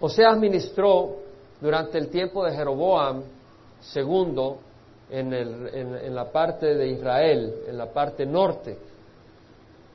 Oseas 0.00 0.38
ministró 0.38 1.16
durante 1.60 1.98
el 1.98 2.08
tiempo 2.08 2.44
de 2.44 2.52
Jeroboam 2.52 3.22
II 3.94 4.54
en, 5.10 6.14
la 6.14 6.30
parte 6.30 6.74
de 6.74 6.88
Israel, 6.88 7.54
en 7.68 7.76
la 7.76 7.92
parte 7.92 8.24
norte. 8.24 8.78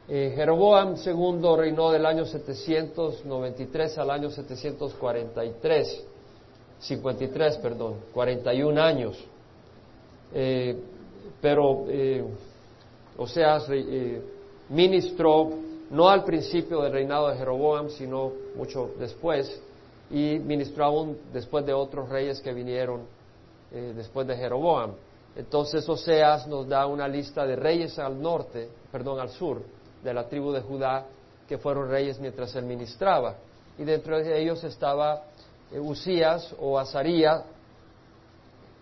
Eh, 0.07 0.33
Jeroboam 0.35 0.95
II 1.03 1.55
reinó 1.57 1.91
del 1.91 2.05
año 2.05 2.25
793 2.25 3.97
al 3.97 4.11
año 4.11 4.29
743, 4.29 6.05
53, 6.79 7.57
perdón, 7.57 7.95
41 8.13 8.81
años. 8.81 9.17
Eh, 10.33 10.77
pero 11.41 11.85
eh, 11.87 12.23
Oseas 13.17 13.67
eh, 13.69 14.21
ministró 14.69 15.49
no 15.91 16.09
al 16.09 16.23
principio 16.23 16.81
del 16.81 16.91
reinado 16.91 17.29
de 17.29 17.37
Jeroboam, 17.37 17.89
sino 17.89 18.31
mucho 18.55 18.91
después, 18.99 19.61
y 20.09 20.39
ministró 20.39 21.15
después 21.33 21.65
de 21.65 21.73
otros 21.73 22.09
reyes 22.09 22.39
que 22.41 22.53
vinieron 22.53 23.01
eh, 23.71 23.93
después 23.95 24.27
de 24.27 24.35
Jeroboam. 24.35 24.91
Entonces 25.35 25.87
Oseas 25.89 26.47
nos 26.47 26.67
da 26.67 26.85
una 26.85 27.07
lista 27.07 27.45
de 27.45 27.55
reyes 27.55 27.99
al 27.99 28.21
norte, 28.21 28.69
perdón, 28.91 29.19
al 29.19 29.29
sur, 29.29 29.61
de 30.03 30.13
la 30.13 30.27
tribu 30.29 30.51
de 30.51 30.61
Judá, 30.61 31.05
que 31.47 31.57
fueron 31.57 31.89
reyes 31.89 32.19
mientras 32.19 32.55
él 32.55 32.65
ministraba. 32.65 33.35
Y 33.77 33.83
dentro 33.83 34.17
de 34.17 34.41
ellos 34.41 34.63
estaba 34.63 35.23
eh, 35.71 36.53
o 36.59 36.79
Azaría, 36.79 37.43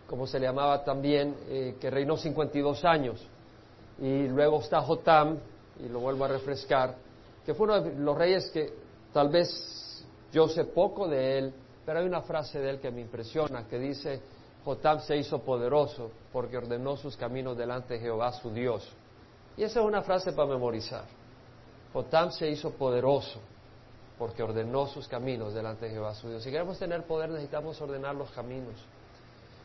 como 0.08 0.28
se 0.28 0.40
le 0.40 0.46
llamaba 0.46 0.84
también, 0.84 1.36
eh, 1.48 1.76
que 1.80 1.90
reinó 1.90 2.18
52 2.18 2.86
años. 2.86 3.26
Y 4.00 4.28
luego 4.28 4.60
está 4.60 4.82
Jotam, 4.82 5.40
y 5.84 5.90
lo 5.90 6.00
vuelvo 6.00 6.26
a 6.26 6.28
refrescar, 6.28 6.96
que 7.46 7.54
fue 7.54 7.66
uno 7.66 7.82
de 7.82 7.96
los 7.96 8.18
reyes 8.18 8.50
que 8.52 8.74
tal 9.12 9.30
vez 9.30 9.50
yo 10.34 10.50
sé 10.50 10.66
poco 10.66 11.08
de 11.08 11.38
él, 11.38 11.54
pero 11.86 12.00
hay 12.00 12.06
una 12.06 12.22
frase 12.22 12.60
de 12.60 12.72
él 12.72 12.80
que 12.80 12.92
me 12.92 13.02
impresiona, 13.02 13.68
que 13.68 13.78
dice, 13.78 14.20
Jotam 14.66 15.00
se 15.02 15.16
hizo 15.16 15.40
poderoso 15.40 16.12
porque 16.32 16.58
ordenó 16.58 16.98
sus 16.98 17.16
caminos 17.16 17.56
delante 17.56 17.94
de 17.94 18.00
Jehová 18.00 18.34
su 18.34 18.52
Dios. 18.52 18.92
Y 19.56 19.64
esa 19.64 19.82
es 19.82 19.86
una 19.86 20.02
frase 20.02 20.34
para 20.34 20.50
memorizar. 20.50 21.06
Jotam 21.94 22.32
se 22.32 22.50
hizo 22.50 22.72
poderoso 22.72 23.40
porque 24.18 24.42
ordenó 24.42 24.88
sus 24.88 25.08
caminos 25.08 25.54
delante 25.54 25.86
de 25.86 25.92
Jehová 25.92 26.16
su 26.16 26.30
Dios. 26.30 26.42
Si 26.42 26.50
queremos 26.50 26.80
tener 26.80 27.04
poder 27.04 27.30
necesitamos 27.30 27.80
ordenar 27.80 28.16
los 28.16 28.32
caminos. 28.32 28.76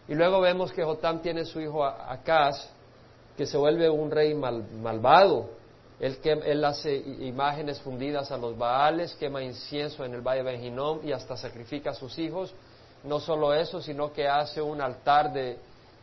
Y 0.06 0.14
luego 0.14 0.40
vemos 0.40 0.72
que 0.72 0.84
Jotam 0.84 1.22
tiene 1.22 1.46
su 1.46 1.60
hijo 1.60 1.84
Acaz, 1.84 2.70
que 3.36 3.46
se 3.46 3.56
vuelve 3.56 3.88
un 3.88 4.10
rey 4.10 4.34
malvado, 4.34 5.50
él, 6.00 6.18
él, 6.22 6.64
hace 6.64 6.96
imágenes 6.96 7.80
fundidas 7.80 8.30
a 8.30 8.36
los 8.36 8.56
Baales, 8.56 9.14
quema 9.16 9.42
incienso 9.42 10.04
en 10.04 10.14
el 10.14 10.20
valle 10.20 10.42
Benjinom 10.42 11.00
y 11.04 11.12
hasta 11.12 11.36
sacrifica 11.36 11.90
a 11.90 11.94
sus 11.94 12.18
hijos. 12.18 12.54
No 13.04 13.20
solo 13.20 13.52
eso, 13.54 13.80
sino 13.80 14.12
que 14.12 14.28
hace 14.28 14.60
un 14.60 14.80
altar 14.80 15.32
de, 15.32 15.58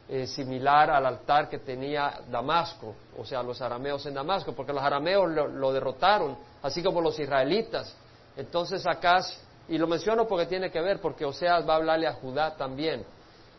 eh, 0.08 0.28
similar 0.28 0.92
al 0.92 1.04
altar 1.04 1.50
que 1.50 1.58
tenía 1.58 2.20
Damasco, 2.30 2.94
o 3.18 3.26
sea, 3.26 3.42
los 3.42 3.60
arameos 3.60 4.06
en 4.06 4.14
Damasco, 4.14 4.54
porque 4.54 4.72
los 4.72 4.84
arameos 4.84 5.32
lo, 5.32 5.74
derrotaron, 5.74 6.38
así 6.62 6.84
como 6.84 7.02
los 7.02 7.18
israelitas. 7.18 7.92
Entonces 8.38 8.86
acá, 8.86 9.26
y 9.68 9.80
lo 9.80 9.88
menciono 9.88 10.28
porque 10.28 10.46
tiene 10.46 10.70
que 10.70 10.80
ver, 10.80 11.02
porque 11.02 11.26
Oseas 11.26 11.68
va 11.68 11.74
a 11.74 11.78
hablarle 11.78 12.06
a 12.06 12.14
Judá 12.14 12.56
también. 12.56 13.04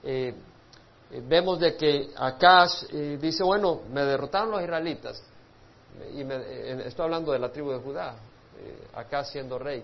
Eh, 0.04 0.34
eh, 1.10 1.22
vemos 1.26 1.58
de 1.58 1.74
que 1.74 2.10
acá 2.16 2.68
dice, 3.20 3.42
bueno, 3.42 3.80
me 3.90 4.02
derrotaron 4.02 4.52
los 4.52 4.62
israelitas, 4.62 5.20
y 6.14 6.20
estoy 6.86 7.04
hablando 7.04 7.32
de 7.32 7.38
la 7.38 7.50
tribu 7.50 7.70
de 7.70 7.78
Judá, 7.78 8.14
eh, 8.58 8.88
acá 8.94 9.24
siendo 9.24 9.58
rey, 9.58 9.82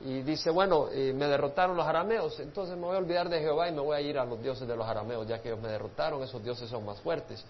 y 0.00 0.22
dice, 0.22 0.50
bueno, 0.50 0.88
eh, 0.90 1.12
me 1.12 1.26
derrotaron 1.26 1.76
los 1.76 1.86
arameos, 1.86 2.38
entonces 2.40 2.76
me 2.76 2.82
voy 2.82 2.96
a 2.96 2.98
olvidar 2.98 3.28
de 3.28 3.40
Jehová 3.40 3.68
y 3.68 3.72
me 3.72 3.80
voy 3.80 3.96
a 3.96 4.00
ir 4.00 4.18
a 4.18 4.24
los 4.24 4.42
dioses 4.42 4.66
de 4.66 4.76
los 4.76 4.86
arameos, 4.86 5.26
ya 5.26 5.40
que 5.40 5.48
ellos 5.48 5.60
me 5.60 5.68
derrotaron, 5.68 6.22
esos 6.22 6.42
dioses 6.42 6.68
son 6.68 6.84
más 6.84 7.00
fuertes. 7.00 7.44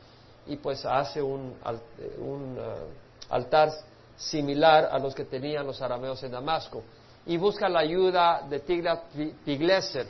Y 0.47 0.57
pues 0.57 0.85
hace 0.85 1.23
un, 1.23 1.55
eh, 1.99 2.17
un 2.19 2.59
altar 3.31 3.71
similar 4.17 4.89
a 4.93 4.99
los 4.99 5.15
que 5.15 5.25
tenían 5.25 5.67
los 5.67 5.81
arameos 5.81 6.23
en 6.23 6.33
Damasco. 6.33 6.83
Y 7.25 7.37
busca 7.37 7.69
la 7.69 7.81
ayuda 7.81 8.43
de 8.49 8.61
Tiglat-Pileser, 8.65 10.07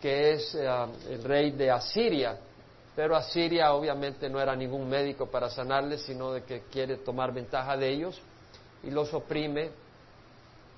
que 0.00 0.32
es 0.32 0.54
el 0.54 1.24
rey 1.24 1.50
de 1.50 1.70
Asiria, 1.70 2.38
pero 2.94 3.16
Asiria 3.16 3.72
obviamente 3.72 4.28
no 4.28 4.40
era 4.40 4.54
ningún 4.54 4.88
médico 4.88 5.26
para 5.26 5.50
sanarles, 5.50 6.02
sino 6.02 6.32
de 6.32 6.44
que 6.44 6.62
quiere 6.70 6.98
tomar 6.98 7.32
ventaja 7.32 7.76
de 7.76 7.88
ellos 7.88 8.20
y 8.82 8.90
los 8.90 9.12
oprime 9.12 9.70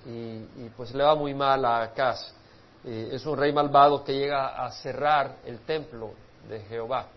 y, 0.05 0.69
pues 0.75 0.93
le 0.93 1.03
va 1.03 1.15
muy 1.15 1.33
mal 1.33 1.65
a 1.65 1.81
Acaz. 1.81 2.33
Es 2.83 3.25
un 3.25 3.37
rey 3.37 3.51
malvado 3.51 4.03
que 4.03 4.13
llega 4.13 4.65
a 4.65 4.71
cerrar 4.71 5.37
el 5.45 5.59
templo 5.59 6.11
de 6.47 6.61
Jehová 6.61 7.07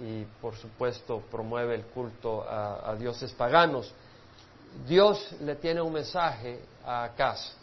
y 0.00 0.24
por 0.40 0.56
supuesto 0.56 1.22
promueve 1.30 1.74
el 1.74 1.84
culto 1.86 2.44
a, 2.48 2.94
dioses 2.96 3.32
paganos. 3.32 3.92
Dios 4.86 5.32
le 5.40 5.56
tiene 5.56 5.80
un 5.80 5.92
mensaje 5.92 6.60
a 6.84 7.04
Acaz 7.04 7.56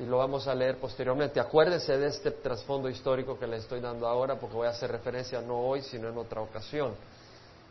y 0.00 0.06
lo 0.06 0.18
vamos 0.18 0.46
a 0.48 0.54
leer 0.54 0.78
posteriormente. 0.78 1.38
Acuérdense 1.38 1.96
de 1.98 2.08
este 2.08 2.30
trasfondo 2.30 2.88
histórico 2.88 3.38
que 3.38 3.46
le 3.46 3.58
estoy 3.58 3.80
dando 3.80 4.06
ahora, 4.06 4.36
porque 4.36 4.56
voy 4.56 4.66
a 4.66 4.70
hacer 4.70 4.90
referencia 4.90 5.40
no 5.40 5.58
hoy, 5.58 5.82
sino 5.82 6.08
en 6.08 6.16
otra 6.16 6.40
ocasión. 6.40 6.94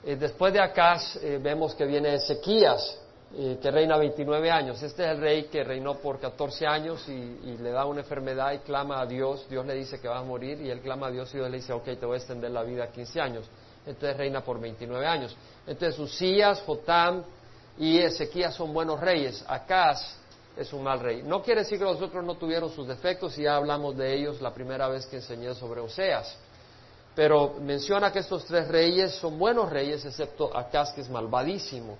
Eh, 0.03 0.15
después 0.15 0.53
de 0.53 0.59
Acaz 0.59 1.15
eh, 1.17 1.39
vemos 1.41 1.73
que 1.73 1.85
viene 1.85 2.13
Ezequías, 2.13 2.99
eh, 3.35 3.57
que 3.61 3.71
reina 3.71 3.97
29 3.97 4.51
años. 4.51 4.81
Este 4.83 5.03
es 5.03 5.11
el 5.11 5.19
rey 5.19 5.43
que 5.45 5.63
reinó 5.63 5.95
por 5.95 6.19
14 6.19 6.67
años 6.67 7.07
y, 7.07 7.57
le 7.57 7.71
da 7.71 7.85
una 7.85 8.01
enfermedad 8.01 8.51
y 8.51 8.59
clama 8.59 9.01
a 9.01 9.05
Dios. 9.05 9.47
Dios 9.49 9.65
le 9.65 9.73
dice 9.73 9.99
que 9.99 10.07
va 10.07 10.19
a 10.19 10.23
morir 10.23 10.61
y 10.61 10.69
él 10.69 10.81
clama 10.81 11.07
a 11.07 11.11
Dios 11.11 11.33
y 11.33 11.37
Dios 11.37 11.49
le 11.49 11.57
dice, 11.57 11.73
ok, 11.73 11.85
te 11.85 12.05
voy 12.05 12.15
a 12.15 12.17
extender 12.17 12.51
la 12.51 12.63
vida 12.63 12.85
a 12.85 12.87
15 12.87 13.21
años. 13.21 13.49
Entonces 13.85 14.15
reina 14.15 14.43
por 14.43 14.59
29 14.59 15.05
años. 15.05 15.35
Entonces 15.65 15.97
Usías, 15.97 16.61
Jotam 16.61 17.23
y 17.79 17.99
Ezequías 17.99 18.53
son 18.53 18.73
buenos 18.73 18.99
reyes. 18.99 19.43
Acaz 19.47 20.20
es 20.61 20.73
un 20.73 20.83
mal 20.83 20.99
rey. 20.99 21.23
No 21.23 21.41
quiere 21.41 21.61
decir 21.61 21.77
que 21.77 21.83
los 21.83 22.01
otros 22.01 22.23
no 22.23 22.35
tuvieron 22.35 22.69
sus 22.69 22.87
defectos, 22.87 23.37
y 23.37 23.43
ya 23.43 23.55
hablamos 23.55 23.95
de 23.97 24.13
ellos 24.13 24.41
la 24.41 24.53
primera 24.53 24.87
vez 24.87 25.05
que 25.05 25.17
enseñé 25.17 25.53
sobre 25.55 25.81
Oseas. 25.81 26.37
Pero 27.15 27.55
menciona 27.59 28.11
que 28.11 28.19
estos 28.19 28.45
tres 28.45 28.67
reyes 28.67 29.13
son 29.15 29.37
buenos 29.37 29.69
reyes, 29.69 30.05
excepto 30.05 30.55
Acaz, 30.55 30.93
que 30.93 31.01
es 31.01 31.09
malvadísimo. 31.09 31.97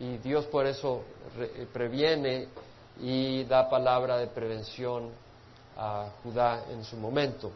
Y 0.00 0.16
Dios 0.18 0.46
por 0.46 0.66
eso 0.66 1.02
eh, 1.38 1.66
previene 1.72 2.48
y 3.00 3.44
da 3.44 3.68
palabra 3.68 4.18
de 4.18 4.26
prevención 4.26 5.10
a 5.76 6.08
Judá 6.22 6.64
en 6.70 6.84
su 6.84 6.96
momento. 6.96 7.50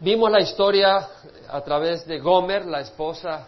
Vimos 0.00 0.30
la 0.30 0.40
historia 0.40 1.08
a 1.48 1.60
través 1.60 2.06
de 2.06 2.18
Gomer, 2.18 2.64
la 2.66 2.80
esposa 2.80 3.46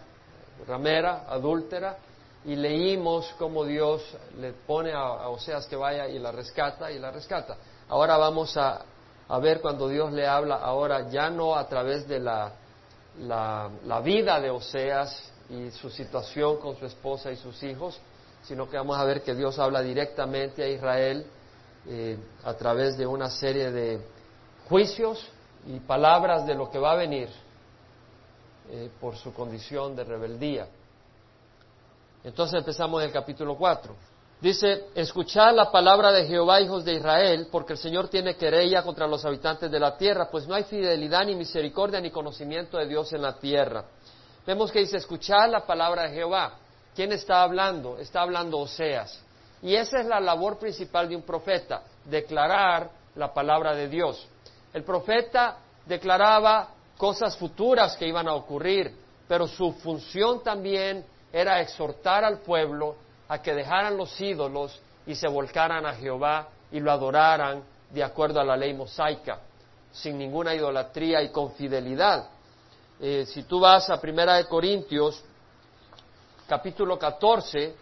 ramera, 0.69 1.25
adúltera, 1.29 1.97
y 2.45 2.57
leímos 2.57 3.35
cómo 3.39 3.65
Dios 3.65 4.03
le 4.39 4.53
pone 4.53 4.93
a, 4.93 5.29
Oseas 5.29 5.67
que 5.67 5.77
vaya 5.77 6.09
y 6.09 6.19
la 6.19 6.31
rescata 6.31 6.91
y 6.91 6.99
la 6.99 7.11
rescata. 7.11 7.57
Ahora 7.89 8.17
vamos 8.17 8.57
a, 8.57 8.85
ver 9.41 9.61
cuando 9.61 9.89
Dios 9.89 10.13
le 10.13 10.27
habla, 10.27 10.57
ahora 10.57 11.09
ya 11.09 11.31
no 11.31 11.57
a 11.57 11.67
través 11.67 12.07
de 12.07 12.21
la, 12.21 12.53
la, 13.21 14.01
vida 14.01 14.41
de 14.41 14.51
Oseas 14.51 15.33
y 15.49 15.71
su 15.71 15.89
situación 15.89 16.59
con 16.59 16.77
su 16.77 16.85
esposa 16.87 17.33
y 17.33 17.37
sus 17.37 17.63
hijos, 17.63 17.99
sino 18.43 18.69
que 18.69 18.77
vamos 18.77 18.99
a 18.99 19.05
ver 19.05 19.23
que 19.23 19.35
Dios 19.35 19.59
habla 19.59 19.81
directamente 19.81 20.63
a 20.63 20.69
Israel 20.69 21.27
eh, 21.89 22.19
a 22.45 22.55
través 22.55 22.99
de 22.99 23.07
una 23.07 23.31
serie 23.31 23.71
de 23.71 24.01
juicios 24.69 25.27
y 25.67 25.81
palabras 25.81 26.47
de 26.47 26.55
lo 26.55 26.71
que 26.71 26.79
va 26.79 26.93
a 26.93 26.97
venir 26.97 27.29
eh, 28.71 28.91
por 29.01 29.17
su 29.17 29.33
condición 29.33 29.97
de 29.97 30.05
rebeldía. 30.05 30.67
Entonces 32.25 32.59
empezamos 32.59 33.03
en 33.03 33.09
el 33.09 33.13
capítulo 33.13 33.57
4. 33.57 33.95
Dice, 34.41 34.87
escuchad 34.95 35.55
la 35.55 35.71
palabra 35.71 36.11
de 36.11 36.27
Jehová, 36.27 36.61
hijos 36.61 36.85
de 36.85 36.95
Israel, 36.95 37.49
porque 37.51 37.75
el 37.75 37.79
Señor 37.79 38.09
tiene 38.09 38.37
querella 38.37 38.83
contra 38.83 39.07
los 39.07 39.25
habitantes 39.25 39.71
de 39.71 39.79
la 39.79 39.97
tierra, 39.97 40.29
pues 40.31 40.47
no 40.47 40.55
hay 40.55 40.65
fidelidad 40.65 41.25
ni 41.25 41.35
misericordia 41.35 42.01
ni 42.01 42.11
conocimiento 42.11 42.79
de 42.79 42.87
Dios 42.87 43.13
en 43.13 43.23
la 43.23 43.35
tierra. 43.35 43.85
Vemos 44.47 44.73
que 44.73 44.81
dice, 44.81 44.97
escuchad 44.97 45.51
la 45.51 45.67
palabra 45.67 46.03
de 46.05 46.15
Jehová. 46.15 46.55
¿Quién 46.95 47.13
está 47.13 47.43
hablando? 47.43 47.99
Está 47.99 48.23
hablando 48.23 48.59
Oseas. 48.59 49.19
Y 49.63 49.75
esa 49.75 50.01
es 50.01 50.07
la 50.07 50.21
labor 50.21 50.59
principal 50.59 51.09
de 51.09 51.17
un 51.17 51.23
profeta, 51.23 51.83
declarar 52.05 52.91
la 53.15 53.33
palabra 53.33 53.75
de 53.75 53.89
Dios. 53.89 54.27
El 54.73 54.85
profeta 54.85 55.59
declaraba 55.87 56.69
cosas 56.99 57.37
futuras 57.37 57.97
que 57.97 58.07
iban 58.07 58.29
a 58.29 58.35
ocurrir, 58.35 58.95
pero 59.27 59.47
su 59.47 59.73
función 59.73 60.43
también 60.43 61.05
era 61.35 61.61
exhortar 61.61 62.25
al 62.25 62.39
pueblo 62.39 62.95
a 63.27 63.43
que 63.43 63.53
dejaran 63.53 63.97
los 63.97 64.21
ídolos 64.21 64.81
y 65.05 65.17
se 65.17 65.27
volcaran 65.27 65.85
a 65.85 65.93
Jehová 65.95 66.47
y 66.71 66.79
lo 66.79 66.93
adoraran 66.93 67.65
de 67.91 68.05
acuerdo 68.05 68.39
a 68.39 68.45
la 68.45 68.57
ley 68.57 68.73
mosaica, 68.73 69.41
sin 69.91 70.17
ninguna 70.17 70.55
idolatría 70.55 71.23
y 71.23 71.31
con 71.31 71.53
fidelidad. 71.55 72.29
Eh, 73.01 73.27
si 73.27 73.43
tú 73.43 73.59
vas 73.59 73.91
a 73.91 74.01
Primera 74.01 74.35
de 74.35 74.47
Corintios, 74.47 75.25
capítulo 76.47 76.97
14, 76.97 77.75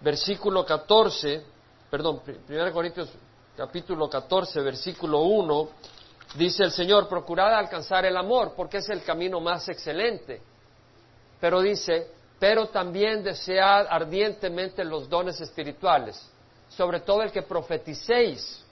versículo 0.00 0.64
14, 0.64 1.44
perdón, 1.90 2.20
Primera 2.20 2.64
de 2.64 2.72
Corintios 2.72 3.10
capítulo 3.54 4.08
14, 4.08 4.58
versículo 4.62 5.20
1, 5.20 5.68
dice 6.36 6.64
el 6.64 6.70
Señor, 6.70 7.10
procurad 7.10 7.58
alcanzar 7.58 8.06
el 8.06 8.16
amor, 8.16 8.54
porque 8.56 8.78
es 8.78 8.88
el 8.88 9.02
camino 9.02 9.38
más 9.38 9.68
excelente. 9.68 10.40
Pero 11.38 11.60
dice, 11.60 12.15
pero 12.38 12.68
también 12.68 13.22
desead 13.22 13.86
ardientemente 13.88 14.84
los 14.84 15.08
dones 15.08 15.40
espirituales, 15.40 16.20
sobre 16.68 17.00
todo 17.00 17.22
el 17.22 17.32
que 17.32 17.42
profeticéis, 17.42 18.62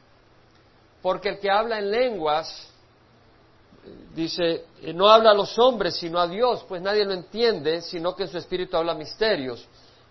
porque 1.00 1.30
el 1.30 1.38
que 1.38 1.50
habla 1.50 1.78
en 1.78 1.90
lenguas, 1.90 2.68
dice, 4.14 4.64
no 4.94 5.08
habla 5.08 5.30
a 5.30 5.34
los 5.34 5.58
hombres, 5.58 5.96
sino 5.96 6.18
a 6.18 6.26
Dios, 6.26 6.64
pues 6.68 6.80
nadie 6.80 7.04
lo 7.04 7.12
entiende, 7.12 7.80
sino 7.82 8.14
que 8.14 8.24
en 8.24 8.28
su 8.30 8.38
espíritu 8.38 8.76
habla 8.76 8.94
misterios. 8.94 9.66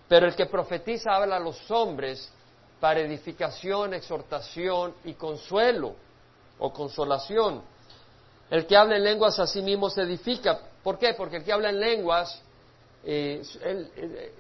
Pero 0.08 0.28
el 0.28 0.36
que 0.36 0.46
profetiza 0.46 1.16
habla 1.16 1.38
a 1.38 1.40
los 1.40 1.70
hombres 1.72 2.32
para 2.80 3.00
edificación, 3.00 3.94
exhortación 3.94 4.94
y 5.06 5.14
consuelo 5.14 5.96
o 6.60 6.72
consolación. 6.72 7.62
El 8.50 8.68
que 8.68 8.78
habla 8.78 8.98
en 8.98 9.04
lenguas 9.04 9.40
a 9.40 9.48
sí 9.48 9.62
mismo 9.62 9.90
se 9.90 10.02
edifica. 10.02 10.60
¿Por 10.84 11.00
qué? 11.00 11.14
Porque 11.14 11.38
el 11.38 11.44
que 11.44 11.54
habla 11.54 11.70
en 11.70 11.80
lenguas, 11.80 12.42
eh, 13.06 13.42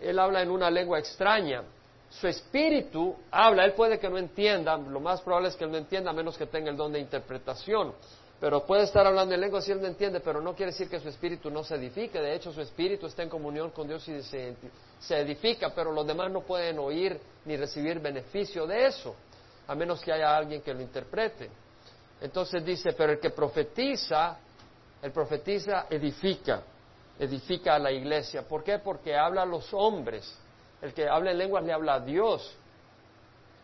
él, 0.02 0.20
habla 0.20 0.42
en 0.42 0.50
una 0.50 0.70
lengua 0.70 1.00
extraña. 1.00 1.64
Su 2.10 2.28
espíritu 2.28 3.16
habla, 3.32 3.66
él 3.66 3.74
puede 3.74 4.00
que 4.00 4.10
no 4.10 4.18
entienda, 4.18 4.78
lo 4.78 5.00
más 5.00 5.22
probable 5.22 5.50
es 5.50 5.56
que 5.56 5.64
él 5.64 5.72
no 5.72 5.78
entienda 5.78 6.12
a 6.12 6.14
menos 6.14 6.38
que 6.38 6.46
tenga 6.46 6.70
el 6.70 6.78
don 6.78 6.92
de 6.92 7.00
interpretación. 7.00 7.94
Pero 8.40 8.66
puede 8.66 8.84
estar 8.84 9.08
hablando 9.08 9.34
en 9.34 9.42
lenguas 9.42 9.64
si 9.64 9.72
él 9.72 9.82
no 9.82 9.88
entiende, 9.88 10.20
pero 10.20 10.42
no 10.42 10.54
quiere 10.54 10.72
decir 10.72 10.90
que 10.90 11.00
su 11.00 11.08
espíritu 11.08 11.50
no 11.50 11.64
se 11.64 11.76
edifique. 11.76 12.20
De 12.20 12.36
hecho, 12.36 12.52
su 12.52 12.62
espíritu 12.62 13.08
está 13.08 13.24
en 13.24 13.30
comunión 13.30 13.72
con 13.72 13.88
Dios 13.88 14.08
y 14.10 14.22
se, 14.22 14.56
se 15.00 15.18
edifica, 15.18 15.74
pero 15.74 15.92
los 15.92 16.06
demás 16.06 16.32
no 16.32 16.42
pueden 16.42 16.78
oír 16.78 17.20
ni 17.46 17.56
recibir 17.56 18.00
beneficio 18.00 18.68
de 18.68 18.88
eso, 18.88 19.16
a 19.68 19.76
menos 19.76 20.02
que 20.02 20.12
haya 20.12 20.36
alguien 20.36 20.62
que 20.62 20.74
lo 20.74 20.82
interprete. 20.82 21.50
Entonces 22.22 22.64
dice, 22.64 22.94
pero 22.94 23.14
el 23.14 23.20
que 23.20 23.30
profetiza, 23.30 24.38
el 25.02 25.12
profetiza 25.12 25.88
edifica, 25.90 26.64
edifica 27.24 27.76
a 27.76 27.80
la 27.80 27.92
iglesia. 27.92 28.48
¿Por 28.48 28.64
qué? 28.64 28.80
Porque 28.80 29.16
habla 29.16 29.44
a 29.44 29.46
los 29.46 29.74
hombres. 29.74 30.38
El 30.82 30.94
que 30.94 31.08
habla 31.08 31.32
en 31.32 31.38
lenguas 31.38 31.64
le 31.64 31.74
habla 31.74 31.96
a 31.96 32.00
Dios. 32.00 32.56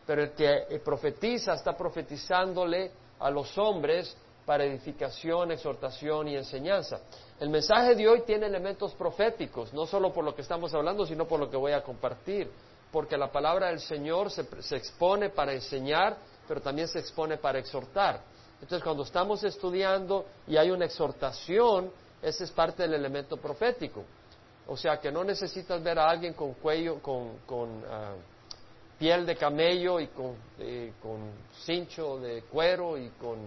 Pero 0.06 0.24
el 0.24 0.32
que 0.32 0.82
profetiza 0.84 1.54
está 1.54 1.76
profetizándole 1.76 2.92
a 3.20 3.30
los 3.30 3.58
hombres 3.58 4.16
para 4.46 4.64
edificación, 4.64 5.52
exhortación 5.52 6.28
y 6.28 6.36
enseñanza. 6.36 7.02
El 7.40 7.50
mensaje 7.50 7.94
de 7.94 8.08
hoy 8.08 8.22
tiene 8.22 8.48
elementos 8.48 8.94
proféticos, 8.96 9.72
no 9.74 9.86
solo 9.86 10.12
por 10.12 10.26
lo 10.26 10.34
que 10.34 10.42
estamos 10.42 10.74
hablando, 10.74 11.06
sino 11.06 11.28
por 11.28 11.40
lo 11.40 11.50
que 11.52 11.58
voy 11.58 11.74
a 11.74 11.84
compartir, 11.84 12.50
porque 12.92 13.16
la 13.16 13.32
palabra 13.32 13.68
del 13.68 13.80
Señor 13.80 14.32
se, 14.32 14.46
se 14.64 14.76
expone 14.76 15.30
para 15.30 15.54
enseñar, 15.54 16.18
pero 16.48 16.62
también 16.62 16.88
se 16.88 16.98
expone 16.98 17.38
para 17.38 17.60
exhortar. 17.60 18.22
Entonces, 18.54 18.84
cuando 18.84 19.04
estamos 19.04 19.44
estudiando 19.44 20.26
y 20.48 20.58
hay 20.58 20.72
una 20.72 20.86
exhortación, 20.86 21.92
ese 22.22 22.44
es 22.44 22.52
parte 22.52 22.84
del 22.84 22.94
elemento 22.94 23.38
profético. 23.38 24.04
O 24.68 24.78
sea, 24.78 25.00
que 25.00 25.12
no 25.12 25.24
necesitas 25.24 25.82
ver 25.82 25.98
a 25.98 26.10
alguien 26.10 26.34
con 26.34 26.54
cuello, 26.54 27.00
con, 27.02 27.84
ah, 27.90 28.14
piel 28.98 29.26
de 29.26 29.36
camello 29.36 30.00
y 30.00 30.08
con, 30.08 30.36
eh, 30.60 30.94
con, 31.02 31.32
cincho 31.64 32.20
de 32.20 32.44
cuero 32.44 32.98
y 32.98 33.10
con 33.12 33.38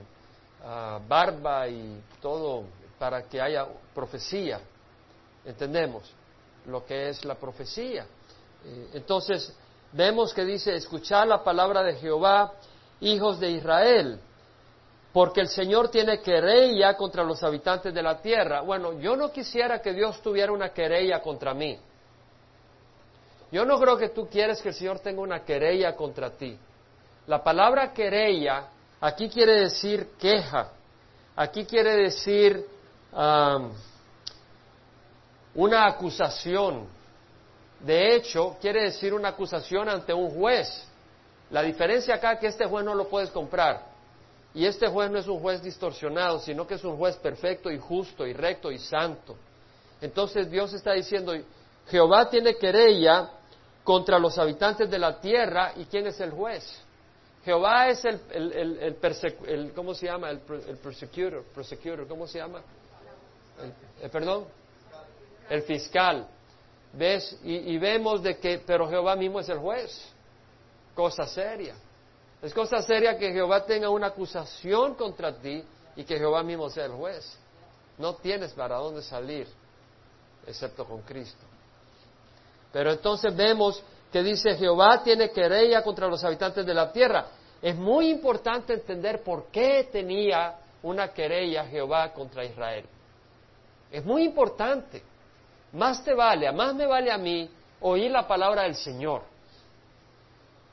ah, 0.64 0.98
barba 1.06 1.68
y 1.68 2.02
todo 2.20 2.64
para 2.98 3.22
que 3.24 3.40
haya 3.40 3.66
profecía. 3.94 4.60
¿Entendemos 5.44 6.10
lo 6.66 6.84
que 6.84 7.10
es 7.10 7.24
la 7.24 7.34
profecía? 7.34 8.06
Eh, 8.64 8.90
entonces, 8.94 9.54
vemos 9.92 10.32
que 10.32 10.44
dice, 10.44 10.74
escuchar 10.74 11.26
la 11.28 11.44
palabra 11.44 11.82
de 11.82 11.94
Jehová, 11.96 12.52
hijos 13.00 13.38
de 13.38 13.50
Israel 13.50 14.20
porque 15.12 15.42
el 15.42 15.48
Señor 15.48 15.90
tiene 15.90 16.20
querella 16.20 16.96
contra 16.96 17.22
los 17.22 17.42
habitantes 17.42 17.92
de 17.92 18.02
la 18.02 18.22
tierra. 18.22 18.62
Bueno, 18.62 18.98
yo 18.98 19.14
no 19.14 19.30
quisiera 19.30 19.82
que 19.82 19.92
Dios 19.92 20.22
tuviera 20.22 20.50
una 20.52 20.70
querella 20.70 21.20
contra 21.20 21.52
mí. 21.52 21.78
Yo 23.50 23.66
no 23.66 23.78
creo 23.78 23.98
que 23.98 24.08
tú 24.08 24.26
quieres 24.28 24.62
que 24.62 24.70
el 24.70 24.74
Señor 24.74 25.00
tenga 25.00 25.20
una 25.20 25.44
querella 25.44 25.94
contra 25.94 26.30
ti. 26.30 26.58
La 27.26 27.44
palabra 27.44 27.92
querella 27.92 28.68
aquí 29.00 29.28
quiere 29.28 29.60
decir 29.60 30.12
queja, 30.18 30.70
aquí 31.36 31.66
quiere 31.66 31.94
decir 31.96 32.66
una 35.54 35.86
acusación. 35.86 36.86
De 37.80 38.14
hecho, 38.14 38.56
quiere 38.60 38.84
decir 38.84 39.12
una 39.12 39.28
acusación 39.28 39.88
ante 39.90 40.14
un 40.14 40.30
juez. 40.30 40.88
La 41.50 41.62
diferencia 41.62 42.14
acá 42.14 42.32
es 42.32 42.40
que 42.40 42.46
este 42.46 42.64
juez 42.64 42.84
no 42.84 42.94
lo 42.94 43.08
puedes 43.08 43.30
comprar. 43.30 43.91
Y 44.54 44.66
este 44.66 44.86
juez 44.88 45.10
no 45.10 45.18
es 45.18 45.26
un 45.26 45.40
juez 45.40 45.62
distorsionado, 45.62 46.38
sino 46.40 46.66
que 46.66 46.74
es 46.74 46.84
un 46.84 46.96
juez 46.96 47.16
perfecto 47.16 47.70
y 47.70 47.78
justo 47.78 48.26
y 48.26 48.34
recto 48.34 48.70
y 48.70 48.78
santo. 48.78 49.36
Entonces 50.00 50.50
Dios 50.50 50.72
está 50.74 50.92
diciendo, 50.92 51.32
Jehová 51.88 52.28
tiene 52.28 52.56
querella 52.56 53.30
contra 53.82 54.18
los 54.18 54.36
habitantes 54.38 54.90
de 54.90 54.98
la 54.98 55.20
tierra 55.20 55.72
y 55.76 55.86
¿quién 55.86 56.06
es 56.06 56.20
el 56.20 56.30
juez? 56.30 56.64
Jehová 57.44 57.88
es 57.88 58.04
el, 58.04 58.20
el, 58.30 59.72
¿cómo 59.74 59.94
se 59.94 60.06
llama? 60.06 60.30
El, 60.30 60.38
persecutor, 60.40 61.44
persecutor, 61.54 62.06
¿cómo 62.06 62.26
se 62.26 62.38
llama? 62.38 62.62
El, 64.00 64.10
perdón, 64.10 64.44
el 65.48 65.62
fiscal. 65.62 66.28
¿Ves? 66.92 67.38
Y, 67.42 67.74
y 67.74 67.78
vemos 67.78 68.22
de 68.22 68.36
que, 68.36 68.62
pero 68.64 68.88
Jehová 68.88 69.16
mismo 69.16 69.40
es 69.40 69.48
el 69.48 69.58
juez. 69.58 70.12
Cosa 70.94 71.26
seria. 71.26 71.74
Es 72.42 72.52
cosa 72.52 72.82
seria 72.82 73.16
que 73.16 73.32
Jehová 73.32 73.64
tenga 73.64 73.88
una 73.88 74.08
acusación 74.08 74.96
contra 74.96 75.32
ti 75.32 75.64
y 75.94 76.02
que 76.02 76.18
Jehová 76.18 76.42
mismo 76.42 76.68
sea 76.68 76.86
el 76.86 76.92
juez. 76.92 77.38
No 77.98 78.16
tienes 78.16 78.52
para 78.52 78.76
dónde 78.76 79.00
salir, 79.00 79.46
excepto 80.44 80.84
con 80.84 81.02
Cristo. 81.02 81.44
Pero 82.72 82.90
entonces 82.90 83.34
vemos 83.36 83.80
que 84.10 84.24
dice 84.24 84.56
Jehová 84.56 85.02
tiene 85.04 85.30
querella 85.30 85.82
contra 85.84 86.08
los 86.08 86.24
habitantes 86.24 86.66
de 86.66 86.74
la 86.74 86.90
tierra. 86.90 87.26
Es 87.60 87.76
muy 87.76 88.10
importante 88.10 88.72
entender 88.72 89.22
por 89.22 89.46
qué 89.46 89.88
tenía 89.92 90.56
una 90.82 91.12
querella 91.12 91.64
Jehová 91.66 92.12
contra 92.12 92.44
Israel. 92.44 92.86
Es 93.90 94.04
muy 94.04 94.24
importante. 94.24 95.00
Más 95.72 96.02
te 96.02 96.12
vale, 96.12 96.50
más 96.50 96.74
me 96.74 96.86
vale 96.86 97.12
a 97.12 97.18
mí 97.18 97.48
oír 97.80 98.10
la 98.10 98.26
palabra 98.26 98.62
del 98.62 98.74
Señor. 98.74 99.31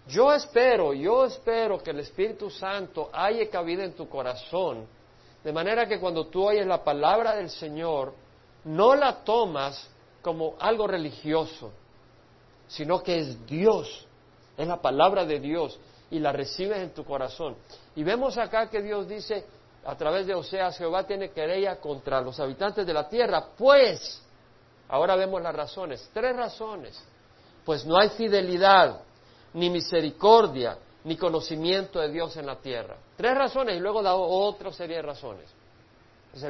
Yo 0.10 0.34
espero, 0.34 0.92
yo 0.92 1.26
espero 1.26 1.78
que 1.84 1.92
el 1.92 2.00
Espíritu 2.00 2.50
Santo 2.50 3.12
haya 3.14 3.48
cabida 3.48 3.84
en 3.84 3.94
tu 3.94 4.10
corazón, 4.10 4.88
de 5.44 5.54
manera 5.54 5.88
que 5.88 6.00
cuando 6.00 6.26
tú 6.26 6.48
oyes 6.48 6.66
la 6.66 6.84
palabra 6.84 7.36
del 7.36 7.52
Señor, 7.52 8.14
no 8.64 8.96
la 8.96 9.24
tomas 9.24 9.88
como 10.24 10.56
algo 10.60 10.88
religioso, 10.88 11.72
sino 12.68 13.04
que 13.04 13.20
es 13.20 13.46
Dios, 13.46 14.08
es 14.58 14.68
la 14.68 14.82
palabra 14.82 15.26
de 15.26 15.40
Dios 15.40 15.80
y 16.10 16.18
la 16.18 16.32
recibes 16.32 16.80
en 16.80 16.92
tu 16.92 17.06
corazón. 17.06 17.56
Y 17.96 18.04
vemos 18.04 18.36
acá 18.40 18.68
que 18.68 18.82
Dios 18.82 19.08
dice 19.08 19.46
a 19.86 19.96
través 19.96 20.26
de 20.26 20.34
Oseas, 20.34 20.76
Jehová 20.76 21.06
tiene 21.06 21.30
querella 21.30 21.80
contra 21.80 22.20
los 22.20 22.40
habitantes 22.40 22.84
de 22.84 22.94
la 22.94 23.08
tierra, 23.08 23.50
pues, 23.56 24.24
ahora 24.88 25.16
vemos 25.16 25.40
las 25.40 25.54
razones, 25.54 26.10
tres 26.12 26.36
razones, 26.36 27.00
pues 27.64 27.86
no 27.86 27.96
hay 27.96 28.10
fidelidad 28.10 29.02
ni 29.54 29.70
misericordia, 29.70 30.78
ni 31.04 31.18
conocimiento 31.18 32.00
de 32.00 32.10
Dios 32.10 32.36
en 32.38 32.46
la 32.46 32.56
tierra. 32.58 32.98
Tres 33.16 33.36
razones 33.36 33.78
y 33.78 33.80
luego 33.80 34.02
da 34.02 34.16
otra 34.16 34.72
serie 34.72 34.98
de 34.98 35.02
razones. 35.02 35.50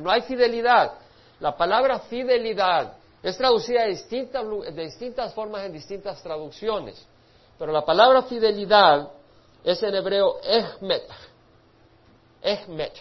No 0.02 0.12
hay 0.12 0.22
fidelidad. 0.22 0.94
La 1.40 1.56
palabra 1.56 2.00
fidelidad 2.00 2.94
es 3.24 3.38
traducida 3.38 3.84
de 3.84 4.84
distintas, 4.84 5.34
formas 5.34 5.64
en 5.66 5.74
distintas 5.74 6.22
traducciones. 6.22 7.06
Pero 7.58 7.72
la 7.72 7.86
palabra 7.86 8.24
fidelidad 8.24 9.10
es 9.64 9.82
en 9.84 9.96
hebreo 9.96 10.40
ehmet. 10.42 11.04
Ehmet. 12.42 12.94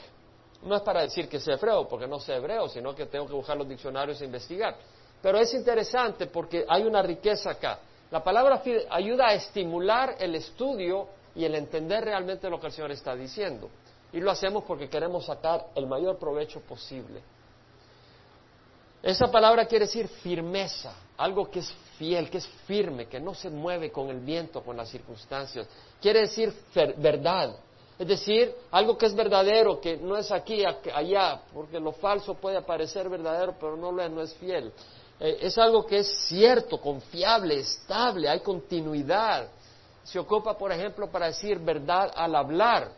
No 0.62 0.74
es 0.76 0.82
para 0.82 1.02
decir 1.02 1.28
que 1.28 1.38
sea 1.38 1.54
hebreo, 1.54 1.88
porque 1.88 2.06
no 2.08 2.18
sé 2.18 2.34
hebreo, 2.34 2.68
sino 2.68 2.94
que 2.94 3.06
tengo 3.06 3.26
que 3.26 3.32
buscar 3.32 3.56
los 3.56 3.68
diccionarios 3.68 4.20
e 4.20 4.24
investigar. 4.24 4.76
Pero 5.22 5.38
es 5.38 5.52
interesante 5.54 6.26
porque 6.26 6.64
hay 6.68 6.82
una 6.82 7.02
riqueza 7.02 7.50
acá. 7.50 7.78
La 8.10 8.24
palabra 8.24 8.62
ayuda 8.90 9.28
a 9.28 9.34
estimular 9.34 10.16
el 10.18 10.34
estudio 10.34 11.08
y 11.34 11.44
el 11.44 11.54
entender 11.54 12.04
realmente 12.04 12.48
lo 12.48 12.58
que 12.58 12.66
el 12.66 12.72
Señor 12.72 12.90
está 12.90 13.14
diciendo. 13.14 13.68
Y 14.12 14.20
lo 14.20 14.30
hacemos 14.30 14.64
porque 14.64 14.88
queremos 14.88 15.26
sacar 15.26 15.66
el 15.74 15.86
mayor 15.86 16.18
provecho 16.18 16.60
posible. 16.60 17.20
Esa 19.02 19.30
palabra 19.30 19.66
quiere 19.66 19.84
decir 19.84 20.08
firmeza, 20.08 20.92
algo 21.18 21.50
que 21.50 21.60
es 21.60 21.72
fiel, 21.98 22.28
que 22.30 22.38
es 22.38 22.46
firme, 22.66 23.06
que 23.06 23.20
no 23.20 23.34
se 23.34 23.50
mueve 23.50 23.92
con 23.92 24.08
el 24.08 24.20
viento, 24.20 24.62
con 24.62 24.76
las 24.76 24.88
circunstancias. 24.88 25.68
Quiere 26.00 26.20
decir 26.20 26.52
verdad, 26.96 27.54
es 27.98 28.06
decir, 28.06 28.54
algo 28.70 28.96
que 28.96 29.06
es 29.06 29.14
verdadero, 29.14 29.80
que 29.80 29.96
no 29.96 30.16
es 30.16 30.30
aquí, 30.30 30.64
allá, 30.64 31.42
porque 31.52 31.78
lo 31.78 31.92
falso 31.92 32.34
puede 32.34 32.62
parecer 32.62 33.08
verdadero, 33.08 33.54
pero 33.58 33.76
no 33.76 33.92
lo 33.92 34.02
es, 34.02 34.10
no 34.10 34.22
es 34.22 34.34
fiel. 34.34 34.72
Eh, 35.20 35.38
es 35.42 35.58
algo 35.58 35.84
que 35.84 35.98
es 35.98 36.26
cierto, 36.26 36.80
confiable, 36.80 37.58
estable, 37.58 38.28
hay 38.28 38.40
continuidad. 38.40 39.48
se 40.04 40.18
ocupa, 40.18 40.56
por 40.56 40.72
ejemplo, 40.72 41.10
para 41.10 41.26
decir 41.26 41.58
verdad 41.58 42.10
al 42.14 42.34
hablar. 42.34 42.90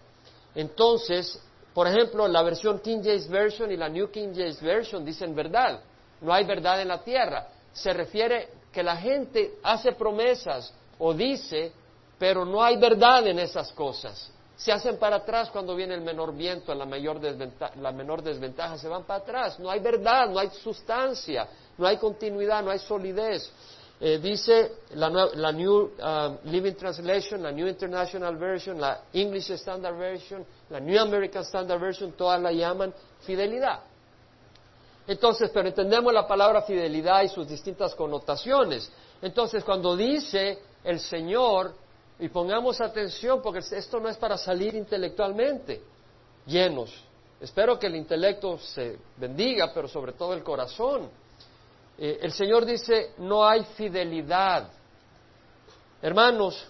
Entonces, 0.54 1.40
por 1.74 1.86
ejemplo, 1.88 2.28
la 2.28 2.42
versión 2.42 2.78
King 2.80 3.00
James 3.02 3.28
Version 3.28 3.70
y 3.72 3.76
la 3.76 3.88
New 3.88 4.10
King 4.10 4.32
James 4.34 4.60
Version 4.60 5.04
dicen 5.04 5.34
verdad. 5.34 5.80
No 6.20 6.32
hay 6.32 6.44
verdad 6.44 6.80
en 6.80 6.88
la 6.88 7.02
tierra. 7.02 7.48
Se 7.72 7.92
refiere 7.92 8.48
que 8.72 8.82
la 8.82 8.96
gente 8.96 9.58
hace 9.62 9.92
promesas 9.92 10.72
o 10.98 11.14
dice, 11.14 11.72
pero 12.18 12.44
no 12.44 12.62
hay 12.62 12.76
verdad 12.76 13.26
en 13.26 13.38
esas 13.38 13.72
cosas. 13.72 14.30
Se 14.56 14.70
hacen 14.70 14.98
para 14.98 15.16
atrás 15.16 15.48
cuando 15.50 15.74
viene 15.74 15.94
el 15.94 16.02
menor 16.02 16.36
viento, 16.36 16.74
la, 16.74 16.84
mayor 16.84 17.18
la 17.76 17.92
menor 17.92 18.22
desventaja, 18.22 18.76
se 18.76 18.88
van 18.88 19.04
para 19.04 19.20
atrás. 19.20 19.58
No 19.58 19.70
hay 19.70 19.80
verdad, 19.80 20.28
no 20.28 20.38
hay 20.38 20.50
sustancia, 20.50 21.48
no 21.80 21.86
hay 21.86 21.96
continuidad, 21.96 22.62
no 22.62 22.70
hay 22.70 22.78
solidez. 22.78 23.50
Eh, 24.02 24.18
dice 24.18 24.72
la, 24.94 25.10
New 25.52 25.72
um, 25.72 26.38
Living 26.44 26.74
Translation, 26.74 27.42
la 27.42 27.50
New 27.50 27.66
International 27.66 28.36
Version, 28.36 28.80
la 28.80 29.02
English 29.12 29.50
Standard 29.50 29.96
Version, 29.96 30.44
la 30.70 30.80
New 30.80 30.98
American 30.98 31.42
Standard 31.42 31.80
Version, 31.80 32.12
todas 32.12 32.40
la 32.40 32.52
llaman 32.52 32.94
fidelidad. 33.20 33.80
Entonces, 35.06 35.50
pero 35.52 35.68
entendemos 35.68 36.12
la 36.14 36.26
palabra 36.26 36.62
fidelidad 36.62 37.22
y 37.22 37.28
sus 37.28 37.48
distintas 37.48 37.94
connotaciones. 37.94 38.90
Entonces, 39.20 39.64
cuando 39.64 39.96
dice 39.96 40.58
el 40.84 41.00
Señor, 41.00 41.74
y 42.20 42.28
pongamos 42.28 42.80
atención, 42.80 43.40
porque 43.42 43.60
esto 43.60 43.98
no 43.98 44.08
es 44.08 44.16
para 44.18 44.36
salir 44.36 44.74
intelectualmente 44.74 45.80
llenos. 46.46 46.92
Espero 47.40 47.78
que 47.78 47.86
el 47.86 47.96
intelecto 47.96 48.58
se 48.58 48.98
bendiga, 49.16 49.72
pero 49.72 49.88
sobre 49.88 50.12
todo 50.12 50.34
el 50.34 50.42
corazón. 50.42 51.08
Eh, 52.02 52.18
el 52.22 52.32
Señor 52.32 52.64
dice, 52.64 53.12
no 53.18 53.46
hay 53.46 53.62
fidelidad. 53.76 54.70
Hermanos, 56.00 56.66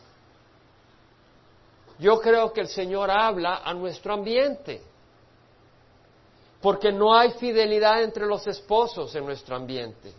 yo 2.01 2.21
creo 2.21 2.53
que 2.53 2.63
el 2.63 2.69
Señor 2.69 3.13
habla 3.13 3.63
a 3.65 3.73
nuestro 3.73 4.13
ambiente, 4.13 4.83
porque 6.61 6.91
no 6.91 7.15
hay 7.15 7.31
fidelidad 7.33 8.03
entre 8.03 8.27
los 8.27 8.45
esposos 8.49 9.15
en 9.15 9.25
nuestro 9.25 9.55
ambiente. 9.55 10.13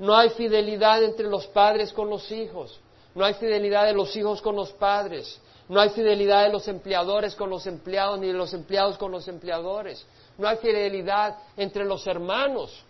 No 0.00 0.16
hay 0.16 0.30
fidelidad 0.30 1.00
entre 1.04 1.28
los 1.28 1.46
padres 1.46 1.92
con 1.92 2.10
los 2.10 2.28
hijos. 2.32 2.80
No 3.14 3.24
hay 3.24 3.34
fidelidad 3.34 3.84
de 3.84 3.92
los 3.92 4.16
hijos 4.16 4.42
con 4.42 4.56
los 4.56 4.72
padres. 4.72 5.40
No 5.68 5.80
hay 5.80 5.90
fidelidad 5.90 6.42
de 6.42 6.52
los 6.52 6.66
empleadores 6.66 7.36
con 7.36 7.50
los 7.50 7.68
empleados, 7.68 8.18
ni 8.18 8.26
de 8.26 8.32
los 8.32 8.52
empleados 8.52 8.98
con 8.98 9.12
los 9.12 9.28
empleadores. 9.28 10.04
No 10.36 10.48
hay 10.48 10.56
fidelidad 10.56 11.38
entre 11.56 11.84
los 11.84 12.04
hermanos. 12.04 12.84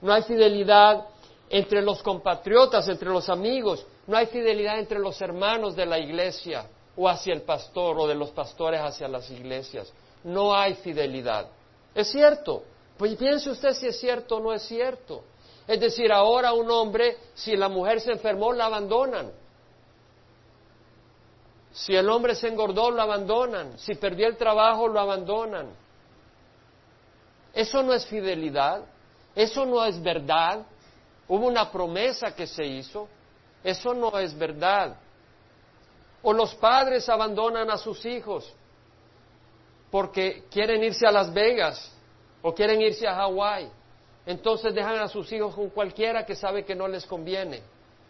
No 0.00 0.12
hay 0.12 0.22
fidelidad 0.22 1.06
entre 1.50 1.82
los 1.82 2.02
compatriotas, 2.02 2.88
entre 2.88 3.08
los 3.08 3.28
amigos. 3.28 3.86
No 4.06 4.16
hay 4.16 4.26
fidelidad 4.26 4.78
entre 4.78 4.98
los 4.98 5.20
hermanos 5.20 5.74
de 5.74 5.86
la 5.86 5.98
iglesia 5.98 6.66
o 6.96 7.08
hacia 7.08 7.32
el 7.32 7.42
pastor 7.42 7.98
o 7.98 8.06
de 8.06 8.14
los 8.14 8.30
pastores 8.30 8.80
hacia 8.80 9.08
las 9.08 9.30
iglesias. 9.30 9.92
No 10.24 10.54
hay 10.54 10.74
fidelidad. 10.74 11.48
Es 11.94 12.08
cierto. 12.10 12.62
Pues 12.96 13.14
piense 13.14 13.50
usted 13.50 13.72
si 13.74 13.86
es 13.86 13.98
cierto 14.00 14.36
o 14.36 14.40
no 14.40 14.52
es 14.52 14.62
cierto. 14.62 15.22
Es 15.66 15.78
decir, 15.80 16.10
ahora 16.10 16.52
un 16.52 16.70
hombre, 16.70 17.16
si 17.34 17.56
la 17.56 17.68
mujer 17.68 18.00
se 18.00 18.12
enfermó, 18.12 18.52
la 18.52 18.66
abandonan. 18.66 19.30
Si 21.72 21.94
el 21.94 22.08
hombre 22.08 22.34
se 22.34 22.48
engordó, 22.48 22.90
lo 22.90 23.02
abandonan. 23.02 23.78
Si 23.78 23.94
perdió 23.94 24.26
el 24.26 24.36
trabajo, 24.36 24.88
lo 24.88 24.98
abandonan. 24.98 25.68
Eso 27.52 27.82
no 27.82 27.92
es 27.92 28.06
fidelidad. 28.06 28.82
Eso 29.38 29.64
no 29.64 29.84
es 29.84 30.02
verdad. 30.02 30.66
Hubo 31.28 31.46
una 31.46 31.70
promesa 31.70 32.34
que 32.34 32.44
se 32.44 32.64
hizo. 32.64 33.08
Eso 33.62 33.94
no 33.94 34.18
es 34.18 34.36
verdad. 34.36 34.96
O 36.22 36.32
los 36.32 36.56
padres 36.56 37.08
abandonan 37.08 37.70
a 37.70 37.78
sus 37.78 38.04
hijos 38.04 38.52
porque 39.92 40.42
quieren 40.50 40.82
irse 40.82 41.06
a 41.06 41.12
Las 41.12 41.32
Vegas 41.32 41.92
o 42.42 42.52
quieren 42.52 42.82
irse 42.82 43.06
a 43.06 43.14
Hawái. 43.14 43.70
Entonces 44.26 44.74
dejan 44.74 44.98
a 44.98 45.06
sus 45.06 45.30
hijos 45.30 45.54
con 45.54 45.70
cualquiera 45.70 46.26
que 46.26 46.34
sabe 46.34 46.64
que 46.64 46.74
no 46.74 46.88
les 46.88 47.06
conviene. 47.06 47.62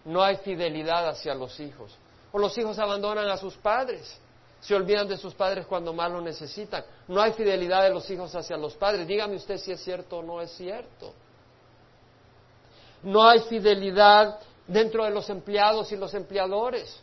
No 0.06 0.22
hay 0.22 0.36
fidelidad 0.36 1.10
hacia 1.10 1.34
los 1.34 1.60
hijos. 1.60 1.94
O 2.32 2.38
los 2.38 2.56
hijos 2.56 2.78
abandonan 2.78 3.28
a 3.28 3.36
sus 3.36 3.54
padres. 3.56 4.18
Se 4.60 4.74
olvidan 4.74 5.06
de 5.06 5.16
sus 5.16 5.34
padres 5.34 5.66
cuando 5.66 5.92
más 5.92 6.10
lo 6.10 6.20
necesitan. 6.20 6.84
No 7.06 7.20
hay 7.20 7.32
fidelidad 7.32 7.84
de 7.84 7.90
los 7.90 8.08
hijos 8.10 8.34
hacia 8.34 8.56
los 8.56 8.74
padres. 8.74 9.06
Dígame 9.06 9.36
usted 9.36 9.58
si 9.58 9.72
es 9.72 9.82
cierto 9.82 10.18
o 10.18 10.22
no 10.22 10.40
es 10.40 10.50
cierto. 10.52 11.14
No 13.02 13.22
hay 13.28 13.40
fidelidad 13.40 14.40
dentro 14.66 15.04
de 15.04 15.10
los 15.10 15.30
empleados 15.30 15.92
y 15.92 15.96
los 15.96 16.12
empleadores. 16.14 17.00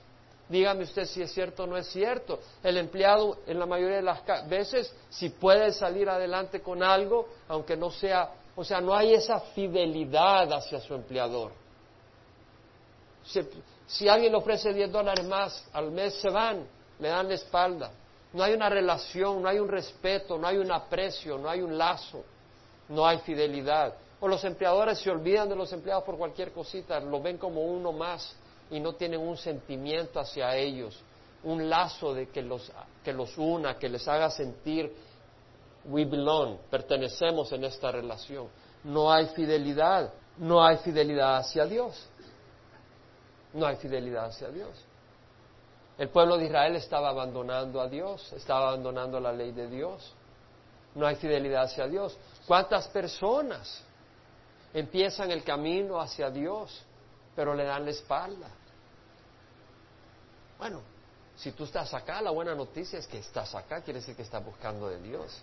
Dígame 0.48 0.84
usted 0.84 1.06
si 1.06 1.22
es 1.22 1.34
cierto 1.34 1.64
o 1.64 1.68
no 1.68 1.78
es 1.78 1.88
cierto. 1.88 2.40
El 2.62 2.78
empleado, 2.78 3.38
en 3.48 3.58
la 3.58 3.66
mayoría 3.66 3.98
de 3.98 4.04
las 4.04 4.22
veces, 4.48 4.94
si 5.10 5.30
puede 5.30 5.72
salir 5.72 6.10
adelante 6.10 6.62
con 6.62 6.84
algo, 6.84 7.28
aunque 7.48 7.76
no 7.76 7.90
sea, 7.90 8.32
o 8.56 8.64
sea, 8.64 8.80
no 8.80 8.94
hay 8.94 9.14
esa 9.14 9.40
fidelidad 9.40 10.52
hacia 10.54 10.80
su 10.82 10.94
empleador. 10.94 11.52
Si 13.88 14.08
alguien 14.08 14.32
le 14.32 14.38
ofrece 14.38 14.72
10 14.72 14.92
dólares 14.92 15.26
más 15.26 15.66
al 15.74 15.90
mes, 15.90 16.14
se 16.16 16.30
van, 16.30 16.68
le 17.00 17.10
dan 17.10 17.28
la 17.28 17.36
espalda. 17.36 17.92
No 18.34 18.44
hay 18.44 18.54
una 18.54 18.70
relación, 18.70 19.42
no 19.42 19.48
hay 19.48 19.60
un 19.60 19.70
respeto, 19.70 20.38
no 20.38 20.48
hay 20.48 20.58
un 20.58 20.72
aprecio, 20.72 21.38
no 21.38 21.50
hay 21.50 21.62
un 21.62 21.78
lazo, 21.78 22.24
no 22.90 23.06
hay 23.06 23.20
fidelidad. 23.20 23.94
O 24.20 24.28
los 24.28 24.44
empleadores 24.44 25.00
se 25.00 25.10
olvidan 25.10 25.48
de 25.50 25.56
los 25.56 25.72
empleados 25.72 26.04
por 26.04 26.18
cualquier 26.18 26.52
cosita, 26.52 27.00
lo 27.00 27.22
ven 27.22 27.38
como 27.38 27.62
uno 27.62 27.92
más 27.92 28.36
y 28.72 28.80
no 28.80 28.94
tienen 28.94 29.22
un 29.22 29.38
sentimiento 29.38 30.20
hacia 30.20 30.56
ellos, 30.56 31.00
un 31.44 31.70
lazo 31.70 32.14
de 32.14 32.30
que 32.30 32.42
los, 32.42 32.72
que 33.04 33.14
los 33.14 33.38
una, 33.38 33.78
que 33.78 33.90
les 33.90 34.08
haga 34.08 34.30
sentir 34.30 34.92
we 35.86 36.04
belong, 36.04 36.58
pertenecemos 36.70 37.52
en 37.52 37.64
esta 37.64 37.92
relación. 37.92 38.48
No 38.84 39.12
hay 39.12 39.28
fidelidad, 39.28 40.12
no 40.38 40.66
hay 40.66 40.78
fidelidad 40.78 41.38
hacia 41.38 41.66
Dios 41.66 42.10
no 43.56 43.66
hay 43.66 43.78
fidelidad 43.78 44.25
hacia 44.25 44.50
Dios. 44.50 44.85
El 45.98 46.10
pueblo 46.10 46.38
de 46.38 46.46
Israel 46.46 46.75
estaba 46.75 47.10
abandonando 47.10 47.80
a 47.80 47.88
Dios, 47.88 48.32
estaba 48.34 48.70
abandonando 48.70 49.20
la 49.20 49.32
ley 49.32 49.52
de 49.52 49.68
Dios. 49.68 50.14
No 50.94 51.08
hay 51.08 51.16
fidelidad 51.16 51.64
hacia 51.64 51.88
Dios. 51.88 52.18
¿Cuántas 52.46 52.88
personas 52.90 53.82
empiezan 54.74 55.32
el 55.32 55.44
camino 55.44 56.00
hacia 56.00 56.30
Dios, 56.30 56.84
pero 57.36 57.54
le 57.54 57.64
dan 57.64 57.86
la 57.86 57.92
espalda? 57.92 58.50
Bueno, 60.58 60.82
si 61.36 61.52
tú 61.52 61.66
estás 61.66 61.94
acá, 61.94 62.22
la 62.22 62.32
buena 62.32 62.56
noticia 62.56 63.00
es 63.00 63.08
que 63.08 63.20
estás 63.20 63.56
acá, 63.56 63.82
quiere 63.82 64.00
decir 64.00 64.16
que 64.16 64.22
estás 64.22 64.44
buscando 64.44 64.90
de 64.90 65.02
Dios. 65.02 65.38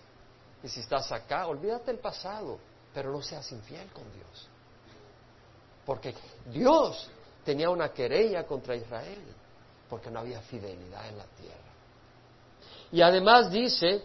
Y 0.63 0.69
si 0.69 0.81
estás 0.81 1.11
acá, 1.13 1.47
olvídate 1.47 1.91
el 1.91 1.99
pasado, 1.99 2.59
pero 2.95 3.11
no 3.11 3.23
seas 3.23 3.51
infiel 3.53 3.91
con 3.93 4.05
Dios. 4.13 4.49
Porque 5.85 6.15
Dios 6.47 7.09
tenía 7.45 7.69
una 7.69 7.91
querella 7.93 8.47
contra 8.47 8.77
Israel, 8.77 9.23
porque 9.93 10.11
no 10.11 10.21
había 10.21 10.41
fidelidad 10.41 11.07
en 11.07 11.19
la 11.19 11.27
tierra. 11.39 11.71
Y 12.93 13.03
además 13.03 13.51
dice, 13.51 14.01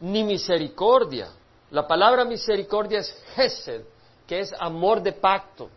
ni 0.00 0.24
misericordia. 0.24 1.28
La 1.70 1.86
palabra 1.86 2.24
misericordia 2.24 3.00
es 3.00 3.14
Hesed, 3.36 3.82
que 4.26 4.40
es 4.40 4.54
amor 4.58 5.02
de 5.02 5.12
pacto. 5.12 5.68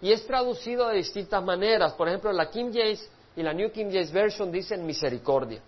Y 0.00 0.10
es 0.10 0.26
traducido 0.26 0.88
de 0.88 0.96
distintas 0.96 1.44
maneras. 1.44 1.92
Por 1.92 2.08
ejemplo, 2.08 2.32
la 2.32 2.48
King 2.48 2.70
James 2.72 3.06
y 3.36 3.42
la 3.42 3.52
New 3.52 3.70
King 3.70 3.90
James 3.92 4.10
Version 4.10 4.50
dicen 4.50 4.86
misericordia. 4.86 5.60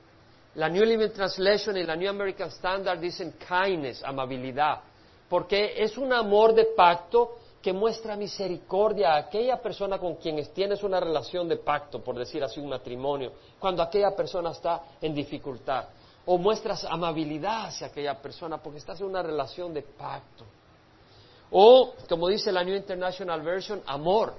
La 0.54 0.70
New 0.70 0.82
Living 0.82 1.10
Translation 1.10 1.76
y 1.76 1.82
la 1.82 1.94
New 1.94 2.08
American 2.08 2.48
Standard 2.48 2.98
dicen 2.98 3.34
kindness, 3.38 4.02
amabilidad. 4.02 4.80
Porque 5.28 5.74
es 5.76 5.98
un 5.98 6.10
amor 6.10 6.54
de 6.54 6.68
pacto 6.74 7.36
que 7.62 7.72
muestra 7.72 8.16
misericordia 8.16 9.14
a 9.14 9.18
aquella 9.18 9.62
persona 9.62 9.98
con 9.98 10.16
quien 10.16 10.44
tienes 10.52 10.82
una 10.82 10.98
relación 10.98 11.48
de 11.48 11.56
pacto, 11.58 12.02
por 12.02 12.18
decir 12.18 12.42
así, 12.42 12.58
un 12.58 12.68
matrimonio, 12.68 13.32
cuando 13.60 13.82
aquella 13.82 14.10
persona 14.16 14.50
está 14.50 14.82
en 15.00 15.14
dificultad. 15.14 15.86
O 16.26 16.38
muestras 16.38 16.84
amabilidad 16.84 17.66
hacia 17.66 17.86
aquella 17.86 18.20
persona 18.20 18.60
porque 18.60 18.78
estás 18.78 19.00
en 19.00 19.06
una 19.06 19.22
relación 19.22 19.72
de 19.72 19.82
pacto. 19.82 20.44
O, 21.52 21.94
como 22.08 22.28
dice 22.28 22.50
la 22.50 22.64
New 22.64 22.74
International 22.74 23.40
Version, 23.42 23.82
amor. 23.86 24.34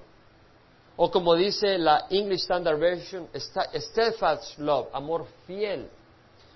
O 0.98 1.10
como 1.10 1.36
dice 1.36 1.78
la 1.78 2.08
English 2.10 2.42
Standard 2.42 2.78
Version, 2.78 3.30
steadfast 3.34 4.60
love, 4.60 4.88
amor 4.94 5.26
fiel. 5.48 5.90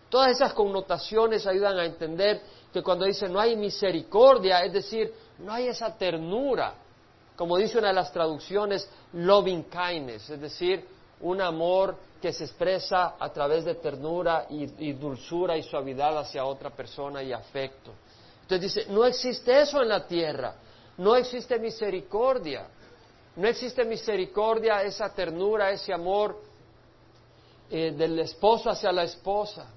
Todas 0.09 0.31
esas 0.31 0.53
connotaciones 0.53 1.45
ayudan 1.45 1.77
a 1.77 1.85
entender 1.85 2.41
que 2.71 2.81
cuando 2.81 3.05
dice 3.05 3.27
no 3.27 3.39
hay 3.39 3.55
misericordia, 3.55 4.63
es 4.63 4.73
decir, 4.73 5.13
no 5.39 5.51
hay 5.51 5.67
esa 5.67 5.95
ternura, 5.97 6.73
como 7.35 7.57
dice 7.57 7.77
una 7.77 7.89
de 7.89 7.93
las 7.93 8.11
traducciones, 8.11 8.89
loving 9.13 9.65
kindness, 9.65 10.29
es 10.29 10.41
decir, 10.41 10.85
un 11.21 11.41
amor 11.41 11.95
que 12.21 12.31
se 12.31 12.45
expresa 12.45 13.15
a 13.19 13.29
través 13.31 13.65
de 13.65 13.75
ternura 13.75 14.45
y, 14.49 14.93
dulzura 14.93 15.57
y 15.57 15.63
suavidad 15.63 16.17
hacia 16.17 16.45
otra 16.45 16.69
persona 16.69 17.21
y 17.21 17.33
afecto. 17.33 17.91
Entonces 18.43 18.73
dice, 18.73 18.91
no 18.91 19.05
existe 19.05 19.61
eso 19.61 19.81
en 19.81 19.89
la 19.89 20.07
tierra, 20.07 20.55
no 20.97 21.15
existe 21.15 21.59
misericordia. 21.59 22.67
No 23.37 23.47
existe 23.47 23.85
misericordia, 23.85 24.81
esa 24.81 25.13
ternura, 25.13 25.69
ese 25.69 25.93
amor 25.93 26.41
eh, 27.69 27.91
del 27.91 28.17
esposo 28.17 28.71
hacia 28.71 28.91
la 28.91 29.03
esposa, 29.03 29.67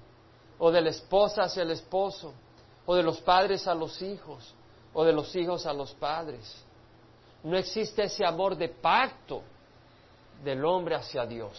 o 0.63 0.71
de 0.71 0.79
la 0.79 0.91
esposa 0.91 1.43
hacia 1.43 1.63
el 1.63 1.71
esposo, 1.71 2.33
o 2.85 2.93
de 2.93 3.01
los 3.01 3.19
padres 3.21 3.67
a 3.67 3.73
los 3.73 3.99
hijos, 3.99 4.53
o 4.93 5.03
de 5.03 5.11
los 5.11 5.35
hijos 5.35 5.65
a 5.65 5.73
los 5.73 5.91
padres. 5.93 6.55
No 7.43 7.57
existe 7.57 8.03
ese 8.03 8.23
amor 8.23 8.55
de 8.55 8.69
pacto 8.69 9.41
del 10.43 10.63
hombre 10.63 10.93
hacia 10.93 11.25
Dios. 11.25 11.51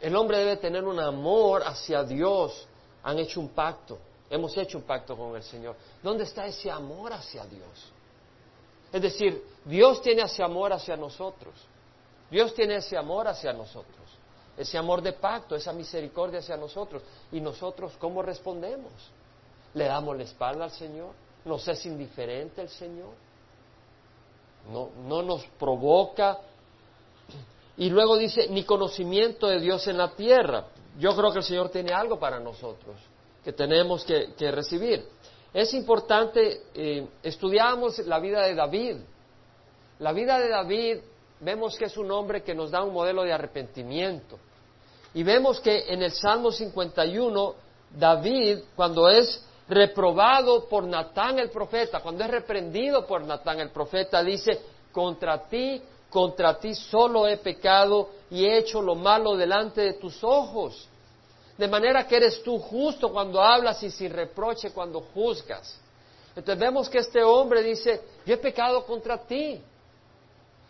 El 0.00 0.16
hombre 0.16 0.38
debe 0.38 0.56
tener 0.56 0.84
un 0.84 0.98
amor 0.98 1.64
hacia 1.66 2.02
Dios. 2.02 2.66
Han 3.02 3.18
hecho 3.18 3.40
un 3.40 3.50
pacto. 3.50 3.98
Hemos 4.30 4.56
hecho 4.56 4.78
un 4.78 4.84
pacto 4.84 5.14
con 5.14 5.36
el 5.36 5.42
Señor. 5.42 5.76
¿Dónde 6.02 6.24
está 6.24 6.46
ese 6.46 6.70
amor 6.70 7.12
hacia 7.12 7.44
Dios? 7.44 7.92
Es 8.90 9.02
decir, 9.02 9.44
Dios 9.66 10.00
tiene 10.00 10.22
ese 10.22 10.42
amor 10.42 10.72
hacia 10.72 10.96
nosotros. 10.96 11.54
Dios 12.30 12.54
tiene 12.54 12.76
ese 12.76 12.96
amor 12.96 13.28
hacia 13.28 13.52
nosotros. 13.52 14.05
Ese 14.56 14.78
amor 14.78 15.02
de 15.02 15.12
pacto, 15.12 15.54
esa 15.54 15.72
misericordia 15.72 16.40
hacia 16.40 16.56
nosotros. 16.56 17.02
¿Y 17.32 17.40
nosotros 17.40 17.92
cómo 17.98 18.22
respondemos? 18.22 18.92
¿Le 19.74 19.84
damos 19.84 20.16
la 20.16 20.22
espalda 20.22 20.64
al 20.64 20.70
Señor? 20.70 21.12
¿Nos 21.44 21.66
es 21.68 21.84
indiferente 21.86 22.62
el 22.62 22.68
Señor? 22.68 23.12
No, 24.72 24.90
no 25.06 25.22
nos 25.22 25.44
provoca. 25.58 26.38
Y 27.76 27.90
luego 27.90 28.16
dice, 28.16 28.48
ni 28.48 28.64
conocimiento 28.64 29.46
de 29.46 29.60
Dios 29.60 29.86
en 29.86 29.98
la 29.98 30.12
tierra. 30.12 30.66
Yo 30.98 31.14
creo 31.14 31.30
que 31.30 31.38
el 31.38 31.44
Señor 31.44 31.68
tiene 31.68 31.92
algo 31.92 32.18
para 32.18 32.40
nosotros 32.40 32.96
que 33.46 33.52
tenemos 33.52 34.04
que, 34.04 34.50
recibir. 34.50 35.06
Es 35.54 35.72
importante, 35.72 36.62
eh, 36.74 37.06
estudiamos 37.22 37.96
la 38.00 38.18
vida 38.18 38.42
de 38.42 38.56
David. 38.56 38.96
La 40.00 40.10
vida 40.10 40.40
de 40.40 40.48
David 40.48 40.96
vemos 41.40 41.76
que 41.76 41.86
es 41.86 41.96
un 41.96 42.10
hombre 42.10 42.42
que 42.42 42.54
nos 42.54 42.70
da 42.70 42.82
un 42.82 42.92
modelo 42.92 43.22
de 43.22 43.32
arrepentimiento. 43.32 44.38
Y 45.14 45.22
vemos 45.22 45.60
que 45.60 45.92
en 45.92 46.02
el 46.02 46.12
Salmo 46.12 46.50
51, 46.50 47.54
David, 47.90 48.58
cuando 48.74 49.08
es 49.08 49.42
reprobado 49.68 50.68
por 50.68 50.84
Natán 50.84 51.38
el 51.38 51.50
profeta, 51.50 52.00
cuando 52.00 52.24
es 52.24 52.30
reprendido 52.30 53.06
por 53.06 53.22
Natán 53.24 53.60
el 53.60 53.70
profeta, 53.70 54.22
dice, 54.22 54.60
contra 54.92 55.48
ti, 55.48 55.82
contra 56.10 56.58
ti 56.58 56.74
solo 56.74 57.26
he 57.26 57.38
pecado 57.38 58.10
y 58.30 58.44
he 58.44 58.58
hecho 58.58 58.80
lo 58.80 58.94
malo 58.94 59.36
delante 59.36 59.80
de 59.80 59.94
tus 59.94 60.22
ojos 60.22 60.88
de 61.56 61.68
manera 61.68 62.06
que 62.06 62.16
eres 62.16 62.42
tú 62.42 62.58
justo 62.58 63.10
cuando 63.10 63.40
hablas 63.40 63.82
y 63.82 63.90
sin 63.90 64.12
reproche 64.12 64.70
cuando 64.70 65.00
juzgas. 65.00 65.78
Entonces 66.34 66.58
vemos 66.58 66.88
que 66.88 66.98
este 66.98 67.22
hombre 67.22 67.62
dice, 67.62 68.02
yo 68.26 68.34
he 68.34 68.38
pecado 68.38 68.84
contra 68.84 69.18
ti. 69.18 69.62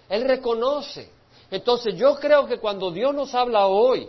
Él 0.08 0.24
reconoce. 0.24 1.10
Entonces 1.50 1.94
yo 1.96 2.16
creo 2.16 2.46
que 2.46 2.58
cuando 2.58 2.90
Dios 2.90 3.14
nos 3.14 3.34
habla 3.34 3.66
hoy 3.66 4.08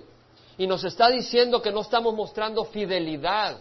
y 0.58 0.68
nos 0.68 0.84
está 0.84 1.10
diciendo 1.10 1.62
que 1.62 1.72
no 1.72 1.82
estamos 1.82 2.14
mostrando 2.14 2.66
fidelidad, 2.66 3.60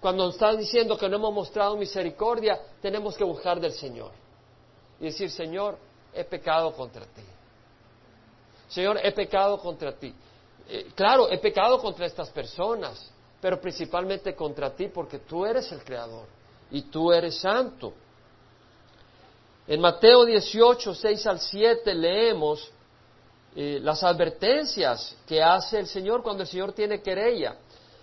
cuando 0.00 0.26
nos 0.26 0.34
está 0.34 0.54
diciendo 0.54 0.96
que 0.96 1.08
no 1.08 1.16
hemos 1.16 1.34
mostrado 1.34 1.76
misericordia, 1.76 2.60
tenemos 2.80 3.16
que 3.16 3.24
buscar 3.24 3.58
del 3.60 3.72
Señor 3.72 4.12
y 5.00 5.06
decir, 5.06 5.30
Señor, 5.30 5.78
he 6.12 6.24
pecado 6.24 6.72
contra 6.72 7.04
ti. 7.04 7.22
Señor, 8.68 9.00
he 9.02 9.12
pecado 9.12 9.58
contra 9.58 9.92
ti. 9.92 10.14
Eh, 10.68 10.92
claro, 10.94 11.30
he 11.30 11.38
pecado 11.38 11.78
contra 11.80 12.06
estas 12.06 12.28
personas, 12.30 13.10
pero 13.40 13.60
principalmente 13.60 14.34
contra 14.34 14.74
ti 14.74 14.88
porque 14.88 15.20
tú 15.20 15.46
eres 15.46 15.70
el 15.72 15.82
Creador 15.82 16.26
y 16.70 16.82
tú 16.82 17.12
eres 17.12 17.38
santo. 17.38 17.94
En 19.68 19.80
Mateo 19.80 20.24
18, 20.24 20.94
6 20.94 21.26
al 21.26 21.38
7 21.38 21.94
leemos 21.94 22.70
eh, 23.54 23.78
las 23.82 24.02
advertencias 24.02 25.14
que 25.26 25.42
hace 25.42 25.78
el 25.78 25.86
Señor 25.86 26.22
cuando 26.22 26.42
el 26.42 26.48
Señor 26.48 26.72
tiene 26.72 27.00
querella. 27.00 27.56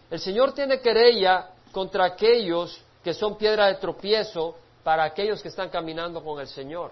El 0.10 0.19
Señor 0.19 0.53
tiene 0.53 0.79
querella 0.79 1.50
contra 1.71 2.06
aquellos 2.06 2.80
que 3.04 3.13
son 3.13 3.38
piedra 3.38 3.67
de 3.67 3.75
tropiezo 3.75 4.56
para 4.84 5.04
aquellos 5.04 5.41
que 5.41 5.49
están 5.49 5.69
caminando 5.69 6.23
con 6.23 6.39
el 6.39 6.47
Señor. 6.47 6.91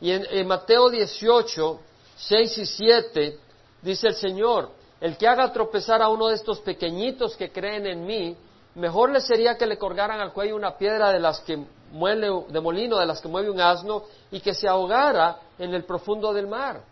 Y 0.00 0.12
en, 0.12 0.26
en 0.30 0.46
Mateo 0.46 0.88
18, 0.88 1.80
6 2.16 2.58
y 2.58 2.66
7 2.66 3.38
Dice 3.82 4.08
el 4.08 4.14
Señor, 4.14 4.70
el 5.00 5.16
que 5.16 5.26
haga 5.26 5.52
tropezar 5.52 6.02
a 6.02 6.08
uno 6.08 6.28
de 6.28 6.34
estos 6.34 6.60
pequeñitos 6.60 7.34
que 7.36 7.50
creen 7.50 7.86
en 7.86 8.04
mí, 8.04 8.36
mejor 8.74 9.10
le 9.10 9.20
sería 9.20 9.56
que 9.56 9.66
le 9.66 9.78
colgaran 9.78 10.20
al 10.20 10.32
cuello 10.32 10.54
una 10.54 10.76
piedra 10.76 11.12
de 11.12 11.18
las 11.18 11.40
que 11.40 11.64
muele, 11.90 12.28
de 12.48 12.60
molino, 12.60 12.98
de 12.98 13.06
las 13.06 13.20
que 13.20 13.28
mueve 13.28 13.50
un 13.50 13.60
asno, 13.60 14.04
y 14.30 14.40
que 14.40 14.54
se 14.54 14.68
ahogara 14.68 15.38
en 15.58 15.74
el 15.74 15.84
profundo 15.84 16.32
del 16.32 16.46
mar. 16.46 16.82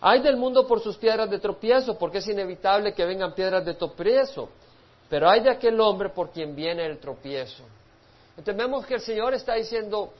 Hay 0.00 0.20
del 0.20 0.36
mundo 0.36 0.66
por 0.66 0.80
sus 0.80 0.96
piedras 0.96 1.28
de 1.28 1.38
tropiezo, 1.38 1.98
porque 1.98 2.18
es 2.18 2.28
inevitable 2.28 2.92
que 2.92 3.04
vengan 3.04 3.34
piedras 3.34 3.64
de 3.64 3.74
tropiezo, 3.74 4.48
pero 5.08 5.28
hay 5.28 5.40
de 5.40 5.50
aquel 5.50 5.80
hombre 5.80 6.10
por 6.10 6.30
quien 6.30 6.54
viene 6.54 6.86
el 6.86 6.98
tropiezo. 6.98 7.64
Entonces 8.30 8.56
vemos 8.56 8.86
que 8.86 8.94
el 8.94 9.00
Señor 9.00 9.34
está 9.34 9.54
diciendo, 9.54 10.12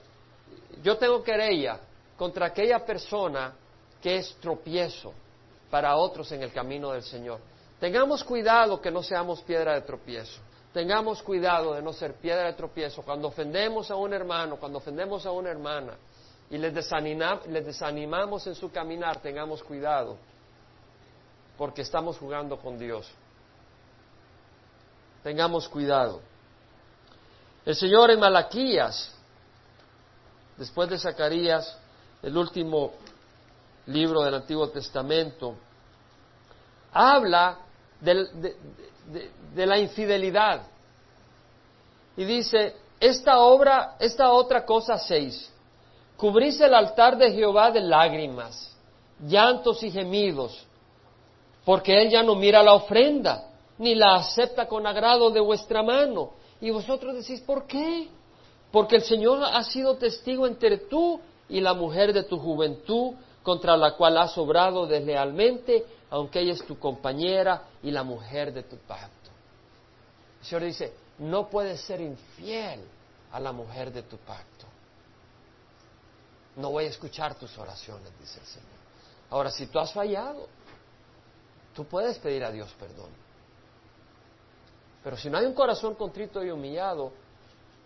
yo 0.83 0.97
tengo 0.97 1.23
querella 1.23 1.79
contra 2.17 2.47
aquella 2.47 2.85
persona 2.85 3.53
que 4.01 4.17
es 4.17 4.35
tropiezo 4.41 5.13
para 5.69 5.95
otros 5.95 6.31
en 6.31 6.43
el 6.43 6.51
camino 6.51 6.91
del 6.91 7.03
Señor. 7.03 7.39
Tengamos 7.79 8.23
cuidado 8.23 8.81
que 8.81 8.91
no 8.91 9.01
seamos 9.01 9.41
piedra 9.41 9.75
de 9.75 9.81
tropiezo. 9.81 10.41
Tengamos 10.73 11.23
cuidado 11.23 11.73
de 11.73 11.81
no 11.81 11.93
ser 11.93 12.15
piedra 12.15 12.45
de 12.45 12.53
tropiezo. 12.53 13.01
Cuando 13.01 13.29
ofendemos 13.29 13.89
a 13.89 13.95
un 13.95 14.13
hermano, 14.13 14.57
cuando 14.57 14.77
ofendemos 14.77 15.25
a 15.25 15.31
una 15.31 15.49
hermana 15.49 15.93
y 16.49 16.57
les, 16.57 16.73
desanimamos 16.73 18.45
en 18.45 18.55
su 18.55 18.71
caminar, 18.71 19.19
tengamos 19.21 19.63
cuidado, 19.63 20.17
porque 21.57 21.81
estamos 21.81 22.17
jugando 22.17 22.57
con 22.57 22.77
Dios. 22.77 23.09
Tengamos 25.23 25.67
cuidado. 25.67 26.21
El 27.65 27.75
Señor 27.75 28.11
en 28.11 28.19
Malaquías, 28.19 29.11
después 30.55 30.89
de 30.89 30.99
Zacarías, 30.99 31.77
el 32.21 32.37
último 32.37 32.93
libro 33.87 34.21
del 34.21 34.35
Antiguo 34.35 34.69
Testamento, 34.69 35.55
habla 36.93 37.57
de, 38.01 38.55
la 39.55 39.77
infidelidad. 39.77 40.61
Y 42.17 42.25
dice, 42.25 42.75
esta 42.99 43.39
obra, 43.39 43.95
esta 43.99 44.31
otra 44.31 44.65
cosa 44.65 44.97
seis, 44.97 45.51
cubrís 46.17 46.59
el 46.59 46.73
altar 46.73 47.17
de 47.17 47.31
Jehová 47.31 47.71
de 47.71 47.81
lágrimas, 47.81 48.75
llantos 49.25 49.81
y 49.83 49.91
gemidos, 49.91 50.65
porque 51.63 52.01
él 52.01 52.09
ya 52.09 52.23
no 52.23 52.35
mira 52.35 52.61
la 52.61 52.73
ofrenda, 52.73 53.45
ni 53.77 53.95
la 53.95 54.15
acepta 54.15 54.67
con 54.67 54.85
agrado 54.85 55.29
de 55.29 55.39
vuestra 55.39 55.81
mano. 55.81 56.31
Y 56.59 56.69
vosotros 56.71 57.15
decís, 57.15 57.39
¿por 57.41 57.65
qué? 57.65 58.09
Porque 58.71 58.97
el 58.97 59.03
Señor 59.03 59.41
ha 59.43 59.63
sido 59.63 59.95
testigo 59.95 60.45
entre 60.45 60.77
tú 60.77 61.19
y 61.47 61.61
la 61.61 61.73
mujer 61.73 62.11
de 62.11 62.23
tu 62.23 62.37
juventud, 62.37 63.13
contra 63.41 63.77
la 63.77 63.95
cual 63.95 64.17
has 64.17 64.37
obrado 64.37 64.85
deslealmente, 64.85 65.85
aunque 66.09 66.39
ella 66.39 66.53
es 66.53 66.65
tu 66.65 66.79
compañera 66.79 67.63
y 67.83 67.91
la 67.91 68.03
mujer 68.03 68.51
de 68.53 68.63
tu 68.63 68.77
pacto. 68.77 69.29
El 70.39 70.45
Señor 70.45 70.63
dice, 70.63 70.93
no 71.19 71.49
puedes 71.49 71.81
ser 71.81 72.01
infiel 72.01 72.81
a 73.31 73.39
la 73.39 73.51
mujer 73.51 73.91
de 73.91 74.03
tu 74.03 74.17
pacto. 74.17 74.65
No 76.55 76.71
voy 76.71 76.85
a 76.85 76.89
escuchar 76.89 77.35
tus 77.35 77.57
oraciones, 77.57 78.11
dice 78.19 78.39
el 78.39 78.45
Señor. 78.45 78.79
Ahora, 79.29 79.51
si 79.51 79.67
tú 79.67 79.79
has 79.79 79.93
fallado, 79.93 80.47
tú 81.73 81.85
puedes 81.85 82.17
pedir 82.17 82.43
a 82.43 82.51
Dios 82.51 82.73
perdón. 82.79 83.09
Pero 85.03 85.15
si 85.15 85.29
no 85.29 85.37
hay 85.37 85.45
un 85.45 85.53
corazón 85.53 85.95
contrito 85.95 86.43
y 86.43 86.49
humillado, 86.49 87.13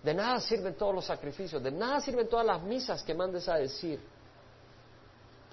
de 0.01 0.13
nada 0.13 0.39
sirven 0.39 0.75
todos 0.75 0.95
los 0.95 1.05
sacrificios, 1.05 1.62
de 1.62 1.71
nada 1.71 2.01
sirven 2.01 2.27
todas 2.27 2.45
las 2.45 2.62
misas 2.62 3.03
que 3.03 3.13
mandes 3.13 3.47
a 3.47 3.55
decir 3.55 3.99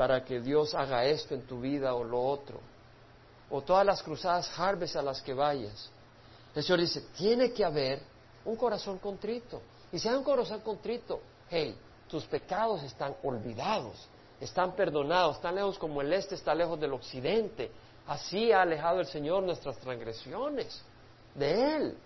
para 0.01 0.25
que 0.25 0.41
Dios 0.41 0.75
haga 0.75 1.05
esto 1.05 1.35
en 1.35 1.43
tu 1.43 1.61
vida 1.61 1.93
o 1.93 2.03
lo 2.03 2.23
otro. 2.23 2.59
O 3.51 3.61
todas 3.61 3.85
las 3.85 4.03
cruzadas 4.03 4.51
harves 4.59 4.97
a 4.97 5.03
las 5.03 5.21
que 5.21 5.35
vayas. 5.35 5.91
El 6.55 6.63
Señor 6.63 6.81
dice, 6.81 7.03
tiene 7.19 7.53
que 7.53 7.63
haber 7.63 8.01
un 8.47 8.57
corazón 8.57 8.97
contrito. 8.97 9.61
Y 9.93 9.99
si 9.99 10.09
hay 10.09 10.15
un 10.15 10.25
corazón 10.25 10.61
contrito, 10.61 11.21
hey, 11.51 11.77
tus 12.09 12.25
pecados 12.25 12.83
están 12.83 13.15
olvidados, 13.25 14.09
están 14.41 14.75
perdonados, 14.75 15.37
están 15.37 15.57
lejos 15.57 15.79
como 15.79 16.01
el 16.01 16.11
este 16.15 16.35
está 16.35 16.55
lejos 16.55 16.81
del 16.81 16.95
occidente. 16.95 17.71
Así 18.07 18.53
ha 18.53 18.63
alejado 18.63 19.01
el 19.01 19.07
Señor 19.07 19.43
nuestras 19.43 19.77
transgresiones 19.77 20.81
de 21.35 21.77
Él. 21.77 21.99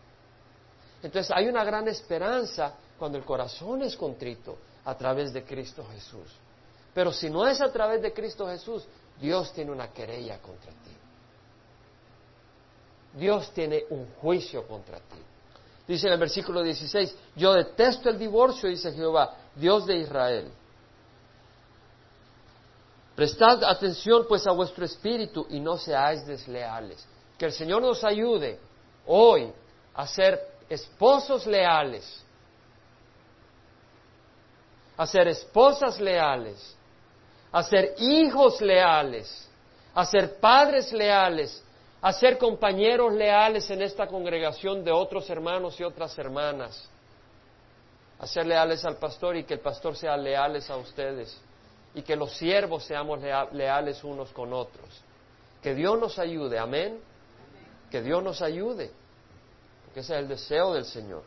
Entonces 1.01 1.33
hay 1.33 1.47
una 1.47 1.63
gran 1.63 1.87
esperanza 1.87 2.75
cuando 2.99 3.19
el 3.19 3.25
corazón 3.25 3.83
es 3.83 3.97
contrito 3.97 4.59
a 4.85 4.97
través 4.97 5.33
de 5.33 5.45
Cristo 5.45 5.87
Jesús. 5.93 6.41
Pero 6.95 7.13
si 7.13 7.29
no 7.29 7.47
es 7.47 7.61
a 7.61 7.73
través 7.73 8.01
de 8.01 8.13
Cristo 8.13 8.47
Jesús, 8.47 8.87
Dios 9.21 9.53
tiene 9.53 9.73
una 9.73 9.93
querella 9.93 10.39
contra 10.41 10.71
ti. 10.71 10.97
Dios 13.15 13.51
tiene 13.53 13.85
un 13.91 14.07
juicio 14.21 14.67
contra 14.67 14.99
ti. 14.99 15.19
Dice 15.87 16.07
en 16.07 16.15
el 16.15 16.19
versículo 16.19 16.63
16, 16.63 17.15
yo 17.37 17.53
detesto 17.53 18.09
el 18.09 18.19
divorcio, 18.19 18.69
dice 18.69 18.93
Jehová, 18.93 19.37
Dios 19.55 19.87
de 19.87 19.97
Israel. 19.97 20.51
Prestad 23.15 23.63
atención 23.65 24.25
pues 24.29 24.47
a 24.47 24.53
vuestro 24.53 24.85
espíritu 24.85 25.47
y 25.51 25.61
no 25.61 25.77
seáis 25.77 26.27
desleales. 26.27 27.07
Que 27.39 27.47
el 27.47 27.53
Señor 27.53 27.83
nos 27.83 28.03
ayude 28.03 28.59
hoy 29.07 29.53
a 29.95 30.07
ser 30.07 30.41
esposos 30.69 31.47
leales, 31.47 32.25
a 34.97 35.07
ser 35.07 35.29
esposas 35.29 36.01
leales, 36.01 36.77
a 37.55 37.63
ser 37.63 37.95
hijos 37.99 38.61
leales, 38.61 39.49
a 39.95 40.05
ser 40.05 40.41
padres 40.41 40.93
leales, 40.93 41.63
a 42.03 42.13
ser 42.13 42.37
compañeros 42.37 43.13
leales 43.13 43.71
en 43.71 43.81
esta 43.81 44.09
congregación 44.09 44.83
de 44.83 44.91
otros 44.91 45.31
hermanos 45.31 45.79
y 45.79 45.85
otras 45.85 46.19
hermanas, 46.19 46.91
a 48.19 48.27
ser 48.27 48.47
leales 48.47 48.85
al 48.85 48.97
pastor 48.97 49.37
y 49.37 49.45
que 49.45 49.55
el 49.55 49.61
pastor 49.61 49.95
sea 49.95 50.17
leales 50.17 50.69
a 50.69 50.77
ustedes 50.77 51.41
y 51.95 52.03
que 52.03 52.17
los 52.17 52.33
siervos 52.33 52.83
seamos 52.83 53.21
leales 53.53 54.03
unos 54.03 54.33
con 54.33 54.53
otros. 54.53 54.89
Que 55.63 55.77
Dios 55.77 55.97
nos 55.97 56.19
ayude, 56.19 56.59
amén. 56.59 56.99
Que 57.89 58.03
Dios 58.03 58.21
nos 58.21 58.43
ayude, 58.43 58.91
porque 59.85 60.01
ese 60.01 60.15
es 60.15 60.19
el 60.19 60.27
deseo 60.27 60.75
del 60.75 60.87
Señor. 60.87 61.23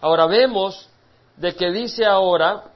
Ahora 0.00 0.26
vemos 0.26 0.88
de 1.36 1.54
que 1.54 1.70
dice 1.70 2.04
ahora, 2.04 2.73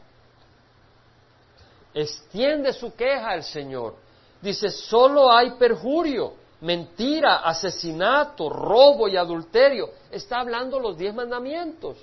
extiende 2.02 2.72
su 2.72 2.94
queja 2.94 3.34
el 3.34 3.42
Señor. 3.42 3.94
Dice, 4.40 4.70
solo 4.70 5.32
hay 5.32 5.52
perjurio, 5.52 6.34
mentira, 6.60 7.38
asesinato, 7.38 8.48
robo 8.48 9.08
y 9.08 9.16
adulterio. 9.16 9.90
Está 10.10 10.40
hablando 10.40 10.78
los 10.78 10.96
diez 10.96 11.14
mandamientos. 11.14 11.98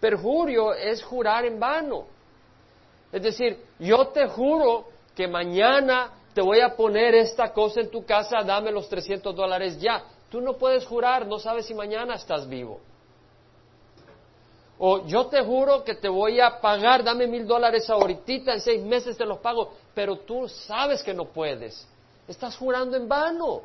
Perjurio 0.00 0.74
es 0.74 1.02
jurar 1.02 1.44
en 1.44 1.58
vano. 1.58 2.06
Es 3.10 3.22
decir, 3.22 3.64
yo 3.78 4.08
te 4.08 4.28
juro 4.28 4.86
que 5.14 5.26
mañana 5.26 6.12
te 6.34 6.42
voy 6.42 6.60
a 6.60 6.76
poner 6.76 7.14
esta 7.14 7.52
cosa 7.52 7.80
en 7.80 7.90
tu 7.90 8.04
casa, 8.04 8.42
dame 8.44 8.70
los 8.70 8.88
300 8.88 9.34
dólares 9.34 9.80
ya. 9.80 10.04
Tú 10.30 10.40
no 10.40 10.58
puedes 10.58 10.86
jurar, 10.86 11.26
no 11.26 11.38
sabes 11.38 11.66
si 11.66 11.74
mañana 11.74 12.14
estás 12.14 12.48
vivo. 12.48 12.80
O 14.78 15.04
yo 15.06 15.26
te 15.26 15.42
juro 15.42 15.82
que 15.82 15.94
te 15.94 16.08
voy 16.08 16.40
a 16.40 16.60
pagar, 16.60 17.02
dame 17.02 17.26
mil 17.26 17.46
dólares 17.46 17.90
ahorita, 17.90 18.54
en 18.54 18.60
seis 18.60 18.82
meses 18.82 19.16
te 19.16 19.26
los 19.26 19.38
pago, 19.38 19.72
pero 19.92 20.18
tú 20.18 20.48
sabes 20.48 21.02
que 21.02 21.12
no 21.12 21.24
puedes. 21.24 21.86
Estás 22.28 22.56
jurando 22.56 22.96
en 22.96 23.08
vano. 23.08 23.62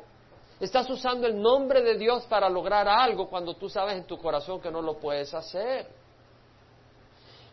Estás 0.58 0.88
usando 0.88 1.26
el 1.26 1.40
nombre 1.40 1.82
de 1.82 1.96
Dios 1.98 2.24
para 2.24 2.48
lograr 2.48 2.88
algo 2.88 3.28
cuando 3.28 3.54
tú 3.54 3.68
sabes 3.68 3.96
en 3.96 4.04
tu 4.04 4.18
corazón 4.18 4.60
que 4.60 4.70
no 4.70 4.80
lo 4.82 4.98
puedes 4.98 5.32
hacer. 5.34 5.86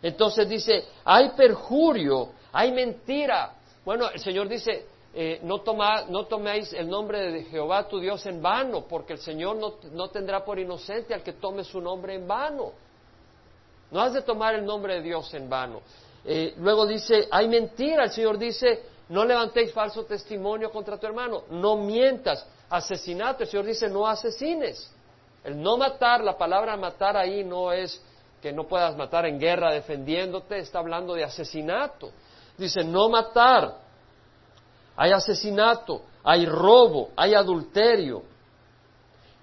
Entonces 0.01 0.47
dice, 0.49 0.85
hay 1.03 1.29
perjurio, 1.29 2.29
hay 2.51 2.71
mentira. 2.71 3.53
Bueno, 3.85 4.09
el 4.09 4.19
Señor 4.19 4.47
dice, 4.47 4.85
eh, 5.13 5.39
no, 5.43 5.59
toma, 5.61 6.05
no, 6.09 6.25
toméis 6.25 6.73
el 6.73 6.89
nombre 6.89 7.31
de 7.31 7.43
Jehová 7.43 7.87
tu 7.87 7.99
Dios 7.99 8.25
en 8.25 8.41
vano, 8.41 8.85
porque 8.87 9.13
el 9.13 9.19
Señor 9.19 9.57
no, 9.57 9.75
no 9.91 10.09
tendrá 10.09 10.43
por 10.45 10.57
inocente 10.57 11.13
al 11.13 11.21
que 11.21 11.33
tome 11.33 11.63
su 11.63 11.81
nombre 11.81 12.15
en 12.15 12.27
vano. 12.27 12.71
No 13.91 14.01
has 14.01 14.13
de 14.13 14.21
tomar 14.21 14.55
el 14.55 14.65
nombre 14.65 14.95
de 14.95 15.01
Dios 15.01 15.33
en 15.33 15.49
vano. 15.49 15.81
Eh, 16.23 16.53
luego 16.57 16.85
dice, 16.85 17.27
hay 17.29 17.47
mentira. 17.47 18.05
El 18.05 18.11
Señor 18.11 18.37
dice, 18.37 18.83
no 19.09 19.25
levantéis 19.25 19.73
falso 19.73 20.05
testimonio 20.05 20.71
contra 20.71 20.97
tu 20.97 21.05
hermano, 21.05 21.43
no 21.49 21.75
mientas, 21.75 22.45
asesinato. 22.69 23.43
El 23.43 23.49
Señor 23.49 23.65
dice, 23.65 23.89
no 23.89 24.07
asesines. 24.07 24.89
El 25.43 25.61
no 25.61 25.75
matar, 25.75 26.23
la 26.23 26.37
palabra 26.37 26.77
matar 26.77 27.17
ahí 27.17 27.43
no 27.43 27.71
es 27.71 28.01
que 28.41 28.51
no 28.51 28.67
puedas 28.67 28.95
matar 28.95 29.25
en 29.25 29.39
guerra 29.39 29.71
defendiéndote, 29.73 30.59
está 30.59 30.79
hablando 30.79 31.13
de 31.13 31.23
asesinato. 31.23 32.11
Dice, 32.57 32.83
no 32.83 33.09
matar. 33.09 33.75
Hay 34.95 35.11
asesinato, 35.11 36.03
hay 36.23 36.45
robo, 36.45 37.09
hay 37.15 37.33
adulterio. 37.33 38.23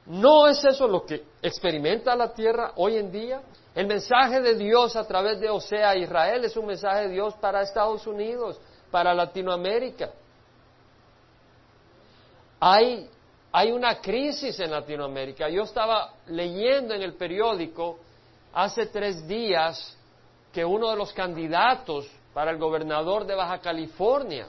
¿No 0.06 0.46
es 0.46 0.64
eso 0.64 0.88
lo 0.88 1.04
que 1.04 1.24
experimenta 1.42 2.16
la 2.16 2.32
tierra 2.32 2.72
hoy 2.76 2.96
en 2.96 3.12
día? 3.12 3.42
El 3.78 3.86
mensaje 3.86 4.40
de 4.40 4.56
Dios 4.56 4.96
a 4.96 5.06
través 5.06 5.38
de 5.38 5.48
Osea 5.48 5.94
Israel 5.94 6.44
es 6.44 6.56
un 6.56 6.66
mensaje 6.66 7.02
de 7.02 7.10
Dios 7.10 7.34
para 7.34 7.62
Estados 7.62 8.04
Unidos, 8.08 8.60
para 8.90 9.14
Latinoamérica. 9.14 10.10
Hay, 12.58 13.08
hay 13.52 13.70
una 13.70 14.00
crisis 14.00 14.58
en 14.58 14.72
Latinoamérica. 14.72 15.48
Yo 15.48 15.62
estaba 15.62 16.12
leyendo 16.26 16.92
en 16.92 17.02
el 17.02 17.14
periódico 17.14 18.00
hace 18.52 18.86
tres 18.86 19.28
días 19.28 19.96
que 20.52 20.64
uno 20.64 20.90
de 20.90 20.96
los 20.96 21.12
candidatos 21.12 22.10
para 22.34 22.50
el 22.50 22.58
gobernador 22.58 23.26
de 23.26 23.36
Baja 23.36 23.60
California 23.60 24.48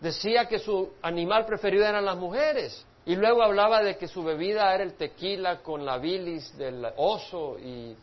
decía 0.00 0.48
que 0.48 0.58
su 0.58 0.94
animal 1.02 1.44
preferido 1.44 1.84
eran 1.84 2.06
las 2.06 2.16
mujeres. 2.16 2.82
Y 3.04 3.16
luego 3.16 3.42
hablaba 3.42 3.82
de 3.82 3.96
que 3.96 4.06
su 4.06 4.22
bebida 4.22 4.72
era 4.74 4.84
el 4.84 4.94
tequila 4.94 5.60
con 5.60 5.84
la 5.84 5.98
bilis 5.98 6.56
del 6.56 6.86
oso 6.96 7.58
y 7.58 7.96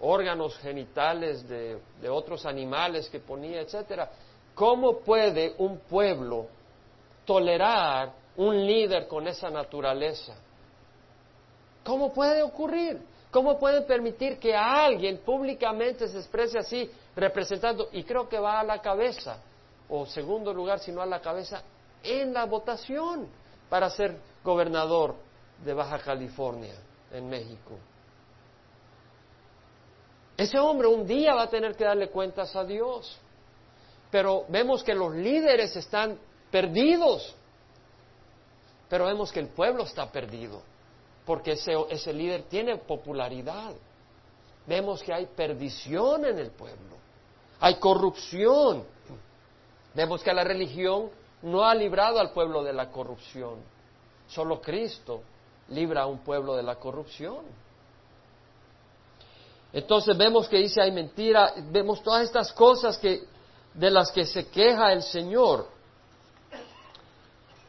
órganos 0.00 0.56
genitales 0.58 1.46
de, 1.46 1.78
otros 2.08 2.46
animales 2.46 3.08
que 3.10 3.20
ponía, 3.20 3.60
etcétera. 3.60 4.10
¿Cómo 4.54 5.00
puede 5.00 5.54
un 5.58 5.80
pueblo 5.80 6.46
tolerar 7.26 8.12
un 8.36 8.66
líder 8.66 9.06
con 9.06 9.28
esa 9.28 9.50
naturaleza? 9.50 10.34
¿Cómo 11.84 12.12
puede 12.12 12.42
ocurrir? 12.42 13.00
¿Cómo 13.30 13.58
pueden 13.58 13.86
permitir 13.86 14.38
que 14.38 14.56
alguien 14.56 15.18
públicamente 15.18 16.08
se 16.08 16.18
exprese 16.18 16.58
así, 16.58 16.90
representando, 17.14 17.88
y 17.92 18.02
creo 18.04 18.26
que 18.26 18.38
va 18.38 18.60
a 18.60 18.64
la 18.64 18.80
cabeza, 18.80 19.38
o 19.90 20.06
segundo 20.06 20.54
lugar, 20.54 20.78
si 20.78 20.90
no 20.90 21.02
a 21.02 21.06
la 21.06 21.20
cabeza, 21.20 21.62
en 22.02 22.32
la 22.32 22.46
votación 22.46 23.28
para 23.68 23.90
ser 23.90 24.16
gobernador 24.44 25.16
de 25.64 25.74
Baja 25.74 25.98
California, 25.98 26.74
en 27.12 27.28
México? 27.28 27.78
Ese 30.36 30.58
hombre 30.58 30.86
un 30.86 31.06
día 31.06 31.34
va 31.34 31.42
a 31.42 31.50
tener 31.50 31.74
que 31.74 31.84
darle 31.84 32.10
cuentas 32.10 32.54
a 32.54 32.64
Dios. 32.64 33.18
Pero 34.10 34.44
vemos 34.48 34.82
que 34.82 34.94
los 34.94 35.14
líderes 35.14 35.74
están 35.76 36.18
perdidos. 36.50 37.34
Pero 38.88 39.06
vemos 39.06 39.32
que 39.32 39.40
el 39.40 39.48
pueblo 39.48 39.82
está 39.82 40.10
perdido 40.10 40.62
porque 41.28 41.52
ese, 41.52 41.74
ese 41.90 42.10
líder 42.14 42.44
tiene 42.44 42.78
popularidad. 42.78 43.74
Vemos 44.66 45.02
que 45.02 45.12
hay 45.12 45.26
perdición 45.26 46.24
en 46.24 46.38
el 46.38 46.52
pueblo, 46.52 46.96
hay 47.60 47.74
corrupción. 47.74 48.82
Vemos 49.92 50.22
que 50.22 50.32
la 50.32 50.42
religión 50.42 51.10
no 51.42 51.66
ha 51.66 51.74
librado 51.74 52.18
al 52.18 52.32
pueblo 52.32 52.64
de 52.64 52.72
la 52.72 52.90
corrupción. 52.90 53.56
Solo 54.28 54.60
Cristo 54.60 55.22
libra 55.70 56.02
a 56.02 56.06
un 56.06 56.18
pueblo 56.18 56.54
de 56.56 56.62
la 56.62 56.76
corrupción. 56.76 57.44
Entonces 59.72 60.16
vemos 60.16 60.48
que 60.48 60.58
dice 60.58 60.80
hay 60.80 60.92
mentira, 60.92 61.52
vemos 61.70 62.02
todas 62.02 62.24
estas 62.24 62.52
cosas 62.52 62.96
que 62.98 63.24
de 63.74 63.90
las 63.90 64.10
que 64.10 64.24
se 64.24 64.48
queja 64.48 64.92
el 64.92 65.02
Señor. 65.02 65.68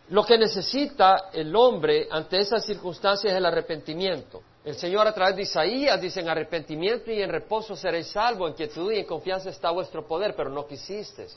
Lo 0.10 0.26
que 0.26 0.38
necesita 0.38 1.30
el 1.34 1.56
hombre 1.56 2.08
ante 2.10 2.38
esas 2.40 2.66
circunstancias 2.66 3.32
es 3.32 3.38
el 3.38 3.46
arrepentimiento. 3.46 4.42
El 4.66 4.76
Señor 4.76 5.08
a 5.08 5.14
través 5.14 5.36
de 5.36 5.44
Isaías 5.44 6.02
dice, 6.02 6.22
en 6.22 6.30
arrepentimiento 6.30 7.12
y 7.12 7.22
en 7.22 7.30
reposo 7.30 7.76
seréis 7.76 8.08
salvos, 8.08 8.50
en 8.50 8.56
quietud 8.56 8.92
y 8.92 9.00
en 9.00 9.06
confianza 9.06 9.50
está 9.50 9.70
vuestro 9.72 10.08
poder, 10.08 10.36
pero 10.36 10.50
no 10.50 10.66
quisiste. 10.66 11.28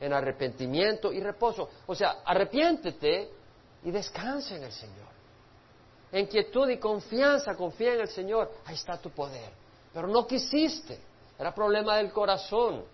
En 0.00 0.12
arrepentimiento 0.12 1.12
y 1.12 1.20
reposo. 1.20 1.68
O 1.86 1.94
sea, 1.94 2.18
arrepiéntete 2.24 3.30
y 3.86 3.92
descansa 3.92 4.56
en 4.56 4.64
el 4.64 4.72
Señor. 4.72 5.06
En 6.10 6.26
quietud 6.26 6.68
y 6.68 6.76
confianza, 6.76 7.54
confía 7.54 7.94
en 7.94 8.00
el 8.00 8.08
Señor, 8.08 8.50
ahí 8.64 8.74
está 8.74 8.98
tu 8.98 9.10
poder. 9.10 9.48
Pero 9.94 10.08
no 10.08 10.26
quisiste, 10.26 10.98
era 11.38 11.54
problema 11.54 11.96
del 11.96 12.12
corazón. 12.12 12.84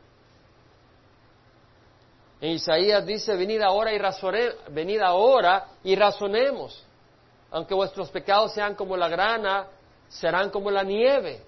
En 2.42 2.50
Isaías 2.50 3.06
dice, 3.06 3.34
venid 3.36 3.62
ahora 3.62 3.94
y, 3.94 3.98
venid 4.68 5.00
ahora 5.00 5.66
y 5.82 5.96
razonemos. 5.96 6.84
Aunque 7.50 7.72
vuestros 7.72 8.10
pecados 8.10 8.52
sean 8.52 8.74
como 8.74 8.94
la 8.94 9.08
grana, 9.08 9.68
serán 10.10 10.50
como 10.50 10.70
la 10.70 10.82
nieve. 10.82 11.42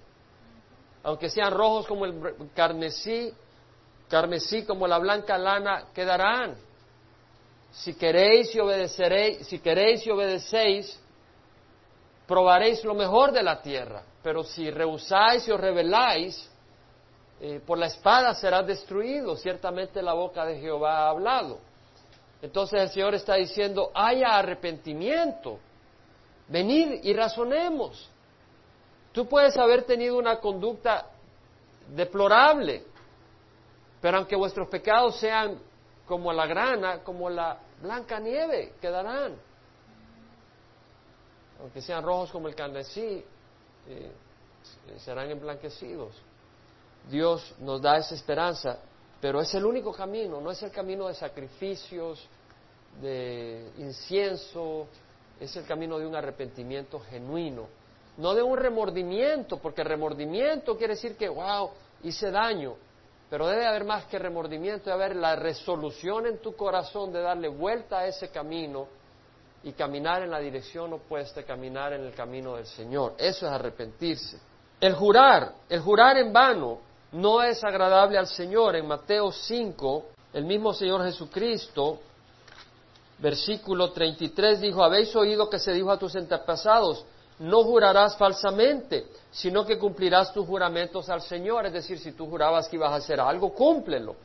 Aunque 1.03 1.29
sean 1.29 1.53
rojos 1.53 1.85
como 1.85 2.05
el 2.05 2.49
carmesí, 2.55 3.31
carmesí 4.09 4.65
como 4.65 4.87
la 4.87 4.97
blanca 4.97 5.37
lana, 5.37 5.89
quedarán. 5.93 6.64
Si 7.75 7.93
queréis 7.93 8.53
y 8.55 8.59
obedeceréis, 8.59 9.47
si 9.47 9.59
queréis 9.59 10.05
y 10.05 10.09
obedecéis, 10.09 10.99
probaréis 12.25 12.83
lo 12.83 12.93
mejor 12.93 13.31
de 13.31 13.43
la 13.43 13.61
tierra. 13.61 14.03
Pero 14.23 14.43
si 14.43 14.71
rehusáis 14.71 15.47
y 15.47 15.51
os 15.51 15.59
rebeláis, 15.59 16.49
eh, 17.41 17.61
por 17.65 17.77
la 17.77 17.87
espada 17.87 18.33
será 18.33 18.63
destruido, 18.63 19.35
ciertamente 19.35 20.01
la 20.01 20.13
boca 20.13 20.45
de 20.45 20.59
Jehová 20.59 20.99
ha 20.99 21.09
hablado. 21.09 21.59
Entonces 22.41 22.81
el 22.81 22.89
Señor 22.89 23.13
está 23.13 23.35
diciendo, 23.35 23.91
haya 23.93 24.37
arrepentimiento, 24.37 25.59
venid 26.47 27.03
y 27.03 27.13
razonemos. 27.13 28.09
Tú 29.11 29.27
puedes 29.27 29.57
haber 29.57 29.83
tenido 29.83 30.17
una 30.17 30.39
conducta 30.39 31.07
deplorable, 31.89 32.83
Pero 34.01 34.17
aunque 34.17 34.35
vuestros 34.35 34.69
pecados 34.69 35.19
sean 35.19 35.59
como 36.07 36.31
la 36.31 36.45
grana, 36.45 37.03
como 37.03 37.29
la 37.29 37.57
blanca 37.81 38.19
nieve, 38.19 38.73
quedarán. 38.79 39.35
Aunque 41.59 41.81
sean 41.81 42.03
rojos 42.03 42.31
como 42.31 42.47
el 42.47 42.55
carmesí, 42.55 43.23
eh, 43.87 44.11
serán 44.97 45.31
emblanquecidos. 45.31 46.15
Dios 47.09 47.55
nos 47.59 47.81
da 47.81 47.97
esa 47.97 48.15
esperanza, 48.15 48.79
pero 49.21 49.41
es 49.41 49.53
el 49.53 49.65
único 49.65 49.91
camino, 49.91 50.41
no 50.41 50.51
es 50.51 50.61
el 50.63 50.71
camino 50.71 51.07
de 51.07 51.13
sacrificios, 51.13 52.27
de 53.01 53.71
incienso, 53.77 54.87
es 55.39 55.55
el 55.55 55.65
camino 55.65 55.99
de 55.99 56.07
un 56.07 56.15
arrepentimiento 56.15 56.99
genuino, 56.99 57.67
no 58.17 58.33
de 58.33 58.41
un 58.41 58.57
remordimiento, 58.57 59.57
porque 59.57 59.83
remordimiento 59.83 60.77
quiere 60.77 60.95
decir 60.95 61.15
que, 61.17 61.29
wow, 61.29 61.71
hice 62.03 62.31
daño, 62.31 62.75
pero 63.35 63.47
debe 63.47 63.67
haber 63.67 63.83
más 63.83 64.05
que 64.05 64.17
remordimiento, 64.17 64.89
debe 64.89 65.03
haber 65.03 65.17
la 65.17 65.35
resolución 65.35 66.25
en 66.25 66.37
tu 66.37 66.55
corazón 66.55 67.11
de 67.11 67.19
darle 67.19 67.49
vuelta 67.49 67.99
a 67.99 68.07
ese 68.07 68.29
camino 68.29 68.87
y 69.61 69.73
caminar 69.73 70.23
en 70.23 70.31
la 70.31 70.39
dirección 70.39 70.93
opuesta, 70.93 71.43
caminar 71.43 71.91
en 71.91 72.05
el 72.05 72.13
camino 72.13 72.55
del 72.55 72.65
Señor. 72.65 73.15
Eso 73.17 73.45
es 73.45 73.51
arrepentirse. 73.51 74.39
El 74.79 74.93
jurar, 74.93 75.51
el 75.67 75.81
jurar 75.81 76.17
en 76.17 76.31
vano, 76.31 76.79
no 77.11 77.43
es 77.43 77.61
agradable 77.65 78.17
al 78.17 78.27
Señor. 78.27 78.77
En 78.77 78.87
Mateo 78.87 79.33
5, 79.33 80.05
el 80.31 80.45
mismo 80.45 80.73
Señor 80.73 81.03
Jesucristo, 81.03 81.99
versículo 83.17 83.91
33, 83.91 84.61
dijo, 84.61 84.81
habéis 84.81 85.13
oído 85.13 85.49
que 85.49 85.59
se 85.59 85.73
dijo 85.73 85.91
a 85.91 85.99
tus 85.99 86.15
antepasados, 86.15 87.03
no 87.39 87.63
jurarás 87.63 88.15
falsamente, 88.17 89.07
sino 89.31 89.65
que 89.65 89.77
cumplirás 89.77 90.33
tus 90.33 90.45
juramentos 90.45 91.09
al 91.09 91.21
Señor. 91.21 91.65
Es 91.65 91.73
decir, 91.73 91.99
si 91.99 92.13
tú 92.13 92.27
jurabas 92.29 92.67
que 92.67 92.77
ibas 92.77 92.91
a 92.91 92.95
hacer 92.95 93.19
algo, 93.19 93.53
cúmplelo. 93.53 94.15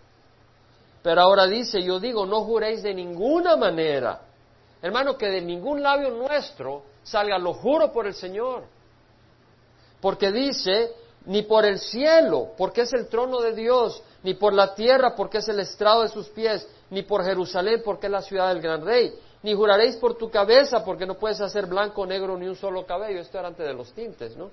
Pero 1.03 1.21
ahora 1.23 1.47
dice, 1.47 1.83
yo 1.83 1.99
digo, 1.99 2.27
no 2.27 2.43
juréis 2.43 2.83
de 2.83 2.95
ninguna 2.95 3.57
manera. 3.57 4.21
Hermano, 4.83 5.17
que 5.17 5.29
de 5.29 5.41
ningún 5.41 5.83
labio 5.83 6.11
nuestro 6.11 6.85
salga, 7.03 7.39
lo 7.39 7.55
juro 7.55 7.93
por 7.93 8.07
el 8.07 8.15
Señor. 8.15 8.65
Porque 10.01 10.31
dice, 10.31 10.93
ni 11.27 11.43
por 11.43 11.65
el 11.65 11.79
cielo, 11.79 12.53
porque 12.57 12.83
es 12.83 12.93
el 12.93 13.09
trono 13.09 13.41
de 13.41 13.55
Dios, 13.55 14.03
ni 14.23 14.35
por 14.35 14.53
la 14.53 14.75
tierra, 14.75 15.15
porque 15.15 15.39
es 15.39 15.49
el 15.49 15.61
estrado 15.61 16.03
de 16.03 16.09
sus 16.09 16.29
pies, 16.29 16.67
ni 16.91 17.03
por 17.03 17.25
Jerusalén, 17.25 17.83
porque 17.85 18.07
es 18.07 18.13
la 18.13 18.23
ciudad 18.23 18.49
del 18.49 18.63
gran 18.63 18.85
rey, 18.85 19.13
ni 19.43 19.55
juraréis 19.55 19.97
por 19.97 20.17
tu 20.17 20.31
cabeza, 20.31 20.85
porque 20.85 21.07
no 21.07 21.15
puedes 21.15 21.41
hacer 21.41 21.67
blanco 21.67 22.05
negro 22.05 22.37
ni 22.37 22.47
un 22.47 22.57
solo 22.57 22.85
cabello. 22.85 23.21
Esto 23.21 23.39
era 23.39 23.49
antes 23.49 23.67
de 23.67 23.73
los 23.73 23.93
tintes, 23.93 24.37
¿no? 24.37 24.51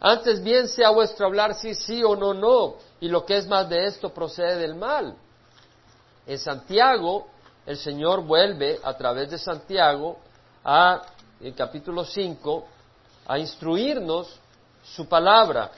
Antes 0.00 0.42
bien 0.42 0.66
sea 0.66 0.90
vuestro 0.90 1.26
hablar 1.26 1.54
sí, 1.54 1.74
sí 1.74 2.02
o 2.02 2.16
no, 2.16 2.34
no, 2.34 2.74
y 3.00 3.08
lo 3.08 3.24
que 3.24 3.36
es 3.36 3.46
más 3.46 3.68
de 3.68 3.86
esto 3.86 4.12
procede 4.12 4.56
del 4.56 4.74
mal. 4.74 5.14
En 6.26 6.38
Santiago, 6.38 7.28
el 7.64 7.76
Señor 7.76 8.22
vuelve 8.24 8.80
a 8.82 8.96
través 8.96 9.30
de 9.30 9.38
Santiago 9.38 10.18
a, 10.64 11.02
en 11.40 11.52
capítulo 11.54 12.04
5, 12.04 12.66
a 13.28 13.38
instruirnos 13.38 14.40
su 14.82 15.06
palabra. 15.06 15.70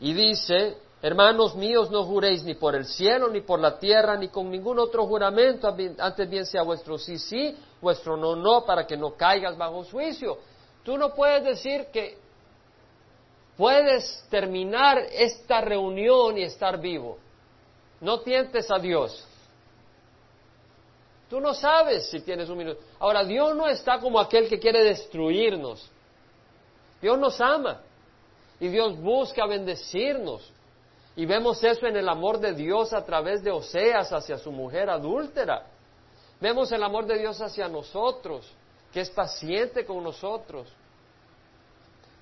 Y 0.00 0.14
dice, 0.14 0.78
hermanos 1.00 1.54
míos, 1.54 1.90
no 1.90 2.04
juréis 2.04 2.42
ni 2.44 2.54
por 2.54 2.74
el 2.74 2.84
cielo, 2.84 3.28
ni 3.28 3.40
por 3.40 3.60
la 3.60 3.78
tierra, 3.78 4.16
ni 4.16 4.28
con 4.28 4.50
ningún 4.50 4.78
otro 4.78 5.06
juramento, 5.06 5.74
antes 5.98 6.30
bien 6.30 6.46
sea 6.46 6.62
vuestro 6.62 6.98
sí, 6.98 7.18
sí, 7.18 7.56
vuestro 7.80 8.16
no, 8.16 8.34
no, 8.34 8.64
para 8.64 8.86
que 8.86 8.96
no 8.96 9.14
caigas 9.14 9.56
bajo 9.56 9.84
juicio. 9.84 10.38
Tú 10.82 10.96
no 10.96 11.14
puedes 11.14 11.44
decir 11.44 11.86
que 11.92 12.18
puedes 13.56 14.24
terminar 14.30 14.98
esta 15.12 15.60
reunión 15.60 16.38
y 16.38 16.42
estar 16.42 16.80
vivo. 16.80 17.18
No 18.00 18.20
tientes 18.20 18.70
a 18.70 18.78
Dios. 18.78 19.26
Tú 21.28 21.40
no 21.40 21.52
sabes 21.52 22.08
si 22.08 22.20
tienes 22.20 22.48
un 22.48 22.58
minuto. 22.58 22.80
Ahora, 22.98 23.22
Dios 23.24 23.54
no 23.54 23.68
está 23.68 23.98
como 24.00 24.18
aquel 24.18 24.48
que 24.48 24.58
quiere 24.58 24.82
destruirnos. 24.82 25.90
Dios 27.02 27.18
nos 27.18 27.40
ama 27.40 27.82
y 28.58 28.68
Dios 28.68 28.98
busca 28.98 29.46
bendecirnos. 29.46 30.50
Y 31.18 31.26
vemos 31.26 31.64
eso 31.64 31.84
en 31.88 31.96
el 31.96 32.08
amor 32.08 32.38
de 32.38 32.52
Dios 32.52 32.92
a 32.92 33.04
través 33.04 33.42
de 33.42 33.50
Oseas 33.50 34.12
hacia 34.12 34.38
su 34.38 34.52
mujer 34.52 34.88
adúltera. 34.88 35.66
Vemos 36.40 36.70
el 36.70 36.80
amor 36.80 37.06
de 37.06 37.18
Dios 37.18 37.40
hacia 37.40 37.66
nosotros, 37.66 38.48
que 38.92 39.00
es 39.00 39.10
paciente 39.10 39.84
con 39.84 40.00
nosotros. 40.04 40.72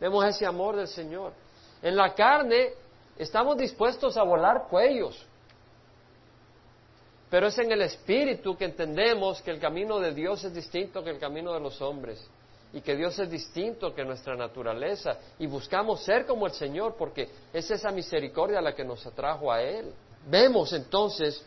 Vemos 0.00 0.24
ese 0.24 0.46
amor 0.46 0.76
del 0.76 0.88
Señor. 0.88 1.34
En 1.82 1.94
la 1.94 2.14
carne 2.14 2.70
estamos 3.18 3.58
dispuestos 3.58 4.16
a 4.16 4.22
volar 4.22 4.66
cuellos, 4.70 5.26
pero 7.28 7.48
es 7.48 7.58
en 7.58 7.70
el 7.72 7.82
Espíritu 7.82 8.56
que 8.56 8.64
entendemos 8.64 9.42
que 9.42 9.50
el 9.50 9.60
camino 9.60 10.00
de 10.00 10.14
Dios 10.14 10.42
es 10.42 10.54
distinto 10.54 11.04
que 11.04 11.10
el 11.10 11.18
camino 11.18 11.52
de 11.52 11.60
los 11.60 11.82
hombres 11.82 12.26
y 12.76 12.82
que 12.82 12.94
Dios 12.94 13.18
es 13.18 13.30
distinto 13.30 13.94
que 13.94 14.04
nuestra 14.04 14.36
naturaleza 14.36 15.16
y 15.38 15.46
buscamos 15.46 16.02
ser 16.02 16.26
como 16.26 16.44
el 16.44 16.52
Señor 16.52 16.94
porque 16.98 17.26
es 17.50 17.70
esa 17.70 17.90
misericordia 17.90 18.60
la 18.60 18.74
que 18.74 18.84
nos 18.84 19.06
atrajo 19.06 19.50
a 19.50 19.62
Él. 19.62 19.94
Vemos 20.26 20.74
entonces 20.74 21.42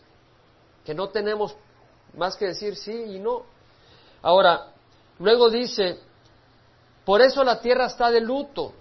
que 0.84 0.96
no 0.96 1.10
tenemos 1.10 1.56
más 2.18 2.36
que 2.36 2.48
decir 2.48 2.76
sí 2.76 2.92
y 2.92 3.20
no. 3.20 3.44
Ahora, 4.24 4.72
luego 5.20 5.52
dice, 5.52 6.00
por 7.06 7.22
eso 7.22 7.44
la 7.44 7.62
tierra 7.62 7.86
está 7.86 8.10
de 8.10 8.22
luto. 8.22 8.74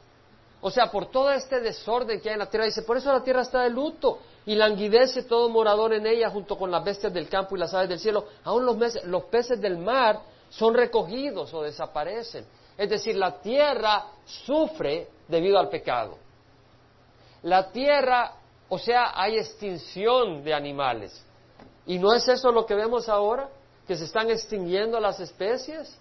O 0.62 0.70
sea, 0.70 0.90
por 0.90 1.10
todo 1.10 1.30
este 1.30 1.60
desorden 1.60 2.18
que 2.18 2.30
hay 2.30 2.32
en 2.32 2.38
la 2.38 2.48
tierra, 2.48 2.64
dice, 2.64 2.80
por 2.80 2.96
eso 2.96 3.12
la 3.12 3.22
tierra 3.22 3.42
está 3.42 3.60
de 3.60 3.68
luto 3.68 4.20
y 4.46 4.54
languidece 4.54 5.24
todo 5.24 5.50
morador 5.50 5.92
en 5.92 6.06
ella 6.06 6.30
junto 6.30 6.56
con 6.56 6.70
las 6.70 6.82
bestias 6.82 7.12
del 7.12 7.28
campo 7.28 7.56
y 7.56 7.60
las 7.60 7.74
aves 7.74 7.90
del 7.90 7.98
cielo. 7.98 8.26
Aún 8.42 8.64
los, 8.64 9.04
los 9.04 9.24
peces 9.24 9.60
del 9.60 9.76
mar 9.76 10.22
son 10.50 10.74
recogidos 10.74 11.52
o 11.54 11.62
desaparecen. 11.62 12.46
Es 12.76 12.88
decir, 12.88 13.16
la 13.16 13.40
tierra 13.40 14.06
sufre 14.24 15.08
debido 15.26 15.58
al 15.58 15.68
pecado. 15.68 16.16
La 17.42 17.70
tierra, 17.70 18.32
o 18.68 18.78
sea, 18.78 19.12
hay 19.14 19.38
extinción 19.38 20.42
de 20.42 20.54
animales. 20.54 21.24
¿Y 21.86 21.98
no 21.98 22.12
es 22.12 22.28
eso 22.28 22.52
lo 22.52 22.66
que 22.66 22.74
vemos 22.74 23.08
ahora? 23.08 23.48
Que 23.86 23.96
se 23.96 24.04
están 24.04 24.30
extinguiendo 24.30 25.00
las 25.00 25.18
especies. 25.20 25.98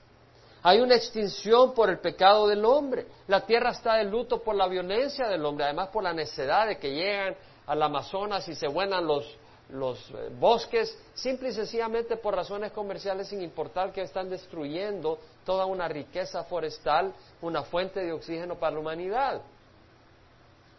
Hay 0.64 0.80
una 0.80 0.96
extinción 0.96 1.74
por 1.74 1.90
el 1.90 2.00
pecado 2.00 2.48
del 2.48 2.66
hombre. 2.66 3.08
La 3.28 3.46
tierra 3.46 3.72
está 3.72 3.96
de 3.96 4.04
luto 4.04 4.44
por 4.44 4.56
la 4.56 4.68
violencia 4.68 5.28
del 5.28 5.46
hombre, 5.46 5.66
además 5.66 5.90
por 5.90 6.04
la 6.04 6.14
necedad 6.14 6.68
de 6.68 6.78
que 6.78 6.94
llegan 6.94 7.36
al 7.66 7.82
Amazonas 7.82 8.48
y 8.48 8.56
se 8.56 8.68
buenan 8.68 9.06
los, 9.06 9.26
los 9.70 10.00
eh, 10.12 10.30
bosques, 10.40 10.98
simple 11.14 11.50
y 11.50 11.54
sencillamente 11.54 12.18
por 12.18 12.36
razones 12.36 12.72
comerciales, 12.72 13.28
sin 13.28 13.42
importar 13.42 13.92
que 13.92 14.02
están 14.02 14.30
destruyendo 14.30 15.20
toda 15.46 15.66
una 15.66 15.88
riqueza 15.88 16.44
forestal, 16.46 17.14
una 17.42 17.64
fuente 17.64 18.00
de 18.00 18.14
oxígeno 18.14 18.56
para 18.56 18.76
la 18.76 18.80
humanidad. 18.80 19.42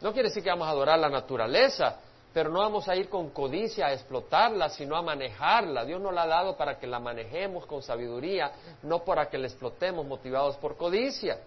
No 0.00 0.12
quiere 0.12 0.28
decir 0.28 0.42
que 0.42 0.50
vamos 0.50 0.68
a 0.68 0.70
adorar 0.70 0.98
la 0.98 1.10
naturaleza, 1.10 1.96
pero 2.32 2.50
no 2.50 2.60
vamos 2.60 2.88
a 2.88 2.94
ir 2.94 3.08
con 3.08 3.30
codicia 3.30 3.86
a 3.86 3.92
explotarla, 3.92 4.68
sino 4.68 4.96
a 4.96 5.02
manejarla. 5.02 5.84
Dios 5.84 6.00
nos 6.00 6.14
la 6.14 6.22
ha 6.22 6.26
dado 6.26 6.56
para 6.56 6.78
que 6.78 6.86
la 6.86 7.00
manejemos 7.00 7.66
con 7.66 7.82
sabiduría, 7.82 8.52
no 8.82 9.04
para 9.04 9.28
que 9.28 9.38
la 9.38 9.48
explotemos 9.48 10.06
motivados 10.06 10.56
por 10.56 10.76
codicia. 10.76 11.40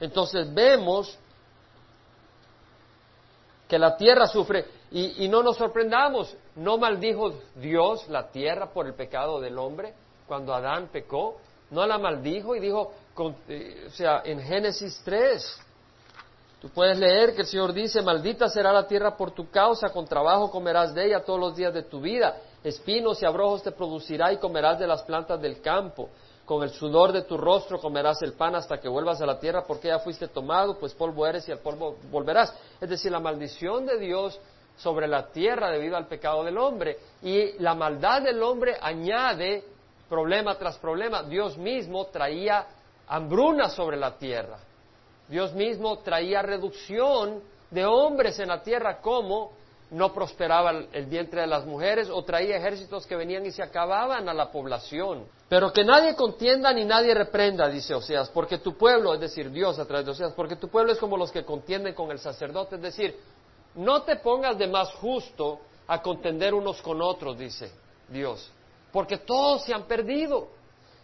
Entonces 0.00 0.52
vemos 0.52 1.18
que 3.68 3.78
la 3.78 3.96
tierra 3.96 4.26
sufre 4.26 4.64
y, 4.90 5.28
no 5.28 5.42
nos 5.42 5.56
sorprendamos, 5.56 6.34
no 6.56 6.78
maldijo 6.78 7.34
Dios 7.56 8.08
la 8.08 8.30
tierra 8.30 8.72
por 8.72 8.86
el 8.86 8.94
pecado 8.94 9.40
del 9.40 9.58
hombre 9.58 9.94
cuando 10.26 10.54
Adán 10.54 10.88
pecó, 10.90 11.36
no 11.70 11.86
la 11.86 11.98
maldijo 11.98 12.56
y 12.56 12.60
dijo, 12.60 12.92
eh, 13.48 13.84
o 13.86 13.90
sea, 13.90 14.22
en 14.24 14.40
Génesis 14.40 15.00
3, 15.04 15.60
tú 16.60 16.68
puedes 16.70 16.98
leer 16.98 17.34
que 17.34 17.42
el 17.42 17.46
Señor 17.46 17.72
dice, 17.72 18.02
maldita 18.02 18.48
será 18.48 18.72
la 18.72 18.86
tierra 18.86 19.16
por 19.16 19.30
tu 19.32 19.50
causa, 19.50 19.90
con 19.90 20.06
trabajo 20.06 20.50
comerás 20.50 20.94
de 20.94 21.06
ella 21.06 21.24
todos 21.24 21.40
los 21.40 21.56
días 21.56 21.74
de 21.74 21.82
tu 21.82 22.00
vida, 22.00 22.36
espinos 22.64 23.22
y 23.22 23.26
abrojos 23.26 23.62
te 23.62 23.72
producirá 23.72 24.32
y 24.32 24.38
comerás 24.38 24.78
de 24.78 24.86
las 24.86 25.02
plantas 25.02 25.40
del 25.40 25.60
campo 25.60 26.08
con 26.48 26.62
el 26.62 26.70
sudor 26.70 27.12
de 27.12 27.22
tu 27.22 27.36
rostro 27.36 27.78
comerás 27.78 28.22
el 28.22 28.32
pan 28.32 28.54
hasta 28.54 28.80
que 28.80 28.88
vuelvas 28.88 29.20
a 29.20 29.26
la 29.26 29.38
tierra, 29.38 29.64
porque 29.66 29.88
ya 29.88 29.98
fuiste 29.98 30.28
tomado, 30.28 30.78
pues 30.78 30.94
polvo 30.94 31.26
eres 31.26 31.46
y 31.46 31.52
al 31.52 31.58
polvo 31.58 31.96
volverás. 32.10 32.54
Es 32.80 32.88
decir, 32.88 33.12
la 33.12 33.20
maldición 33.20 33.84
de 33.84 33.98
Dios 33.98 34.40
sobre 34.78 35.06
la 35.06 35.28
tierra 35.28 35.70
debido 35.70 35.96
al 35.96 36.06
pecado 36.06 36.42
del 36.44 36.56
hombre. 36.58 36.96
Y 37.22 37.52
la 37.58 37.74
maldad 37.74 38.22
del 38.22 38.42
hombre 38.42 38.76
añade 38.80 39.62
problema 40.08 40.56
tras 40.56 40.78
problema. 40.78 41.22
Dios 41.22 41.58
mismo 41.58 42.06
traía 42.06 42.66
hambruna 43.08 43.68
sobre 43.68 43.96
la 43.96 44.16
tierra. 44.16 44.58
Dios 45.28 45.52
mismo 45.52 45.98
traía 45.98 46.40
reducción 46.42 47.42
de 47.70 47.84
hombres 47.84 48.38
en 48.38 48.48
la 48.48 48.62
tierra 48.62 49.00
como 49.00 49.52
no 49.90 50.12
prosperaba 50.12 50.70
el 50.92 51.06
vientre 51.06 51.40
de 51.40 51.46
las 51.46 51.64
mujeres 51.64 52.10
o 52.10 52.22
traía 52.22 52.56
ejércitos 52.56 53.06
que 53.06 53.16
venían 53.16 53.46
y 53.46 53.50
se 53.50 53.62
acababan 53.62 54.28
a 54.28 54.34
la 54.34 54.50
población. 54.50 55.24
Pero 55.48 55.72
que 55.72 55.82
nadie 55.82 56.14
contienda 56.14 56.72
ni 56.72 56.84
nadie 56.84 57.14
reprenda, 57.14 57.68
dice 57.68 57.94
Oseas, 57.94 58.28
porque 58.28 58.58
tu 58.58 58.76
pueblo, 58.76 59.14
es 59.14 59.20
decir, 59.20 59.50
Dios 59.50 59.78
a 59.78 59.86
través 59.86 60.04
de 60.04 60.12
Oseas, 60.12 60.32
porque 60.34 60.56
tu 60.56 60.68
pueblo 60.68 60.92
es 60.92 60.98
como 60.98 61.16
los 61.16 61.32
que 61.32 61.44
contienden 61.44 61.94
con 61.94 62.10
el 62.10 62.18
sacerdote, 62.18 62.76
es 62.76 62.82
decir, 62.82 63.16
no 63.78 64.02
te 64.02 64.16
pongas 64.16 64.58
de 64.58 64.66
más 64.66 64.92
justo 64.94 65.60
a 65.86 66.02
contender 66.02 66.52
unos 66.52 66.82
con 66.82 67.00
otros, 67.00 67.38
dice 67.38 67.70
Dios, 68.08 68.50
porque 68.92 69.18
todos 69.18 69.64
se 69.64 69.72
han 69.72 69.84
perdido. 69.84 70.48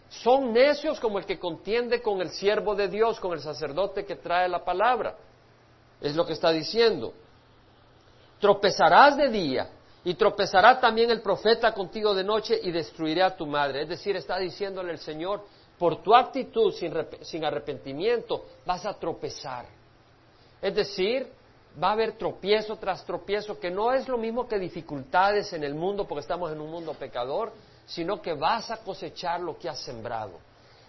Son 0.09 0.53
necios 0.53 0.99
como 0.99 1.17
el 1.17 1.25
que 1.25 1.39
contiende 1.39 2.01
con 2.01 2.21
el 2.21 2.29
siervo 2.29 2.75
de 2.75 2.87
Dios, 2.87 3.19
con 3.19 3.33
el 3.33 3.39
sacerdote 3.39 4.05
que 4.05 4.15
trae 4.15 4.47
la 4.47 4.63
palabra. 4.63 5.15
Es 5.99 6.15
lo 6.15 6.25
que 6.25 6.33
está 6.33 6.51
diciendo. 6.51 7.13
Tropezarás 8.39 9.17
de 9.17 9.29
día 9.29 9.69
y 10.03 10.13
tropezará 10.13 10.79
también 10.79 11.09
el 11.09 11.21
profeta 11.21 11.73
contigo 11.73 12.13
de 12.13 12.23
noche 12.23 12.59
y 12.61 12.71
destruiré 12.71 13.23
a 13.23 13.35
tu 13.35 13.47
madre. 13.47 13.81
Es 13.81 13.89
decir, 13.89 14.15
está 14.15 14.37
diciéndole 14.37 14.91
el 14.91 14.99
Señor, 14.99 15.43
por 15.79 16.03
tu 16.03 16.13
actitud 16.13 16.73
sin, 16.73 17.43
arrepentimiento 17.43 18.45
vas 18.65 18.85
a 18.85 18.93
tropezar. 18.93 19.65
Es 20.61 20.75
decir, 20.75 21.27
va 21.81 21.89
a 21.89 21.93
haber 21.93 22.13
tropiezo 22.13 22.77
tras 22.77 23.05
tropiezo, 23.05 23.59
que 23.59 23.69
no 23.69 23.91
es 23.91 24.07
lo 24.07 24.17
mismo 24.17 24.47
que 24.47 24.57
dificultades 24.57 25.51
en 25.53 25.63
el 25.63 25.75
mundo, 25.75 26.07
porque 26.07 26.21
estamos 26.21 26.51
en 26.51 26.61
un 26.61 26.71
mundo 26.71 26.93
pecador, 26.93 27.51
sino 27.85 28.21
que 28.21 28.33
vas 28.33 28.71
a 28.71 28.77
cosechar 28.77 29.41
lo 29.41 29.57
que 29.57 29.69
has 29.69 29.79
sembrado. 29.81 30.33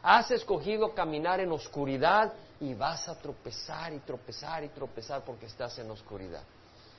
Has 0.03 0.31
escogido 0.31 0.95
caminar 0.95 1.41
en 1.41 1.51
oscuridad 1.51 2.33
y 2.61 2.75
vas 2.75 3.09
a 3.09 3.19
tropezar 3.19 3.93
y 3.93 3.99
tropezar 3.99 4.65
y 4.65 4.69
tropezar 4.69 5.23
porque 5.25 5.47
estás 5.47 5.79
en 5.79 5.91
oscuridad. 5.91 6.43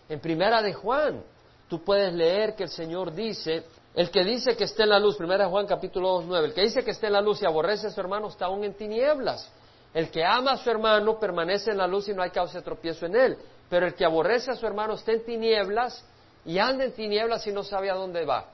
En 0.09 0.19
primera 0.19 0.61
de 0.61 0.73
Juan, 0.73 1.23
tú 1.67 1.83
puedes 1.83 2.13
leer 2.13 2.55
que 2.55 2.63
el 2.63 2.69
Señor 2.69 3.13
dice, 3.13 3.63
el 3.95 4.11
que 4.11 4.23
dice 4.23 4.55
que 4.55 4.65
esté 4.65 4.83
en 4.83 4.89
la 4.89 4.99
luz, 4.99 5.15
primera 5.17 5.47
Juan 5.47 5.65
capítulo 5.65 6.09
2, 6.19 6.25
9, 6.27 6.47
el 6.47 6.53
que 6.53 6.61
dice 6.61 6.83
que 6.83 6.91
esté 6.91 7.07
en 7.07 7.13
la 7.13 7.21
luz 7.21 7.41
y 7.41 7.45
aborrece 7.45 7.87
a 7.87 7.91
su 7.91 7.99
hermano 7.99 8.27
está 8.27 8.45
aún 8.45 8.63
en 8.63 8.73
tinieblas. 8.73 9.49
El 9.93 10.11
que 10.11 10.23
ama 10.23 10.51
a 10.51 10.57
su 10.57 10.69
hermano 10.69 11.19
permanece 11.19 11.71
en 11.71 11.77
la 11.77 11.87
luz 11.87 12.07
y 12.07 12.13
no 12.13 12.21
hay 12.21 12.29
causa 12.29 12.59
de 12.59 12.63
tropiezo 12.63 13.05
en 13.05 13.15
él. 13.15 13.37
Pero 13.69 13.85
el 13.87 13.95
que 13.95 14.05
aborrece 14.05 14.51
a 14.51 14.55
su 14.55 14.65
hermano 14.65 14.93
está 14.93 15.11
en 15.11 15.25
tinieblas 15.25 16.03
y 16.45 16.59
anda 16.59 16.85
en 16.85 16.93
tinieblas 16.93 17.45
y 17.47 17.51
no 17.51 17.63
sabe 17.63 17.89
a 17.89 17.95
dónde 17.95 18.25
va, 18.25 18.45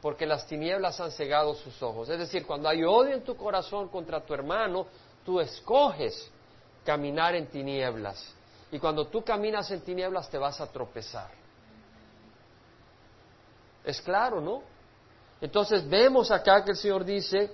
porque 0.00 0.26
las 0.26 0.46
tinieblas 0.46 1.00
han 1.00 1.10
cegado 1.10 1.54
sus 1.54 1.82
ojos. 1.82 2.08
Es 2.08 2.18
decir, 2.18 2.46
cuando 2.46 2.68
hay 2.68 2.84
odio 2.84 3.14
en 3.14 3.24
tu 3.24 3.36
corazón 3.36 3.88
contra 3.88 4.20
tu 4.20 4.32
hermano, 4.32 4.86
tú 5.24 5.40
escoges 5.40 6.30
caminar 6.84 7.34
en 7.34 7.48
tinieblas. 7.48 8.34
Y 8.70 8.78
cuando 8.78 9.08
tú 9.08 9.22
caminas 9.24 9.70
en 9.72 9.80
tinieblas 9.80 10.30
te 10.30 10.38
vas 10.38 10.60
a 10.60 10.66
tropezar. 10.68 11.30
Es 13.84 14.00
claro, 14.00 14.40
¿no? 14.40 14.62
Entonces 15.40 15.88
vemos 15.88 16.30
acá 16.30 16.62
que 16.64 16.72
el 16.72 16.76
Señor 16.76 17.04
dice, 17.04 17.50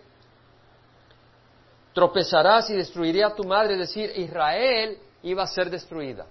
tropezarás 1.94 2.68
y 2.68 2.74
destruiré 2.74 3.24
a 3.24 3.35
tu 3.35 3.44
madre, 3.44 3.74
es 3.74 3.79
decir, 3.81 4.12
Israel 4.16 4.98
iba 5.22 5.44
a 5.44 5.46
ser 5.46 5.70
destruida. 5.70 6.26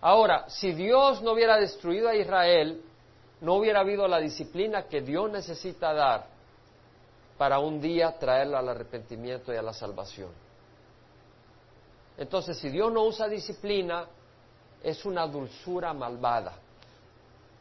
Ahora, 0.00 0.48
si 0.48 0.72
Dios 0.72 1.22
no 1.22 1.32
hubiera 1.32 1.56
destruido 1.56 2.08
a 2.08 2.14
Israel, 2.14 2.82
no 3.40 3.54
hubiera 3.54 3.80
habido 3.80 4.06
la 4.06 4.18
disciplina 4.18 4.84
que 4.84 5.00
Dios 5.00 5.30
necesita 5.30 5.92
dar 5.92 6.26
para 7.36 7.58
un 7.58 7.80
día 7.80 8.18
traerla 8.18 8.58
al 8.58 8.68
arrepentimiento 8.68 9.52
y 9.52 9.56
a 9.56 9.62
la 9.62 9.72
salvación. 9.72 10.30
Entonces, 12.16 12.58
si 12.58 12.68
Dios 12.68 12.92
no 12.92 13.04
usa 13.04 13.28
disciplina, 13.28 14.06
es 14.82 15.04
una 15.04 15.26
dulzura 15.26 15.92
malvada. 15.92 16.54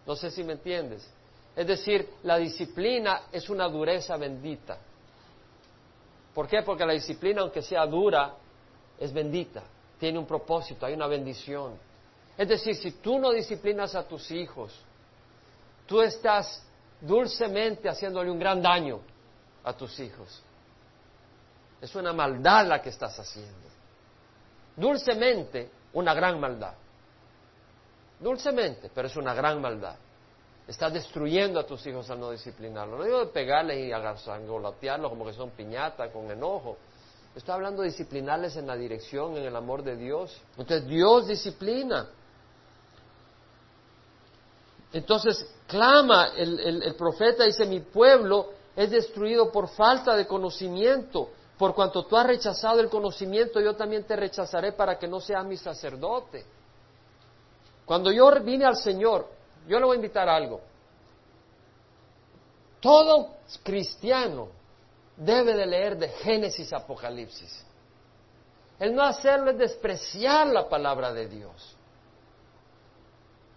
No 0.06 0.15
sé 0.15 0.32
si 0.32 0.43
me 0.43 0.54
entiendes. 0.54 1.08
Es 1.56 1.67
decir, 1.67 2.08
la 2.23 2.38
disciplina 2.38 3.23
es 3.32 3.50
una 3.50 3.67
dureza 3.67 4.15
bendita. 4.17 4.78
¿Por 6.34 6.47
qué? 6.47 6.62
Porque 6.62 6.86
la 6.86 6.93
disciplina, 6.93 7.41
aunque 7.41 7.62
sea 7.62 7.86
dura, 7.86 8.34
es 9.00 9.12
bendita, 9.12 9.63
tiene 10.00 10.19
un 10.19 10.26
propósito, 10.26 10.86
hay 10.86 10.93
una 10.93 11.08
bendición. 11.08 11.73
Es 12.38 12.47
decir, 12.47 12.76
si 12.76 12.91
tú 12.91 13.19
no 13.19 13.32
disciplinas 13.32 13.95
a 13.95 14.08
tus 14.08 14.30
hijos, 14.32 14.73
tú 15.86 16.02
estás 16.02 16.63
dulcemente 17.02 17.89
haciéndole 17.89 18.30
un 18.30 18.39
gran 18.39 18.62
daño 18.62 19.00
a 19.63 19.73
tus 19.73 20.00
hijos. 20.00 20.43
Es 21.82 21.95
una 21.95 22.13
maldad 22.13 22.67
la 22.67 22.82
que 22.82 22.89
estás 22.89 23.17
haciendo. 23.19 23.67
Dulcemente, 24.76 25.71
una 25.93 26.13
gran 26.13 26.39
maldad 26.39 26.73
dulcemente, 28.19 28.89
pero 28.93 29.08
es 29.08 29.15
una 29.15 29.34
gran 29.34 29.62
maldad. 29.62 29.95
Estás 30.67 30.93
destruyendo 30.93 31.60
a 31.60 31.65
tus 31.65 31.86
hijos 31.88 32.10
al 32.10 32.19
no 32.19 32.32
disciplinarlos. 32.32 33.00
No 33.00 33.06
digo 33.06 33.19
de 33.19 33.28
pegarles 33.28 33.88
y 33.88 33.91
agolatearlos 33.91 35.10
como 35.10 35.26
que 35.26 35.34
son 35.34 35.52
piñata, 35.52 36.12
con 36.12 36.30
enojo. 36.30 36.78
Estoy 37.36 37.54
hablando 37.54 37.84
de 37.84 37.89
disciplinarles 37.89 38.58
en 38.58 38.67
la 38.67 38.76
dirección, 38.76 39.38
en 39.38 39.43
el 39.43 39.56
amor 39.56 39.84
de 39.84 39.95
Dios. 39.95 40.41
Entonces 40.58 40.86
Dios 40.88 41.28
disciplina. 41.28 42.10
Entonces 44.93 45.45
clama 45.67 46.30
el, 46.36 46.82
el 46.84 46.95
profeta, 46.95 47.43
dice, 47.43 47.65
mi 47.65 47.82
pueblo 47.82 48.52
es 48.76 48.91
destruido 48.91 49.52
por 49.52 49.67
falta 49.69 50.15
de 50.15 50.28
conocimiento. 50.28 51.30
Por 51.58 51.73
cuanto 51.73 52.06
tú 52.06 52.15
has 52.15 52.28
rechazado 52.28 52.80
el 52.80 52.89
conocimiento, 52.89 53.60
yo 53.60 53.76
también 53.76 54.04
te 54.04 54.15
rechazaré 54.15 54.73
para 54.73 54.97
que 55.00 55.08
no 55.08 55.19
seas 55.19 55.43
mi 55.45 55.58
sacerdote. 55.58 56.45
Cuando 57.86 58.12
yo 58.12 58.30
vine 58.41 58.65
al 58.65 58.76
Señor, 58.76 59.28
yo 59.67 59.80
le 59.80 59.86
voy 59.86 59.95
a 59.95 59.95
invitar 59.95 60.30
a 60.30 60.36
algo. 60.36 60.62
Todo 62.80 63.36
cristiano 63.63 64.50
debe 65.15 65.56
de 65.56 65.65
leer 65.65 65.97
de 65.97 66.10
Génesis 66.10 66.71
a 66.73 66.78
Apocalipsis. 66.78 67.65
El 68.78 68.93
no 68.93 69.04
hacerlo 69.04 69.52
es 69.52 69.58
despreciar 69.58 70.47
la 70.47 70.69
palabra 70.69 71.12
de 71.12 71.28
Dios. 71.28 71.76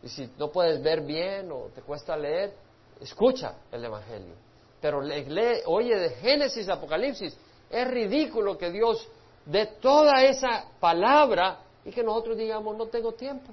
Y 0.03 0.09
si 0.09 0.31
no 0.39 0.51
puedes 0.51 0.83
ver 0.83 1.03
bien 1.03 1.51
o 1.53 1.69
te 1.75 1.83
cuesta 1.83 2.17
leer, 2.17 2.55
escucha 3.01 3.55
el 3.71 3.85
Evangelio. 3.85 4.35
Pero 4.81 5.03
lee, 5.03 5.61
oye 5.67 5.97
de 5.97 6.11
Génesis 6.11 6.69
a 6.69 6.75
Apocalipsis. 6.75 7.37
Es 7.69 7.89
ridículo 7.89 8.57
que 8.57 8.71
Dios 8.71 9.07
dé 9.45 9.67
toda 9.81 10.25
esa 10.25 10.65
palabra 10.81 11.61
y 11.85 11.91
que 11.91 12.03
nosotros 12.03 12.37
digamos, 12.37 12.77
no 12.77 12.87
tengo 12.87 13.13
tiempo. 13.13 13.53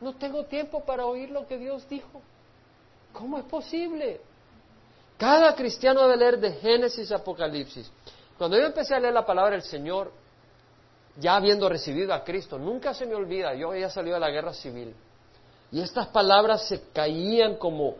No 0.00 0.14
tengo 0.14 0.44
tiempo 0.44 0.84
para 0.84 1.06
oír 1.06 1.30
lo 1.30 1.46
que 1.46 1.58
Dios 1.58 1.88
dijo. 1.88 2.20
¿Cómo 3.12 3.38
es 3.38 3.44
posible? 3.44 4.20
Cada 5.16 5.54
cristiano 5.54 6.02
debe 6.02 6.16
leer 6.16 6.38
de 6.38 6.52
Génesis 6.52 7.10
a 7.10 7.16
Apocalipsis. 7.16 7.90
Cuando 8.36 8.58
yo 8.58 8.66
empecé 8.66 8.94
a 8.94 9.00
leer 9.00 9.14
la 9.14 9.24
palabra 9.24 9.52
del 9.52 9.62
Señor, 9.62 10.12
ya 11.16 11.36
habiendo 11.36 11.68
recibido 11.68 12.12
a 12.12 12.22
Cristo, 12.22 12.58
nunca 12.58 12.92
se 12.92 13.06
me 13.06 13.14
olvida, 13.14 13.54
yo 13.54 13.70
había 13.70 13.88
salido 13.88 14.14
de 14.14 14.20
la 14.20 14.30
guerra 14.30 14.52
civil. 14.52 14.94
Y 15.72 15.80
estas 15.80 16.08
palabras 16.08 16.68
se 16.68 16.80
caían 16.92 17.56
como 17.56 17.96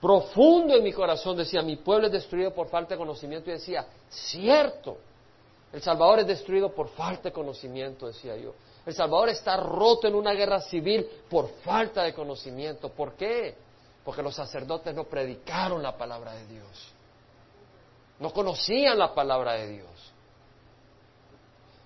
profundo 0.00 0.74
en 0.74 0.82
mi 0.82 0.92
corazón. 0.92 1.36
Decía, 1.36 1.62
mi 1.62 1.76
pueblo 1.76 2.06
es 2.06 2.12
destruido 2.12 2.52
por 2.52 2.68
falta 2.68 2.94
de 2.94 2.98
conocimiento. 2.98 3.50
Y 3.50 3.54
decía, 3.54 3.86
cierto, 4.08 4.98
el 5.72 5.82
Salvador 5.82 6.20
es 6.20 6.26
destruido 6.26 6.70
por 6.74 6.88
falta 6.90 7.24
de 7.24 7.32
conocimiento, 7.32 8.06
decía 8.06 8.36
yo. 8.36 8.54
El 8.84 8.94
Salvador 8.94 9.28
está 9.28 9.56
roto 9.56 10.08
en 10.08 10.14
una 10.14 10.32
guerra 10.32 10.60
civil 10.60 11.06
por 11.30 11.48
falta 11.62 12.02
de 12.02 12.12
conocimiento. 12.12 12.88
¿Por 12.90 13.14
qué? 13.14 13.54
Porque 14.04 14.22
los 14.22 14.34
sacerdotes 14.34 14.94
no 14.94 15.04
predicaron 15.04 15.82
la 15.82 15.96
palabra 15.96 16.32
de 16.32 16.46
Dios. 16.46 16.92
No 18.18 18.32
conocían 18.32 18.98
la 18.98 19.14
palabra 19.14 19.54
de 19.54 19.68
Dios. 19.68 20.12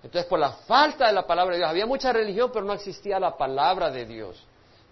Entonces, 0.03 0.25
por 0.29 0.39
la 0.39 0.51
falta 0.51 1.07
de 1.07 1.13
la 1.13 1.25
palabra 1.25 1.53
de 1.53 1.59
Dios, 1.59 1.69
había 1.69 1.85
mucha 1.85 2.11
religión, 2.11 2.49
pero 2.51 2.65
no 2.65 2.73
existía 2.73 3.19
la 3.19 3.35
palabra 3.37 3.89
de 3.89 4.05
Dios, 4.05 4.43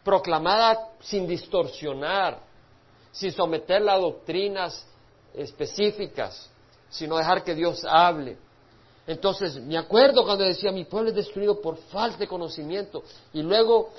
proclamada 0.05 0.91
sin 1.01 1.27
distorsionar, 1.27 2.39
sin 3.11 3.31
someterla 3.31 3.93
a 3.93 3.97
doctrinas 3.97 4.85
específicas, 5.33 6.47
sino 6.89 7.17
dejar 7.17 7.43
que 7.43 7.55
Dios 7.55 7.83
hable. 7.83 8.37
Entonces, 9.07 9.59
me 9.59 9.77
acuerdo 9.77 10.23
cuando 10.23 10.43
decía, 10.43 10.71
mi 10.71 10.85
pueblo 10.85 11.09
es 11.09 11.15
destruido 11.15 11.59
por 11.59 11.77
falta 11.77 12.19
de 12.19 12.27
conocimiento. 12.27 13.03
Y 13.33 13.41
luego 13.41 13.89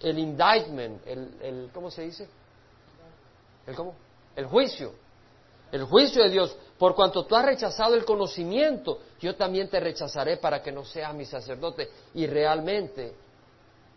el 0.00 0.18
indictment, 0.18 1.06
el, 1.06 1.70
¿cómo 1.72 1.90
se 1.90 2.02
dice? 2.02 2.28
¿El 3.66 3.74
cómo? 3.74 3.94
El 4.36 4.46
juicio. 4.46 4.92
El 5.72 5.84
juicio 5.84 6.22
de 6.22 6.30
Dios. 6.30 6.56
Por 6.78 6.94
cuanto 6.94 7.24
tú 7.24 7.34
has 7.36 7.44
rechazado 7.44 7.94
el 7.94 8.04
conocimiento, 8.04 9.00
yo 9.18 9.34
también 9.34 9.68
te 9.68 9.80
rechazaré 9.80 10.36
para 10.36 10.62
que 10.62 10.72
no 10.72 10.84
seas 10.84 11.14
mi 11.14 11.24
sacerdote. 11.24 11.90
Y 12.14 12.26
realmente, 12.26 13.14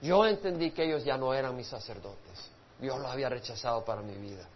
yo 0.01 0.25
entendí 0.25 0.71
que 0.71 0.83
ellos 0.83 1.03
ya 1.03 1.17
no 1.17 1.33
eran 1.33 1.55
mis 1.55 1.67
sacerdotes. 1.67 2.51
Dios 2.79 2.99
los 2.99 3.09
había 3.09 3.29
rechazado 3.29 3.83
para 3.83 4.01
mi 4.01 4.15
vida. 4.15 4.47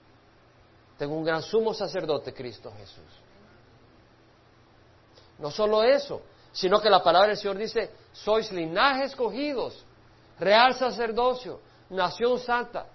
Tengo 0.98 1.16
un 1.16 1.24
gran 1.24 1.42
sumo 1.42 1.74
sacerdote, 1.74 2.34
Cristo 2.34 2.72
Jesús. 2.78 3.12
No 5.40 5.50
solo 5.50 5.84
eso, 5.84 6.22
sino 6.52 6.80
que 6.80 6.90
la 6.90 7.02
palabra 7.02 7.30
del 7.30 7.38
Señor 7.38 7.58
dice, 7.58 7.90
sois 8.12 8.52
linaje 8.52 9.06
escogidos, 9.06 9.84
real 10.40 10.76
sacerdocio, 10.76 11.60
nación 11.90 12.40
santa, 12.40 12.86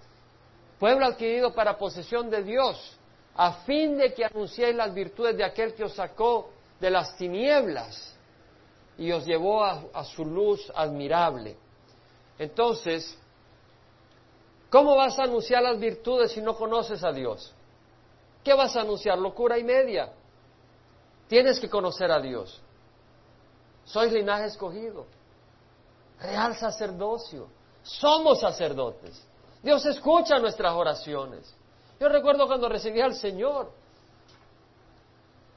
pueblo 0.79 1.05
adquirido 1.05 1.53
para 1.53 1.77
posesión 1.77 2.29
de 2.29 2.43
Dios, 2.43 2.97
a 3.35 3.51
fin 3.65 3.97
de 3.97 4.13
que 4.13 4.25
anunciéis 4.25 4.75
las 4.75 4.93
virtudes 4.93 5.35
de 5.35 5.43
aquel 5.43 5.73
que 5.73 5.83
os 5.83 5.93
sacó 5.93 6.49
de 6.79 6.89
las 6.89 7.15
tinieblas 7.17 8.15
y 8.97 9.11
os 9.11 9.25
llevó 9.25 9.63
a, 9.63 10.03
su 10.03 10.25
luz 10.25 10.71
admirable. 10.73 11.55
Entonces, 12.39 13.17
¿cómo 14.69 14.95
vas 14.95 15.17
a 15.19 15.23
anunciar 15.23 15.63
las 15.63 15.79
virtudes 15.79 16.31
si 16.31 16.41
no 16.41 16.55
conoces 16.55 17.03
a 17.03 17.11
Dios? 17.11 17.53
¿Qué 18.43 18.53
vas 18.53 18.75
a 18.75 18.81
anunciar? 18.81 19.17
Locura 19.17 19.57
y 19.57 19.63
media. 19.63 20.11
Tienes 21.27 21.59
que 21.59 21.69
conocer 21.69 22.11
a 22.11 22.19
Dios. 22.19 22.61
Sois 23.85 24.11
linaje 24.11 24.45
escogido, 24.45 25.05
real 26.19 26.55
sacerdocio. 26.55 27.47
Somos 27.83 28.39
sacerdotes. 28.41 29.21
Dios 29.63 29.85
escucha 29.85 30.39
nuestras 30.39 30.73
oraciones. 30.73 31.53
Yo 31.99 32.09
recuerdo 32.09 32.47
cuando 32.47 32.69
recibí 32.69 33.01
al 33.01 33.15
Señor 33.15 33.71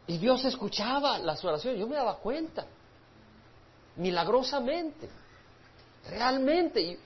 y 0.06 0.18
Dios 0.18 0.44
escuchaba 0.44 1.18
las 1.18 1.44
oraciones, 1.44 1.78
yo 1.78 1.86
me 1.86 1.96
daba 1.96 2.16
cuenta, 2.16 2.66
milagrosamente, 3.96 5.08
realmente, 6.09 6.98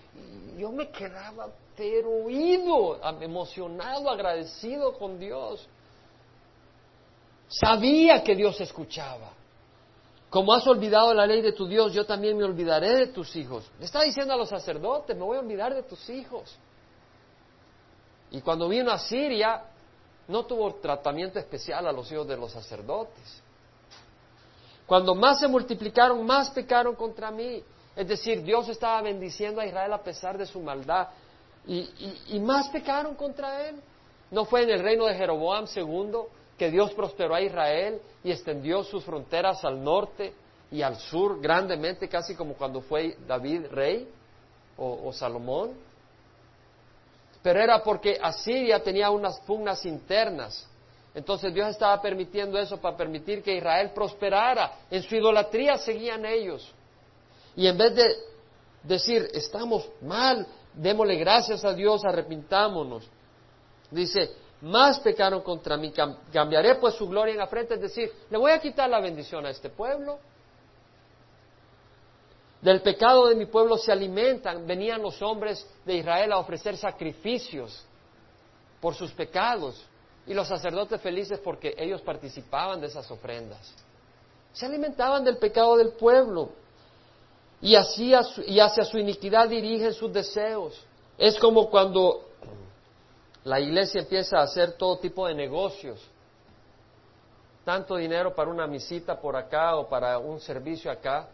yo 0.56 0.70
me 0.70 0.90
quedaba 0.90 1.48
pero 1.76 2.24
oído, 2.24 3.00
emocionado, 3.20 4.08
agradecido 4.08 4.92
con 4.96 5.18
Dios. 5.18 5.66
Sabía 7.48 8.22
que 8.22 8.34
Dios 8.34 8.60
escuchaba. 8.60 9.30
Como 10.30 10.52
has 10.52 10.66
olvidado 10.66 11.14
la 11.14 11.26
ley 11.26 11.42
de 11.42 11.52
tu 11.52 11.66
Dios, 11.66 11.92
yo 11.92 12.04
también 12.06 12.36
me 12.36 12.44
olvidaré 12.44 12.94
de 12.96 13.06
tus 13.08 13.36
hijos. 13.36 13.70
Le 13.78 13.84
está 13.84 14.02
diciendo 14.02 14.34
a 14.34 14.36
los 14.36 14.48
sacerdotes, 14.48 15.16
me 15.16 15.22
voy 15.22 15.36
a 15.36 15.40
olvidar 15.40 15.74
de 15.74 15.82
tus 15.82 16.08
hijos. 16.10 16.56
Y 18.30 18.40
cuando 18.40 18.68
vino 18.68 18.90
a 18.90 18.98
Siria, 18.98 19.62
no 20.26 20.44
tuvo 20.44 20.74
tratamiento 20.76 21.38
especial 21.38 21.86
a 21.86 21.92
los 21.92 22.10
hijos 22.10 22.26
de 22.26 22.36
los 22.36 22.50
sacerdotes. 22.50 23.42
Cuando 24.86 25.14
más 25.14 25.40
se 25.40 25.48
multiplicaron, 25.48 26.24
más 26.26 26.50
pecaron 26.50 26.94
contra 26.96 27.30
mí. 27.30 27.62
Es 27.96 28.08
decir, 28.08 28.42
Dios 28.42 28.68
estaba 28.68 29.02
bendiciendo 29.02 29.60
a 29.60 29.66
Israel 29.66 29.92
a 29.92 30.02
pesar 30.02 30.36
de 30.36 30.46
su 30.46 30.60
maldad. 30.60 31.08
Y, 31.66 32.38
más 32.40 32.68
pecaron 32.68 33.14
contra 33.14 33.68
él. 33.68 33.76
No 34.30 34.44
fue 34.44 34.64
en 34.64 34.70
el 34.70 34.80
reino 34.80 35.06
de 35.06 35.14
Jeroboam 35.14 35.66
II 35.74 36.12
que 36.58 36.70
Dios 36.70 36.92
prosperó 36.92 37.34
a 37.34 37.40
Israel 37.40 38.00
y 38.22 38.30
extendió 38.30 38.82
sus 38.82 39.04
fronteras 39.04 39.64
al 39.64 39.82
norte 39.82 40.34
y 40.70 40.82
al 40.82 40.96
sur 40.96 41.40
grandemente, 41.40 42.08
casi 42.08 42.34
como 42.34 42.54
cuando 42.54 42.80
fue 42.80 43.16
David 43.26 43.66
rey 43.70 44.08
o, 44.76 45.12
Salomón. 45.12 45.72
Pero 47.42 47.60
era 47.60 47.82
porque 47.82 48.18
Asiria 48.20 48.82
tenía 48.82 49.10
unas 49.10 49.38
pugnas 49.40 49.84
internas. 49.86 50.68
Entonces 51.14 51.54
Dios 51.54 51.68
estaba 51.68 52.00
permitiendo 52.02 52.58
eso 52.58 52.78
para 52.78 52.96
permitir 52.96 53.42
que 53.42 53.54
Israel 53.54 53.92
prosperara. 53.94 54.80
En 54.90 55.02
su 55.02 55.14
idolatría 55.14 55.76
seguían 55.76 56.26
ellos. 56.26 56.74
Y 57.56 57.66
en 57.66 57.76
vez 57.76 57.94
de 57.94 58.16
decir, 58.82 59.28
estamos 59.32 59.88
mal, 60.00 60.46
démosle 60.74 61.16
gracias 61.16 61.64
a 61.64 61.72
Dios, 61.72 62.04
arrepintámonos. 62.04 63.08
Dice, 63.90 64.32
más 64.62 64.98
pecaron 65.00 65.42
contra 65.42 65.76
mí. 65.76 65.92
Cambiaré 66.32 66.76
pues 66.76 66.94
su 66.94 67.08
gloria 67.08 67.32
en 67.32 67.38
la 67.38 67.46
frente, 67.46 67.74
es 67.74 67.80
decir, 67.80 68.10
le 68.30 68.38
voy 68.38 68.50
a 68.50 68.58
quitar 68.58 68.88
la 68.88 69.00
bendición 69.00 69.44
a 69.46 69.50
este 69.50 69.70
pueblo. 69.70 70.18
Del 72.60 72.80
pecado 72.80 73.28
de 73.28 73.34
mi 73.34 73.46
pueblo 73.46 73.76
se 73.76 73.92
alimentan. 73.92 74.66
Venían 74.66 75.02
los 75.02 75.20
hombres 75.20 75.66
de 75.84 75.96
Israel 75.96 76.32
a 76.32 76.38
ofrecer 76.38 76.78
sacrificios 76.78 77.84
por 78.80 78.94
sus 78.94 79.12
pecados 79.12 79.84
y 80.26 80.32
los 80.32 80.48
sacerdotes 80.48 81.00
felices 81.00 81.38
porque 81.44 81.74
ellos 81.76 82.00
participaban 82.00 82.80
de 82.80 82.86
esas 82.86 83.10
ofrendas. 83.10 83.74
Se 84.52 84.64
alimentaban 84.64 85.24
del 85.24 85.36
pecado 85.36 85.76
del 85.76 85.92
pueblo 85.92 86.52
y, 87.64 87.76
así 87.76 88.12
y 88.46 88.60
hacia 88.60 88.84
su 88.84 88.98
iniquidad 88.98 89.48
dirigen 89.48 89.94
sus 89.94 90.12
deseos. 90.12 90.78
Es 91.16 91.38
como 91.38 91.70
cuando 91.70 92.28
la 93.42 93.58
iglesia 93.58 94.02
empieza 94.02 94.38
a 94.38 94.42
hacer 94.42 94.72
todo 94.72 94.98
tipo 94.98 95.26
de 95.26 95.34
negocios. 95.34 95.98
Tanto 97.64 97.96
dinero 97.96 98.34
para 98.34 98.50
una 98.50 98.66
misita 98.66 99.18
por 99.18 99.34
acá 99.34 99.76
o 99.76 99.88
para 99.88 100.18
un 100.18 100.40
servicio 100.40 100.90
acá, 100.90 101.26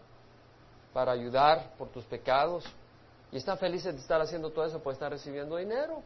para 0.93 1.11
ayudar 1.11 1.75
por 1.77 1.89
tus 1.89 2.05
pecados. 2.05 2.65
Y 3.33 3.39
están 3.39 3.59
felices 3.59 3.93
de 3.93 4.01
estar 4.01 4.21
haciendo 4.21 4.51
todo 4.51 4.65
eso 4.65 4.79
porque 4.79 4.95
están 4.95 5.11
recibiendo 5.11 5.57
dinero. 5.57 6.01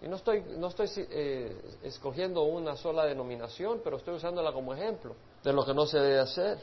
Y 0.00 0.08
no 0.08 0.16
estoy, 0.16 0.42
no 0.56 0.68
estoy 0.68 0.88
eh, 0.96 1.54
escogiendo 1.82 2.44
una 2.44 2.76
sola 2.76 3.04
denominación, 3.04 3.82
pero 3.84 3.98
estoy 3.98 4.14
usándola 4.14 4.52
como 4.52 4.72
ejemplo 4.72 5.14
de 5.44 5.52
lo 5.52 5.66
que 5.66 5.74
no 5.74 5.84
se 5.84 5.98
debe 5.98 6.18
hacer 6.18 6.58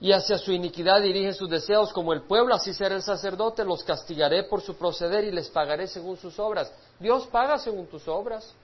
y 0.00 0.12
hacia 0.12 0.38
su 0.38 0.52
iniquidad 0.52 1.02
dirigen 1.02 1.34
sus 1.34 1.50
deseos, 1.50 1.92
como 1.92 2.12
el 2.12 2.22
pueblo, 2.22 2.54
así 2.54 2.72
será 2.72 2.94
el 2.94 3.02
sacerdote, 3.02 3.64
los 3.64 3.82
castigaré 3.82 4.44
por 4.44 4.60
su 4.60 4.76
proceder 4.76 5.24
y 5.24 5.32
les 5.32 5.48
pagaré 5.48 5.88
según 5.88 6.16
sus 6.16 6.38
obras. 6.38 6.72
Dios 7.00 7.26
paga 7.26 7.58
según 7.58 7.86
tus 7.86 8.06
obras. 8.06 8.54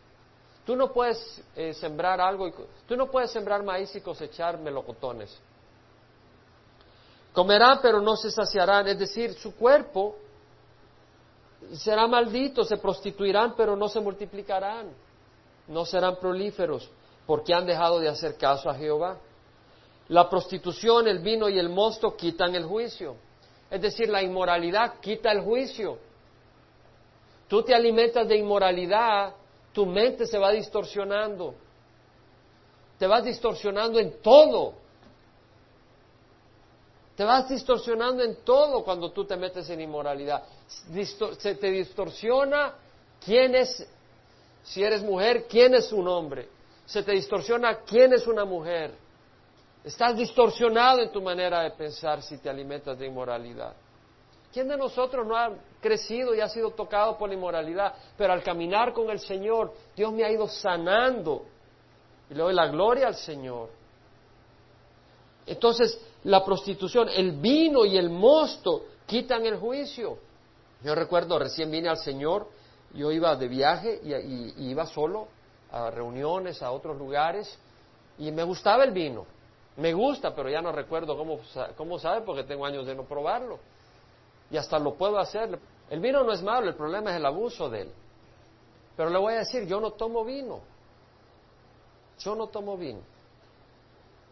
Tú 0.64 0.76
no 0.76 0.93
puedes 0.93 1.43
eh, 1.57 1.74
sembrar 1.74 2.20
algo, 2.20 2.47
y, 2.47 2.55
tú 2.87 2.97
no 2.97 3.11
puedes 3.11 3.30
sembrar 3.32 3.62
maíz 3.64 3.95
y 3.97 4.01
cosechar 4.01 4.59
melocotones. 4.59 5.37
Comerán, 7.32 7.80
pero 7.82 8.01
no 8.01 8.16
se 8.16 8.30
saciarán, 8.30 8.87
es 8.87 8.99
decir, 8.99 9.35
su 9.35 9.57
cuerpo 9.57 10.16
será 11.72 12.07
maldito, 12.07 12.64
se 12.64 12.76
prostituirán, 12.76 13.55
pero 13.57 13.74
no 13.74 13.89
se 13.89 13.99
multiplicarán, 13.99 14.91
no 15.66 15.85
serán 15.85 16.16
prolíferos, 16.16 16.89
porque 17.26 17.53
han 17.53 17.66
dejado 17.66 17.99
de 17.99 18.09
hacer 18.09 18.37
caso 18.37 18.70
a 18.70 18.74
Jehová. 18.74 19.18
La 20.09 20.28
prostitución, 20.28 21.09
el 21.09 21.20
vino 21.20 21.48
y 21.48 21.59
el 21.59 21.68
mosto 21.68 22.16
quitan 22.16 22.55
el 22.55 22.64
juicio. 22.64 23.16
Es 23.70 23.80
decir, 23.80 24.09
la 24.09 24.22
inmoralidad 24.22 25.00
quita 25.00 25.32
el 25.32 25.40
juicio. 25.40 25.98
Tú 27.48 27.62
te 27.62 27.74
alimentas 27.74 28.28
de 28.28 28.36
inmoralidad, 28.36 29.34
tu 29.72 29.86
mente 29.86 30.26
se 30.26 30.38
va 30.38 30.50
distorsionando. 30.52 31.55
Te 32.98 33.07
vas 33.07 33.24
distorsionando 33.24 33.98
en 33.98 34.20
todo. 34.22 34.74
Te 37.16 37.24
vas 37.24 37.48
distorsionando 37.48 38.22
en 38.22 38.36
todo 38.44 38.82
cuando 38.84 39.11
tú 39.12 39.24
te 39.24 39.36
metes 39.36 39.68
en 39.70 39.80
inmoralidad. 39.80 40.44
se 41.38 41.55
te 41.55 41.70
distorsiona 41.70 42.74
quién 43.24 43.55
es, 43.55 43.86
si 44.62 44.82
eres 44.82 45.02
mujer, 45.02 45.46
quién 45.48 45.74
es 45.74 45.92
un 45.92 46.09
hombre. 46.09 46.48
Se 46.86 47.02
te 47.02 47.12
distorsiona 47.12 47.80
quién 47.80 48.12
es 48.12 48.26
una 48.26 48.44
mujer. 48.44 49.03
Estás 49.85 50.16
distorsionado 50.16 51.01
en 51.01 51.12
tu 51.12 51.20
manera 51.20 51.62
de 51.62 51.70
pensar 51.72 52.22
si 52.22 52.39
te 52.39 52.49
alimentas 52.49 52.99
de 52.99 53.07
inmoralidad. 53.07 53.74
¿Quién 54.51 54.66
de 54.66 54.78
nosotros 54.78 55.26
no 55.26 55.37
ha 55.37 55.51
crecido 55.80 56.35
y 56.35 56.41
ha 56.41 56.49
sido 56.49 56.70
tocado 56.70 57.18
por 57.18 57.28
la 57.28 57.35
inmoralidad? 57.35 57.93
Pero 58.16 58.32
al 58.32 58.43
caminar 58.43 58.95
con 58.95 59.11
el 59.11 59.20
Señor, 59.20 59.74
Dios 59.95 60.11
me 60.12 60.24
ha 60.24 60.30
ido 60.30 60.49
sanando. 60.49 61.45
Y 62.30 62.35
le 62.35 62.43
doy 62.43 62.55
la 62.55 62.68
gloria 62.68 63.09
al 63.09 63.16
Señor. 63.16 63.68
Entonces, 65.45 66.01
la 66.22 66.43
prostitución, 66.43 67.11
el 67.11 67.32
vino 67.32 67.85
y 67.85 67.99
el 67.99 68.09
mosto 68.09 68.87
quitan 69.07 69.45
el 69.45 69.59
juicio. 69.59 70.16
Yo 70.82 70.95
recuerdo, 70.95 71.39
recién 71.39 71.70
vine 71.70 71.91
al 71.91 71.99
Señor, 71.99 72.49
yo 72.95 73.12
iba 73.12 73.37
de 73.37 73.49
viaje 73.49 74.01
y, 74.03 74.14
y 74.14 74.70
iba 74.70 74.87
solo 74.87 75.28
a 75.70 75.91
reuniones, 75.91 76.62
a 76.62 76.70
otros 76.70 76.97
lugares, 76.97 77.59
y 78.16 78.30
me 78.30 78.45
gustaba 78.45 78.85
el 78.85 78.93
vino. 78.93 79.26
Me 79.76 79.92
gusta, 79.92 80.34
pero 80.34 80.48
ya 80.48 80.62
no 80.62 80.70
recuerdo 80.70 81.16
cómo, 81.16 81.40
cómo 81.76 81.98
sabe 81.98 82.20
porque 82.22 82.44
tengo 82.44 82.64
años 82.64 82.86
de 82.86 82.94
no 82.94 83.04
probarlo. 83.04 83.58
Y 84.50 84.56
hasta 84.56 84.78
lo 84.78 84.94
puedo 84.94 85.18
hacer. 85.18 85.58
El 85.90 86.00
vino 86.00 86.22
no 86.22 86.32
es 86.32 86.42
malo, 86.42 86.68
el 86.68 86.76
problema 86.76 87.10
es 87.10 87.16
el 87.16 87.26
abuso 87.26 87.68
de 87.68 87.82
él. 87.82 87.92
Pero 88.96 89.10
le 89.10 89.18
voy 89.18 89.34
a 89.34 89.38
decir, 89.38 89.66
yo 89.66 89.80
no 89.80 89.92
tomo 89.92 90.24
vino. 90.24 90.60
Yo 92.18 92.34
no 92.36 92.46
tomo 92.46 92.76
vino. 92.76 93.00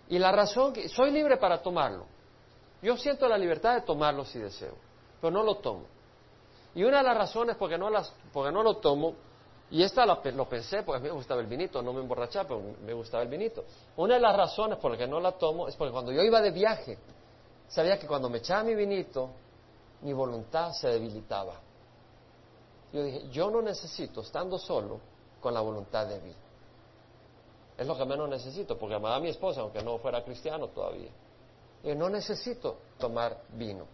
Y 0.08 0.18
la 0.18 0.30
razón 0.30 0.72
que 0.72 0.88
soy 0.88 1.10
libre 1.10 1.36
para 1.38 1.60
tomarlo. 1.60 2.06
Yo 2.80 2.96
siento 2.96 3.28
la 3.28 3.38
libertad 3.38 3.74
de 3.74 3.82
tomarlo 3.82 4.24
si 4.24 4.38
deseo, 4.38 4.74
pero 5.20 5.32
no 5.32 5.42
lo 5.42 5.56
tomo. 5.56 5.86
Y 6.74 6.84
una 6.84 6.98
de 6.98 7.04
las 7.04 7.16
razones 7.16 7.56
porque 7.56 7.78
no, 7.78 7.90
las, 7.90 8.12
porque 8.32 8.52
no 8.52 8.62
lo 8.62 8.76
tomo 8.76 9.14
y 9.72 9.82
esta 9.82 10.04
lo, 10.04 10.20
pensé 10.20 10.82
porque 10.82 11.02
me 11.02 11.10
gustaba 11.10 11.40
el 11.40 11.46
vinito, 11.46 11.80
no 11.80 11.94
me 11.94 12.00
emborrachaba, 12.00 12.46
pero 12.46 12.62
me 12.84 12.92
gustaba 12.92 13.22
el 13.22 13.30
vinito. 13.30 13.64
Una 13.96 14.14
de 14.14 14.20
las 14.20 14.36
razones 14.36 14.76
por 14.76 14.90
las 14.90 15.00
que 15.00 15.06
no 15.06 15.18
la 15.18 15.32
tomo 15.32 15.66
es 15.66 15.74
porque 15.76 15.90
cuando 15.90 16.12
yo 16.12 16.22
iba 16.22 16.42
de 16.42 16.50
viaje, 16.50 16.98
sabía 17.68 17.98
que 17.98 18.06
cuando 18.06 18.28
me 18.28 18.38
echaba 18.38 18.64
mi 18.64 18.74
vinito, 18.74 19.30
mi 20.02 20.12
voluntad 20.12 20.72
se 20.72 20.88
debilitaba. 20.88 21.54
Yo 22.92 23.02
dije, 23.02 23.30
yo 23.30 23.50
no 23.50 23.62
necesito, 23.62 24.20
estando 24.20 24.58
solo, 24.58 25.00
con 25.40 25.54
la 25.54 25.62
voluntad 25.62 26.06
débil. 26.06 26.36
Es 27.78 27.86
lo 27.86 27.96
que 27.96 28.04
menos 28.04 28.28
necesito, 28.28 28.76
porque 28.78 28.96
amaba 28.96 29.16
a 29.16 29.20
mi 29.20 29.30
esposa, 29.30 29.62
aunque 29.62 29.82
no 29.82 29.96
fuera 29.96 30.22
cristiano 30.22 30.68
todavía. 30.68 31.10
Y 31.82 31.94
no 31.94 32.10
necesito 32.10 32.76
tomar 32.98 33.40
vino. 33.54 33.86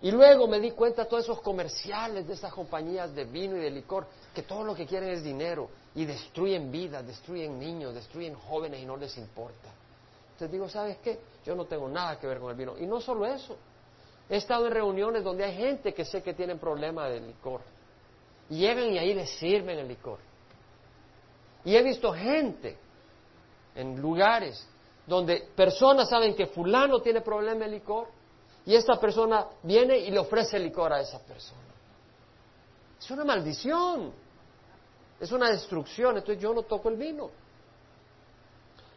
Y 0.00 0.12
luego 0.12 0.46
me 0.46 0.60
di 0.60 0.70
cuenta 0.70 1.02
de 1.02 1.10
todos 1.10 1.24
esos 1.24 1.40
comerciales 1.40 2.26
de 2.26 2.34
esas 2.34 2.52
compañías 2.52 3.12
de 3.14 3.24
vino 3.24 3.56
y 3.56 3.60
de 3.60 3.70
licor, 3.70 4.06
que 4.32 4.42
todo 4.42 4.62
lo 4.62 4.74
que 4.74 4.86
quieren 4.86 5.10
es 5.10 5.24
dinero 5.24 5.68
y 5.94 6.04
destruyen 6.04 6.70
vidas, 6.70 7.04
destruyen 7.04 7.58
niños, 7.58 7.94
destruyen 7.94 8.34
jóvenes 8.36 8.80
y 8.80 8.86
no 8.86 8.96
les 8.96 9.16
importa. 9.18 9.68
Entonces 10.32 10.52
digo, 10.52 10.68
¿sabes 10.68 10.98
qué? 10.98 11.18
Yo 11.44 11.56
no 11.56 11.64
tengo 11.64 11.88
nada 11.88 12.16
que 12.18 12.28
ver 12.28 12.38
con 12.38 12.50
el 12.50 12.56
vino. 12.56 12.78
Y 12.78 12.86
no 12.86 13.00
solo 13.00 13.26
eso. 13.26 13.56
He 14.30 14.36
estado 14.36 14.66
en 14.66 14.72
reuniones 14.72 15.24
donde 15.24 15.44
hay 15.44 15.56
gente 15.56 15.92
que 15.92 16.04
sé 16.04 16.22
que 16.22 16.32
tienen 16.32 16.60
problemas 16.60 17.10
de 17.10 17.20
licor. 17.20 17.60
Y 18.50 18.58
llegan 18.58 18.92
y 18.92 18.98
ahí 18.98 19.14
les 19.14 19.30
sirven 19.30 19.80
el 19.80 19.88
licor. 19.88 20.20
Y 21.64 21.74
he 21.74 21.82
visto 21.82 22.12
gente 22.12 22.76
en 23.74 24.00
lugares 24.00 24.64
donde 25.08 25.48
personas 25.56 26.08
saben 26.08 26.36
que 26.36 26.46
fulano 26.46 27.00
tiene 27.00 27.20
problema 27.20 27.64
de 27.64 27.72
licor 27.72 28.17
y 28.68 28.74
esta 28.74 29.00
persona 29.00 29.46
viene 29.62 29.96
y 29.96 30.10
le 30.10 30.18
ofrece 30.18 30.58
licor 30.58 30.92
a 30.92 31.00
esa 31.00 31.18
persona. 31.20 31.72
Es 33.00 33.10
una 33.10 33.24
maldición, 33.24 34.12
es 35.18 35.32
una 35.32 35.48
destrucción, 35.48 36.18
entonces 36.18 36.42
yo 36.42 36.52
no 36.52 36.64
toco 36.64 36.90
el 36.90 36.96
vino. 36.96 37.30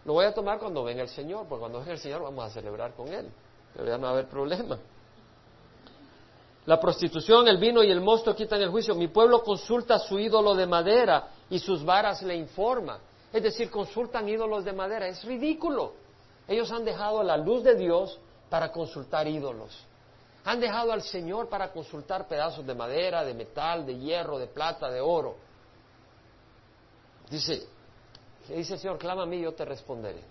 Lo 0.03 0.11
voy 0.11 0.25
a 0.25 0.33
tomar 0.33 0.59
cuando 0.59 0.83
venga 0.83 1.03
el 1.03 1.07
Señor, 1.07 1.45
porque 1.47 1.61
cuando 1.61 1.79
venga 1.79 1.93
el 1.93 1.99
Señor 1.99 2.21
vamos 2.21 2.43
a 2.43 2.49
celebrar 2.49 2.93
con 2.95 3.07
Él, 3.13 3.31
pero 3.73 3.87
ya 3.87 3.97
no 3.97 4.03
va 4.03 4.09
a 4.09 4.11
haber 4.11 4.27
problema. 4.27 4.77
La 6.65 6.77
prostitución, 6.77 7.47
el 7.47 7.57
vino 7.57 7.81
y 7.81 7.91
el 7.91 8.01
mosto 8.01 8.35
quitan 8.35 8.61
el 8.61 8.71
juicio. 8.71 8.93
Mi 8.93 9.07
pueblo 9.07 9.41
consulta 9.41 9.99
su 9.99 10.19
ídolo 10.19 10.53
de 10.53 10.67
madera 10.67 11.29
y 11.49 11.59
sus 11.59 11.85
varas 11.85 12.21
le 12.23 12.35
informan. 12.35 12.99
Es 13.31 13.41
decir, 13.41 13.71
consultan 13.71 14.27
ídolos 14.27 14.65
de 14.65 14.73
madera. 14.73 15.07
Es 15.07 15.23
ridículo. 15.23 15.93
Ellos 16.45 16.69
han 16.73 16.83
dejado 16.83 17.23
la 17.23 17.37
luz 17.37 17.63
de 17.63 17.75
Dios 17.75 18.19
para 18.51 18.69
consultar 18.69 19.29
ídolos. 19.29 19.71
Han 20.43 20.59
dejado 20.59 20.91
al 20.91 21.01
Señor 21.01 21.47
para 21.47 21.71
consultar 21.71 22.27
pedazos 22.27 22.67
de 22.67 22.75
madera, 22.75 23.23
de 23.23 23.33
metal, 23.33 23.85
de 23.85 23.97
hierro, 23.97 24.37
de 24.37 24.47
plata, 24.47 24.91
de 24.91 24.99
oro. 24.99 25.37
Dice, 27.29 27.65
dice 28.49 28.73
el 28.73 28.79
Señor, 28.79 28.97
clama 28.97 29.23
a 29.23 29.25
mí 29.25 29.37
y 29.37 29.43
yo 29.43 29.53
te 29.53 29.63
responderé. 29.63 30.21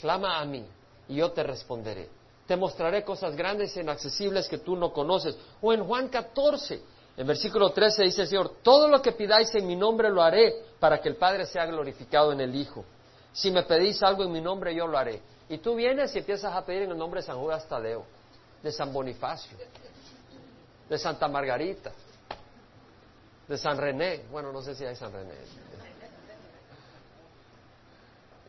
Clama 0.00 0.40
a 0.40 0.44
mí 0.46 0.64
y 1.08 1.16
yo 1.16 1.30
te 1.32 1.42
responderé. 1.42 2.08
Te 2.46 2.56
mostraré 2.56 3.04
cosas 3.04 3.36
grandes 3.36 3.76
e 3.76 3.82
inaccesibles 3.82 4.48
que 4.48 4.58
tú 4.58 4.74
no 4.74 4.90
conoces. 4.90 5.36
O 5.60 5.74
en 5.74 5.84
Juan 5.84 6.08
14, 6.08 6.82
en 7.18 7.26
versículo 7.26 7.70
13 7.70 8.04
dice 8.04 8.22
el 8.22 8.28
Señor, 8.28 8.52
todo 8.62 8.88
lo 8.88 9.02
que 9.02 9.12
pidáis 9.12 9.54
en 9.54 9.66
mi 9.66 9.76
nombre 9.76 10.08
lo 10.08 10.22
haré 10.22 10.54
para 10.80 11.02
que 11.02 11.10
el 11.10 11.16
Padre 11.16 11.44
sea 11.44 11.66
glorificado 11.66 12.32
en 12.32 12.40
el 12.40 12.54
Hijo. 12.54 12.82
Si 13.30 13.50
me 13.50 13.64
pedís 13.64 14.02
algo 14.02 14.24
en 14.24 14.32
mi 14.32 14.40
nombre, 14.40 14.74
yo 14.74 14.86
lo 14.86 14.96
haré. 14.96 15.20
Y 15.52 15.58
tú 15.58 15.74
vienes 15.74 16.14
y 16.14 16.18
empiezas 16.20 16.50
a 16.54 16.64
pedir 16.64 16.84
en 16.84 16.92
el 16.92 16.96
nombre 16.96 17.20
de 17.20 17.26
San 17.26 17.36
Judas 17.36 17.68
Tadeo, 17.68 18.06
de 18.62 18.72
San 18.72 18.90
Bonifacio, 18.90 19.58
de 20.88 20.96
Santa 20.96 21.28
Margarita, 21.28 21.92
de 23.46 23.58
San 23.58 23.76
René. 23.76 24.24
Bueno, 24.30 24.50
no 24.50 24.62
sé 24.62 24.74
si 24.74 24.86
hay 24.86 24.96
San 24.96 25.12
René. 25.12 25.34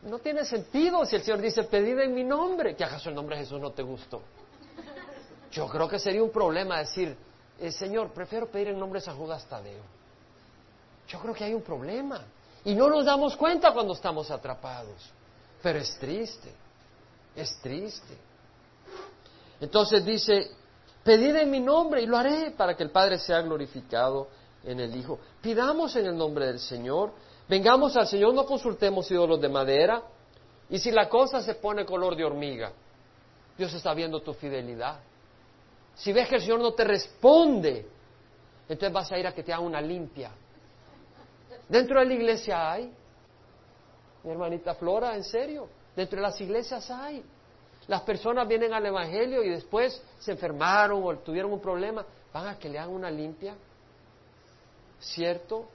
No 0.04 0.18
tiene 0.18 0.46
sentido 0.46 1.04
si 1.04 1.16
el 1.16 1.22
Señor 1.22 1.42
dice, 1.42 1.64
pedid 1.64 1.98
en 1.98 2.14
mi 2.14 2.24
nombre, 2.24 2.74
que 2.74 2.84
acaso 2.84 3.10
el 3.10 3.14
nombre 3.14 3.36
de 3.36 3.42
Jesús 3.42 3.60
no 3.60 3.72
te 3.72 3.82
gustó. 3.82 4.22
Yo 5.50 5.68
creo 5.68 5.86
que 5.86 5.98
sería 5.98 6.22
un 6.22 6.30
problema 6.30 6.78
decir, 6.78 7.14
eh, 7.60 7.70
Señor, 7.70 8.14
prefiero 8.14 8.46
pedir 8.46 8.68
en 8.68 8.78
nombre 8.78 9.00
de 9.00 9.04
San 9.04 9.18
Judas 9.18 9.44
Tadeo. 9.46 9.82
Yo 11.08 11.20
creo 11.20 11.34
que 11.34 11.44
hay 11.44 11.52
un 11.52 11.60
problema. 11.60 12.24
Y 12.64 12.74
no 12.74 12.88
nos 12.88 13.04
damos 13.04 13.36
cuenta 13.36 13.74
cuando 13.74 13.92
estamos 13.92 14.30
atrapados. 14.30 15.12
Pero 15.62 15.80
es 15.80 15.98
triste, 15.98 16.63
es 17.36 17.58
triste. 17.60 18.16
Entonces 19.60 20.04
dice, 20.04 20.50
pedid 21.02 21.36
en 21.36 21.50
mi 21.50 21.60
nombre 21.60 22.02
y 22.02 22.06
lo 22.06 22.16
haré 22.16 22.52
para 22.52 22.76
que 22.76 22.82
el 22.82 22.90
Padre 22.90 23.18
sea 23.18 23.40
glorificado 23.40 24.28
en 24.64 24.80
el 24.80 24.94
Hijo. 24.96 25.18
Pidamos 25.40 25.94
en 25.96 26.06
el 26.06 26.16
nombre 26.16 26.46
del 26.46 26.58
Señor. 26.58 27.12
Vengamos 27.48 27.96
al 27.96 28.06
Señor, 28.06 28.34
no 28.34 28.46
consultemos 28.46 29.10
ídolos 29.10 29.40
de 29.40 29.48
madera. 29.48 30.02
Y 30.70 30.78
si 30.78 30.90
la 30.90 31.08
cosa 31.08 31.40
se 31.40 31.54
pone 31.54 31.84
color 31.84 32.16
de 32.16 32.24
hormiga, 32.24 32.72
Dios 33.56 33.72
está 33.74 33.94
viendo 33.94 34.20
tu 34.22 34.32
fidelidad. 34.34 35.00
Si 35.94 36.12
ves 36.12 36.28
que 36.28 36.36
el 36.36 36.40
Señor 36.40 36.60
no 36.60 36.72
te 36.72 36.84
responde, 36.84 37.86
entonces 38.68 38.92
vas 38.92 39.12
a 39.12 39.18
ir 39.18 39.26
a 39.26 39.32
que 39.32 39.42
te 39.42 39.52
haga 39.52 39.62
una 39.62 39.80
limpia. 39.80 40.32
Dentro 41.68 42.00
de 42.00 42.06
la 42.06 42.14
iglesia 42.14 42.72
hay. 42.72 42.92
Mi 44.24 44.30
hermanita 44.30 44.74
Flora, 44.74 45.14
en 45.14 45.22
serio. 45.22 45.68
Dentro 45.96 46.16
de 46.16 46.22
las 46.22 46.40
iglesias 46.40 46.90
hay. 46.90 47.22
Las 47.86 48.02
personas 48.02 48.48
vienen 48.48 48.72
al 48.72 48.84
Evangelio 48.86 49.42
y 49.42 49.50
después 49.50 50.02
se 50.18 50.32
enfermaron 50.32 51.02
o 51.04 51.18
tuvieron 51.18 51.52
un 51.52 51.60
problema. 51.60 52.04
Van 52.32 52.48
a 52.48 52.58
que 52.58 52.68
le 52.68 52.78
hagan 52.78 52.94
una 52.94 53.10
limpia. 53.10 53.54
¿Cierto? 54.98 55.68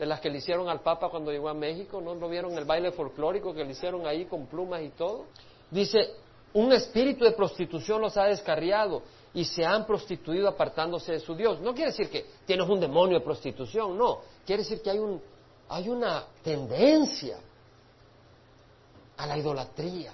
de 0.00 0.06
las 0.06 0.18
que 0.18 0.30
le 0.30 0.38
hicieron 0.38 0.66
al 0.66 0.80
Papa 0.80 1.10
cuando 1.10 1.30
llegó 1.30 1.50
a 1.50 1.54
México, 1.54 2.00
¿no? 2.00 2.14
¿No 2.14 2.26
vieron 2.26 2.56
el 2.56 2.64
baile 2.64 2.90
folclórico 2.90 3.52
que 3.52 3.62
le 3.62 3.72
hicieron 3.72 4.06
ahí 4.06 4.24
con 4.24 4.46
plumas 4.46 4.80
y 4.80 4.88
todo? 4.88 5.26
Dice, 5.70 6.14
un 6.54 6.72
espíritu 6.72 7.22
de 7.22 7.32
prostitución 7.32 8.00
los 8.00 8.16
ha 8.16 8.24
descarriado 8.24 9.02
y 9.34 9.44
se 9.44 9.62
han 9.62 9.86
prostituido 9.86 10.48
apartándose 10.48 11.12
de 11.12 11.20
su 11.20 11.34
Dios. 11.34 11.60
No 11.60 11.74
quiere 11.74 11.90
decir 11.90 12.08
que 12.08 12.24
tienes 12.46 12.66
un 12.66 12.80
demonio 12.80 13.18
de 13.18 13.24
prostitución, 13.24 13.98
no. 13.98 14.20
Quiere 14.46 14.62
decir 14.62 14.80
que 14.80 14.88
hay, 14.88 14.98
un, 14.98 15.20
hay 15.68 15.90
una 15.90 16.24
tendencia 16.42 17.36
a 19.20 19.26
la 19.26 19.36
idolatría. 19.36 20.12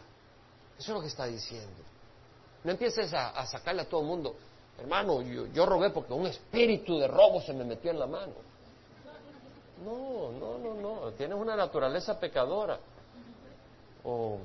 Eso 0.78 0.92
es 0.92 0.94
lo 0.94 1.00
que 1.00 1.07
está 1.07 1.26
diciendo. 1.26 1.82
No 2.64 2.72
empieces 2.72 3.12
a, 3.14 3.46
sacarle 3.46 3.82
a 3.82 3.88
todo 3.88 4.00
el 4.00 4.07
mundo, 4.09 4.34
hermano, 4.78 5.22
yo, 5.22 5.46
yo 5.46 5.64
robé 5.64 5.90
porque 5.90 6.12
un 6.12 6.26
espíritu 6.26 6.98
de 6.98 7.07
robo 7.07 7.40
se 7.40 7.54
me 7.54 7.64
metió 7.64 7.92
en 7.92 8.00
la 8.00 8.07
mano. 8.07 8.32
No, 9.84 10.32
no, 10.32 10.59
no, 10.59 10.74
no. 10.74 11.12
Tienes 11.12 11.38
una 11.38 11.54
naturaleza 11.54 12.18
pecadora. 12.18 12.80
O 14.02 14.38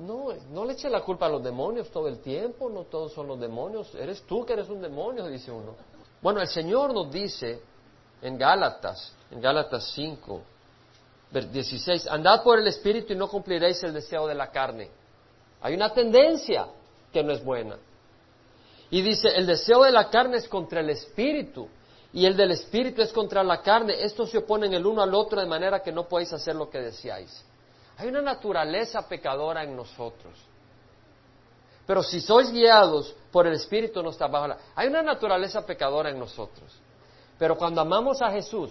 no, 0.00 0.28
no 0.50 0.64
le 0.64 0.72
eche 0.72 0.88
la 0.90 1.02
culpa 1.02 1.26
a 1.26 1.28
los 1.28 1.42
demonios 1.42 1.90
todo 1.90 2.08
el 2.08 2.20
tiempo, 2.20 2.68
no 2.68 2.84
todos 2.84 3.12
son 3.12 3.26
los 3.26 3.38
demonios, 3.38 3.94
eres 3.94 4.22
tú 4.22 4.44
que 4.44 4.52
eres 4.52 4.68
un 4.68 4.80
demonio, 4.80 5.26
dice 5.26 5.50
uno. 5.50 5.74
Bueno, 6.20 6.40
el 6.40 6.48
Señor 6.48 6.94
nos 6.94 7.10
dice 7.10 7.60
en 8.20 8.38
Gálatas, 8.38 9.12
en 9.30 9.40
Gálatas 9.40 9.92
5, 9.94 10.40
16, 11.32 12.06
andad 12.08 12.42
por 12.42 12.58
el 12.58 12.66
Espíritu 12.66 13.12
y 13.12 13.16
no 13.16 13.28
cumpliréis 13.28 13.82
el 13.82 13.94
deseo 13.94 14.26
de 14.26 14.34
la 14.34 14.50
carne. 14.50 14.90
Hay 15.60 15.74
una 15.74 15.92
tendencia 15.92 16.66
que 17.12 17.22
no 17.22 17.32
es 17.32 17.42
buena. 17.42 17.76
Y 18.90 19.00
dice, 19.00 19.28
el 19.34 19.46
deseo 19.46 19.84
de 19.84 19.92
la 19.92 20.10
carne 20.10 20.36
es 20.36 20.48
contra 20.48 20.80
el 20.80 20.90
Espíritu 20.90 21.68
y 22.12 22.26
el 22.26 22.36
del 22.36 22.50
espíritu 22.50 23.00
es 23.00 23.12
contra 23.12 23.42
la 23.42 23.62
carne. 23.62 23.94
Estos 23.98 24.30
se 24.30 24.38
oponen 24.38 24.74
el 24.74 24.84
uno 24.84 25.02
al 25.02 25.14
otro 25.14 25.40
de 25.40 25.46
manera 25.46 25.82
que 25.82 25.92
no 25.92 26.06
podéis 26.06 26.32
hacer 26.32 26.54
lo 26.54 26.68
que 26.68 26.78
deseáis. 26.78 27.44
Hay 27.96 28.08
una 28.08 28.20
naturaleza 28.20 29.08
pecadora 29.08 29.64
en 29.64 29.74
nosotros. 29.74 30.34
Pero 31.86 32.02
si 32.02 32.20
sois 32.20 32.52
guiados 32.52 33.14
por 33.30 33.46
el 33.46 33.54
espíritu 33.54 34.02
no 34.02 34.10
está 34.10 34.26
bajo 34.26 34.48
la... 34.48 34.58
Hay 34.74 34.88
una 34.88 35.02
naturaleza 35.02 35.64
pecadora 35.64 36.10
en 36.10 36.18
nosotros. 36.18 36.70
Pero 37.38 37.56
cuando 37.56 37.80
amamos 37.80 38.20
a 38.20 38.30
Jesús, 38.30 38.70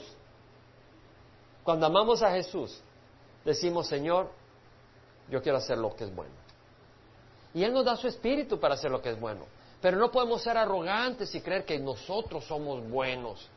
cuando 1.64 1.86
amamos 1.86 2.22
a 2.22 2.32
Jesús, 2.32 2.80
decimos, 3.46 3.88
Señor, 3.88 4.30
yo 5.30 5.42
quiero 5.42 5.58
hacer 5.58 5.78
lo 5.78 5.96
que 5.96 6.06
es 6.06 6.16
bueno. 6.16 6.34
Y 7.54 7.64
Él 7.64 7.74
nos 7.74 7.86
da 7.86 7.96
su 7.96 8.08
espíritu 8.08 8.60
para 8.60 8.76
hacer 8.76 8.90
lo 8.92 9.02
que 9.02 9.10
es 9.10 9.20
bueno. 9.20 9.46
Pero 9.82 9.98
no 9.98 10.12
podemos 10.12 10.42
ser 10.42 10.58
arrogantes 10.58 11.34
y 11.34 11.42
creer 11.42 11.66
que 11.66 11.80
nosotros 11.80 12.46
somos 12.46 12.88
buenos, 12.88 13.48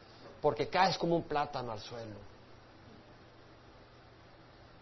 porque 0.41 0.69
caes 0.69 0.97
como 0.97 1.17
un 1.17 1.25
plátano 1.25 1.73
al 1.73 1.81
suelo. 1.81 2.17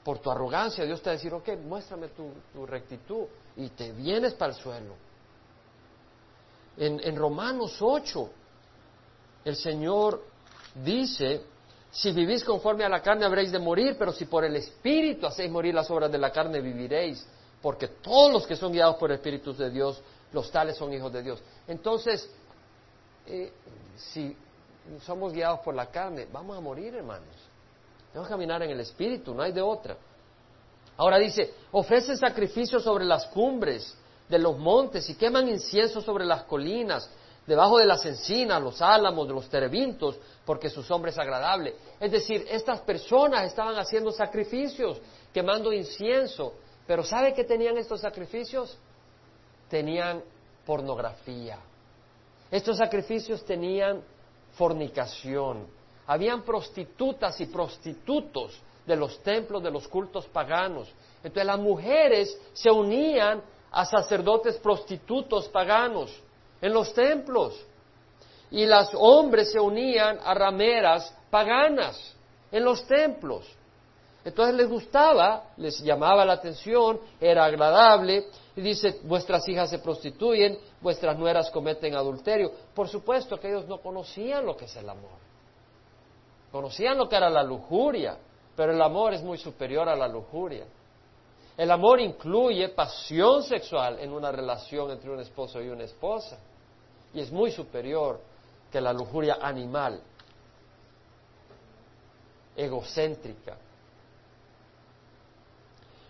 Por 0.04 0.18
tu 0.18 0.30
arrogancia, 0.30 0.84
Dios 0.84 1.00
te 1.00 1.10
va 1.10 1.12
a 1.12 1.16
decir, 1.16 1.32
ok, 1.34 1.48
muéstrame 1.64 2.08
tu, 2.08 2.66
rectitud, 2.66 3.26
y 3.56 3.68
te 3.70 3.92
vienes 3.92 4.34
para 4.34 4.52
el 4.52 4.58
suelo. 4.58 4.94
En, 6.76 7.00
en 7.00 7.16
Romanos 7.16 7.76
8, 7.80 8.30
el 9.44 9.56
Señor 9.56 10.24
dice, 10.74 11.44
si 11.92 12.10
vivís 12.10 12.42
conforme 12.42 12.84
a 12.84 12.88
la 12.88 13.02
carne 13.02 13.26
habréis 13.26 13.52
de 13.52 13.58
morir, 13.58 13.96
pero 13.98 14.12
si 14.12 14.24
por 14.24 14.44
el 14.44 14.56
Espíritu 14.56 15.26
hacéis 15.26 15.50
morir 15.50 15.74
las 15.74 15.90
obras 15.90 16.10
de 16.10 16.16
la 16.16 16.32
carne, 16.32 16.60
viviréis, 16.62 17.24
porque 17.60 17.86
todos 17.86 18.32
los 18.32 18.46
que 18.46 18.56
son 18.56 18.72
guiados 18.72 18.96
por 18.96 19.10
el 19.10 19.16
Espíritu 19.16 19.54
de 19.54 19.70
Dios 19.70 20.02
los 20.32 20.50
tales 20.50 20.76
son 20.78 20.90
hijos 20.94 21.12
de 21.12 21.22
Dios. 21.22 21.42
Entonces, 21.68 22.28
eh, 23.26 23.52
si 23.96 24.34
somos 25.04 25.34
guiados 25.34 25.60
por 25.60 25.74
la 25.74 25.86
carne, 25.86 26.26
vamos 26.32 26.56
a 26.56 26.60
morir, 26.60 26.94
hermanos. 26.94 27.28
Vamos 28.14 28.26
a 28.26 28.30
caminar 28.30 28.62
en 28.62 28.70
el 28.70 28.80
Espíritu, 28.80 29.34
no 29.34 29.42
hay 29.42 29.52
de 29.52 29.60
otra. 29.60 29.96
Ahora 30.96 31.18
dice, 31.18 31.52
ofrecen 31.72 32.16
sacrificios 32.16 32.82
sobre 32.82 33.04
las 33.04 33.26
cumbres 33.26 33.94
de 34.28 34.38
los 34.38 34.58
montes 34.58 35.08
y 35.10 35.14
queman 35.14 35.46
incienso 35.48 36.00
sobre 36.00 36.24
las 36.24 36.44
colinas, 36.44 37.08
debajo 37.46 37.78
de 37.78 37.86
las 37.86 38.04
encinas, 38.06 38.62
los 38.62 38.80
álamos, 38.80 39.26
de 39.26 39.34
los 39.34 39.48
terebintos, 39.48 40.18
porque 40.44 40.70
su 40.70 40.82
sombra 40.82 41.10
es 41.10 41.18
agradable. 41.18 41.74
Es 41.98 42.12
decir, 42.12 42.46
estas 42.50 42.80
personas 42.80 43.44
estaban 43.44 43.76
haciendo 43.76 44.12
sacrificios, 44.12 45.00
quemando 45.32 45.72
incienso, 45.72 46.54
pero 46.86 47.02
¿sabe 47.02 47.32
qué 47.32 47.44
tenían 47.44 47.76
estos 47.78 48.00
sacrificios? 48.00 48.78
tenían 49.72 50.22
pornografía. 50.66 51.58
Estos 52.50 52.76
sacrificios 52.76 53.42
tenían 53.42 54.02
fornicación. 54.52 55.66
habían 56.06 56.42
prostitutas 56.42 57.40
y 57.40 57.46
prostitutos 57.46 58.60
de 58.84 58.96
los 58.96 59.22
templos 59.22 59.62
de 59.62 59.70
los 59.70 59.88
cultos 59.88 60.26
paganos. 60.26 60.92
Entonces 61.24 61.46
las 61.46 61.58
mujeres 61.58 62.38
se 62.52 62.70
unían 62.70 63.40
a 63.70 63.86
sacerdotes 63.86 64.58
prostitutos 64.58 65.48
paganos 65.48 66.10
en 66.62 66.72
los 66.72 66.94
templos 66.94 67.62
y 68.50 68.64
los 68.64 68.88
hombres 68.94 69.52
se 69.52 69.60
unían 69.60 70.18
a 70.24 70.32
rameras 70.32 71.14
paganas 71.30 72.14
en 72.50 72.64
los 72.64 72.86
templos. 72.86 73.46
Entonces 74.24 74.54
les 74.54 74.68
gustaba, 74.68 75.50
les 75.56 75.80
llamaba 75.80 76.24
la 76.24 76.34
atención, 76.34 77.00
era 77.20 77.44
agradable, 77.44 78.26
y 78.54 78.60
dice, 78.60 79.00
vuestras 79.02 79.48
hijas 79.48 79.70
se 79.70 79.80
prostituyen, 79.80 80.58
vuestras 80.80 81.18
nueras 81.18 81.50
cometen 81.50 81.96
adulterio. 81.96 82.52
Por 82.74 82.88
supuesto 82.88 83.40
que 83.40 83.48
ellos 83.48 83.66
no 83.66 83.78
conocían 83.78 84.46
lo 84.46 84.56
que 84.56 84.66
es 84.66 84.76
el 84.76 84.88
amor. 84.88 85.18
Conocían 86.52 86.98
lo 86.98 87.08
que 87.08 87.16
era 87.16 87.30
la 87.30 87.42
lujuria, 87.42 88.16
pero 88.54 88.72
el 88.72 88.82
amor 88.82 89.14
es 89.14 89.22
muy 89.22 89.38
superior 89.38 89.88
a 89.88 89.96
la 89.96 90.06
lujuria. 90.06 90.66
El 91.56 91.70
amor 91.70 92.00
incluye 92.00 92.68
pasión 92.68 93.42
sexual 93.42 93.98
en 93.98 94.12
una 94.12 94.30
relación 94.30 94.90
entre 94.90 95.10
un 95.10 95.20
esposo 95.20 95.60
y 95.60 95.68
una 95.68 95.84
esposa. 95.84 96.38
Y 97.14 97.20
es 97.20 97.30
muy 97.30 97.50
superior 97.50 98.20
que 98.70 98.80
la 98.80 98.92
lujuria 98.92 99.38
animal, 99.40 100.00
egocéntrica. 102.56 103.56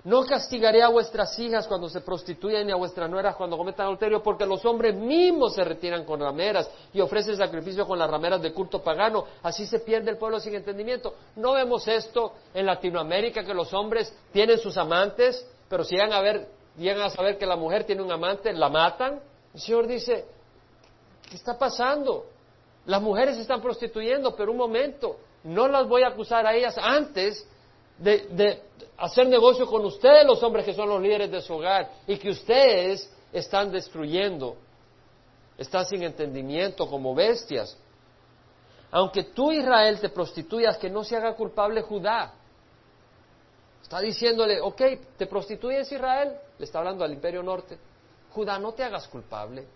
No 0.05 0.24
castigaré 0.24 0.82
a 0.82 0.88
vuestras 0.88 1.38
hijas 1.38 1.68
cuando 1.68 1.88
se 1.88 2.00
prostituyen 2.00 2.66
ni 2.66 2.72
a 2.72 2.76
vuestras 2.76 3.09
nueras 3.09 3.36
cuando 3.36 3.57
cometan 3.57 3.86
adulterio, 3.86 4.20
porque 4.20 4.44
los 4.44 4.64
hombres 4.64 4.96
mismos 4.96 5.55
se 5.55 5.62
retiran 5.62 6.05
con 6.05 6.18
rameras 6.18 6.68
y 6.92 7.00
ofrecen 7.00 7.36
sacrificio 7.36 7.86
con 7.86 8.00
las 8.00 8.11
rameras 8.11 8.42
de 8.42 8.53
culto 8.53 8.82
pagano. 8.82 9.24
Así 9.44 9.64
se 9.64 9.78
pierde 9.78 10.11
el 10.11 10.18
pueblo 10.18 10.40
sin 10.40 10.57
entendimiento. 10.57 11.14
No 11.36 11.53
vemos 11.53 11.86
esto 11.86 12.32
en 12.53 12.66
Latinoamérica, 12.66 13.44
que 13.44 13.55
los 13.55 13.72
hombres 13.74 14.12
tienen 14.32 14.59
sus 14.59 14.76
amantes, 14.76 15.46
pero 15.68 15.84
si 15.84 15.94
llegan 15.94 16.12
a, 16.12 16.20
ver, 16.20 16.48
llegan 16.76 17.03
a 17.03 17.11
saber 17.11 17.38
que 17.38 17.46
la 17.46 17.55
mujer 17.55 17.84
tiene 17.84 18.03
un 18.03 18.11
amante, 18.11 18.53
la 18.53 18.68
matan. 18.68 19.20
El 19.55 19.61
Señor 19.61 19.86
dice, 19.86 20.24
¿qué 21.33 21.37
está 21.37 21.59
pasando? 21.59 22.26
Las 22.85 23.01
mujeres 23.01 23.37
se 23.37 23.41
están 23.41 23.62
prostituyendo, 23.62 24.37
pero 24.37 24.53
un 24.53 24.59
momento, 24.59 25.16
no 25.45 25.66
las 25.66 25.89
voy 25.89 26.03
a 26.03 26.09
acusar 26.09 26.47
a 26.47 26.55
ellas 26.55 26.76
antes 26.76 27.49
de, 27.97 28.61
hacer 28.99 29.26
negocio 29.28 29.66
con 29.66 29.83
ustedes, 29.87 30.26
los 30.26 30.43
hombres 30.43 30.66
que 30.66 30.74
son 30.74 30.91
los 30.91 31.01
líderes 31.01 31.30
de 31.30 31.41
su 31.41 31.55
hogar, 31.55 31.91
y 32.07 32.18
que 32.18 32.28
ustedes 32.28 33.11
están 33.33 33.72
destruyendo, 33.72 34.57
están 35.57 35.87
sin 35.87 36.03
entendimiento 36.03 36.87
como 36.87 37.14
bestias. 37.14 37.78
Aunque 38.91 39.24
tú, 39.24 39.53
Israel, 39.53 39.99
te 40.01 40.11
prostituyas, 40.11 40.76
que 40.76 40.91
no 40.91 41.03
se 41.03 41.16
haga 41.16 41.35
culpable 41.35 41.80
Judá. 41.80 42.35
Está 43.80 44.01
diciéndole, 44.01 44.61
ok, 44.61 44.83
te 45.16 45.26
prostituyes 45.26 45.91
Israel, 45.91 46.35
le 46.59 46.64
está 46.66 46.80
hablando 46.80 47.03
al 47.03 47.12
imperio 47.14 47.43
norte. 47.43 47.78
Judá, 48.33 48.59
no 48.59 48.72
te 48.72 48.85
hagas 48.85 49.09
culpable. 49.09 49.66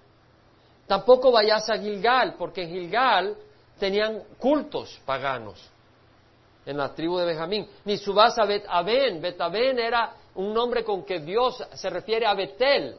Tampoco 0.87 1.33
vayas 1.33 1.69
a 1.69 1.79
Gilgal, 1.79 2.35
porque 2.39 2.63
en 2.63 2.71
Gilgal 2.71 3.37
tenían 3.79 4.23
cultos 4.39 5.01
paganos 5.05 5.71
en 6.65 6.77
la 6.77 6.95
tribu 6.95 7.19
de 7.19 7.27
Benjamín. 7.27 7.69
Ni 7.85 7.97
subas 7.97 8.39
a 8.39 8.45
Bet-Aben. 8.45 9.21
Bet-Aben 9.21 9.79
era 9.79 10.15
un 10.35 10.53
nombre 10.53 10.85
con 10.85 11.05
que 11.05 11.21
Dios 11.21 11.63
se 11.75 11.91
refiere 11.91 12.27
a 12.27 12.35
Betel. 12.35 12.97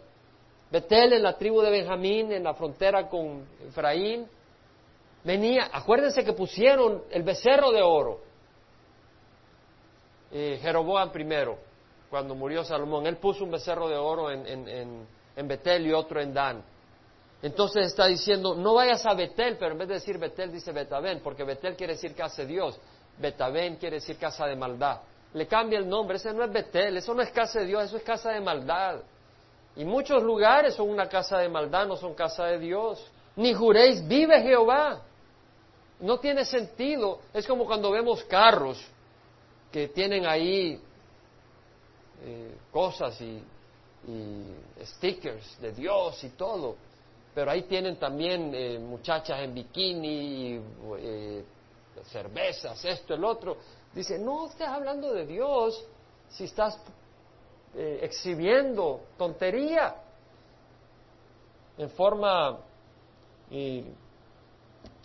Betel 0.69 1.13
en 1.13 1.23
la 1.23 1.38
tribu 1.38 1.61
de 1.61 1.71
Benjamín, 1.71 2.31
en 2.31 2.43
la 2.43 2.53
frontera 2.53 3.07
con 3.07 3.45
Efraín. 3.67 4.27
Venía, 5.23 5.69
acuérdense 5.71 6.23
que 6.23 6.33
pusieron 6.33 7.03
el 7.09 7.23
becerro 7.23 7.71
de 7.71 7.81
oro. 7.81 8.21
Eh, 10.31 10.59
Jeroboam 10.61 11.09
primero, 11.11 11.57
cuando 12.09 12.35
murió 12.35 12.65
Salomón, 12.65 13.07
él 13.07 13.15
puso 13.15 13.45
un 13.45 13.51
becerro 13.51 13.88
de 13.88 13.95
oro 13.95 14.29
en, 14.29 14.45
en, 14.45 15.07
en 15.35 15.47
Betel 15.47 15.88
y 15.88 15.93
otro 15.93 16.19
en 16.19 16.33
Dan. 16.33 16.63
Entonces 17.41 17.88
está 17.88 18.07
diciendo, 18.07 18.55
no 18.55 18.73
vayas 18.73 19.05
a 19.05 19.13
Betel, 19.13 19.57
pero 19.57 19.73
en 19.73 19.77
vez 19.77 19.88
de 19.88 19.93
decir 19.95 20.17
Betel 20.17 20.51
dice 20.51 20.71
Betabén, 20.71 21.21
porque 21.23 21.43
Betel 21.43 21.75
quiere 21.75 21.93
decir 21.93 22.15
que 22.15 22.23
hace 22.23 22.45
Dios. 22.45 22.79
Betabén 23.17 23.75
quiere 23.75 23.97
decir 23.97 24.17
casa 24.17 24.45
de 24.45 24.55
maldad. 24.55 25.01
Le 25.33 25.45
cambia 25.45 25.77
el 25.77 25.88
nombre, 25.88 26.17
ese 26.17 26.33
no 26.33 26.43
es 26.43 26.51
Betel, 26.51 26.97
eso 26.97 27.13
no 27.13 27.21
es 27.21 27.31
casa 27.31 27.59
de 27.59 27.65
Dios, 27.65 27.83
eso 27.83 27.97
es 27.97 28.03
casa 28.03 28.31
de 28.31 28.41
maldad. 28.41 29.01
Y 29.75 29.85
muchos 29.85 30.23
lugares 30.23 30.73
son 30.73 30.89
una 30.89 31.07
casa 31.07 31.38
de 31.38 31.49
maldad, 31.49 31.85
no 31.85 31.95
son 31.95 32.15
casa 32.15 32.45
de 32.45 32.57
Dios. 32.57 33.05
Ni 33.35 33.53
juréis, 33.53 34.05
vive 34.07 34.41
Jehová. 34.41 35.01
No 35.99 36.19
tiene 36.19 36.45
sentido. 36.45 37.19
Es 37.33 37.45
como 37.45 37.65
cuando 37.65 37.91
vemos 37.91 38.23
carros 38.23 38.83
que 39.71 39.89
tienen 39.89 40.25
ahí 40.25 40.81
eh, 42.23 42.55
cosas 42.71 43.19
y, 43.21 43.43
stickers 44.81 45.59
de 45.59 45.73
Dios 45.73 46.23
y 46.23 46.29
todo. 46.29 46.77
Pero 47.38 47.51
ahí 47.51 47.61
tienen 47.67 47.97
también 47.97 48.51
eh, 48.51 48.79
muchachas 48.79 49.39
en 49.41 49.53
bikini, 49.53 50.59
eh, 50.97 51.45
cervezas, 52.05 52.83
esto, 52.83 53.13
el 53.13 53.23
otro. 53.23 53.57
Dice, 53.93 54.17
no 54.17 54.47
estás 54.47 54.69
hablando 54.69 55.13
de 55.13 55.27
Dios 55.27 55.85
si 56.29 56.45
estás 56.45 56.79
eh, 57.75 57.99
exhibiendo 58.01 59.01
tontería 59.19 59.97
en 61.77 61.91
forma 61.91 62.57
eh, 63.51 63.83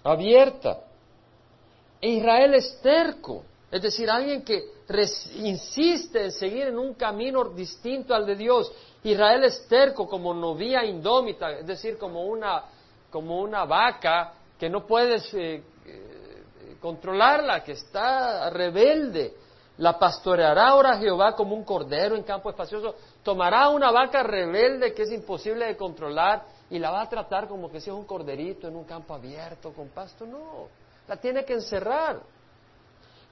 abierta. 0.03 0.85
E 2.01 2.09
Israel 2.12 2.55
es 2.55 2.80
terco, 2.80 3.45
es 3.70 3.83
decir, 3.83 4.09
alguien 4.09 4.43
que 4.43 4.72
insiste 5.35 6.24
en 6.24 6.33
seguir 6.33 6.68
en 6.68 6.78
un 6.78 6.95
camino 6.95 7.45
distinto 7.51 8.14
al 8.14 8.24
de 8.24 8.37
Dios. 8.37 8.72
Israel 9.05 9.45
es 9.45 9.67
terco 9.69 10.07
como 10.07 10.33
novia 10.33 10.85
indómita, 10.85 11.51
es 11.53 11.67
decir, 11.67 11.99
como 11.99 12.25
una, 12.25 12.65
como 13.11 13.41
una 13.41 13.65
vaca 13.65 14.33
que 14.59 14.71
no 14.71 14.87
puedes 14.87 15.29
eh, 15.35 15.63
controlarla, 16.81 17.63
que 17.63 17.73
está 17.73 18.51
rebelde. 18.51 19.35
La 19.79 19.99
pastoreará 19.99 20.69
ahora 20.69 20.99
Jehová 20.99 21.35
como 21.35 21.55
un 21.57 21.65
cordero 21.65 22.15
en 22.15 22.23
campo 22.25 22.51
espacioso. 22.51 22.95
Tomará 23.23 23.69
una 23.71 23.91
vaca 23.91 24.23
rebelde 24.23 24.93
que 24.93 25.03
es 25.03 25.13
imposible 25.13 25.67
de 25.67 25.77
controlar 25.77 26.45
y 26.69 26.79
la 26.79 26.91
va 26.91 27.03
a 27.03 27.09
tratar 27.09 27.49
como 27.49 27.71
que 27.71 27.81
sea 27.81 27.95
un 27.95 28.05
corderito 28.05 28.69
en 28.69 28.77
un 28.77 28.85
campo 28.85 29.15
abierto 29.15 29.73
con 29.73 29.89
pasto. 29.89 30.27
No, 30.27 30.69
la 31.09 31.17
tiene 31.17 31.45
que 31.45 31.55
encerrar. 31.55 32.21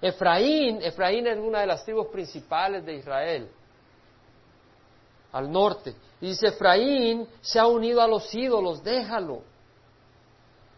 Efraín, 0.01 0.81
Efraín 0.83 1.27
es 1.27 1.39
una 1.39 1.61
de 1.61 1.67
las 1.67 1.85
tribus 1.85 2.07
principales 2.07 2.85
de 2.87 2.95
Israel, 2.95 3.51
al 5.33 5.51
norte. 5.51 5.95
Y 6.21 6.29
dice, 6.29 6.49
Efraín 6.49 7.27
se 7.41 7.59
ha 7.59 7.67
unido 7.67 8.03
a 8.03 8.09
los 8.09 8.33
ídolos, 8.35 8.83
déjalo. 8.83 9.43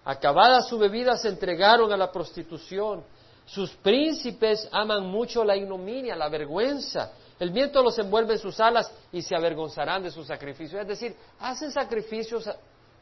Acabada 0.04 0.62
su 0.62 0.78
bebida 0.78 1.16
se 1.16 1.28
entregaron 1.28 1.92
a 1.92 1.96
la 1.96 2.10
prostitución. 2.10 3.04
Sus 3.46 3.70
príncipes 3.70 4.68
aman 4.72 5.06
mucho 5.06 5.44
la 5.44 5.56
ignominia, 5.56 6.16
la 6.16 6.28
vergüenza. 6.28 7.12
El 7.38 7.50
viento 7.50 7.82
los 7.82 7.98
envuelve 7.98 8.34
en 8.34 8.38
sus 8.38 8.58
alas 8.60 8.90
y 9.10 9.22
se 9.22 9.34
avergonzarán 9.34 10.02
de 10.02 10.10
sus 10.10 10.26
sacrificios. 10.26 10.80
Es 10.80 10.88
decir, 10.88 11.16
hacen 11.40 11.70
sacrificios 11.70 12.48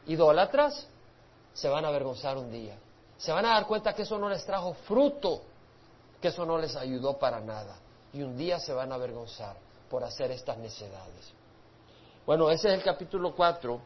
idólatras, 0.07 0.87
se 1.53 1.69
van 1.69 1.85
a 1.85 1.89
avergonzar 1.89 2.37
un 2.37 2.51
día. 2.51 2.75
Se 3.17 3.31
van 3.31 3.45
a 3.45 3.49
dar 3.49 3.67
cuenta 3.67 3.93
que 3.93 4.01
eso 4.01 4.17
no 4.17 4.29
les 4.29 4.43
trajo 4.45 4.73
fruto, 4.73 5.41
que 6.19 6.29
eso 6.29 6.45
no 6.45 6.57
les 6.57 6.75
ayudó 6.75 7.17
para 7.19 7.39
nada. 7.39 7.77
Y 8.13 8.23
un 8.23 8.35
día 8.35 8.59
se 8.59 8.73
van 8.73 8.91
a 8.91 8.95
avergonzar 8.95 9.55
por 9.89 10.03
hacer 10.03 10.31
estas 10.31 10.57
necedades. 10.57 11.33
Bueno, 12.31 12.49
ese 12.49 12.69
es 12.69 12.75
el 12.75 12.81
capítulo 12.81 13.35
4, 13.35 13.77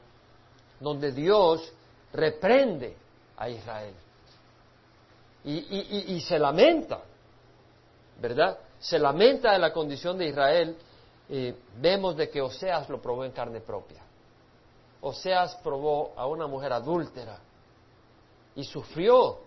donde 0.79 1.11
Dios 1.11 1.67
reprende 2.13 2.95
a 3.35 3.49
Israel. 3.49 3.95
Y, 5.45 6.21
se 6.21 6.37
lamenta, 6.37 7.01
¿verdad? 8.21 8.59
Se 8.77 8.99
lamenta 8.99 9.51
de 9.51 9.57
la 9.57 9.73
condición 9.73 10.19
de 10.19 10.27
Israel. 10.27 10.77
vemos 11.81 12.15
de 12.15 12.29
que 12.29 12.39
Oseas 12.39 12.87
lo 12.87 13.01
probó 13.01 13.25
en 13.25 13.31
carne 13.31 13.61
propia. 13.61 14.03
Oseas 15.01 15.55
probó 15.63 16.13
a 16.15 16.27
una 16.27 16.45
mujer 16.45 16.71
adúltera 16.71 17.39
y 18.53 18.63
sufrió 18.63 19.39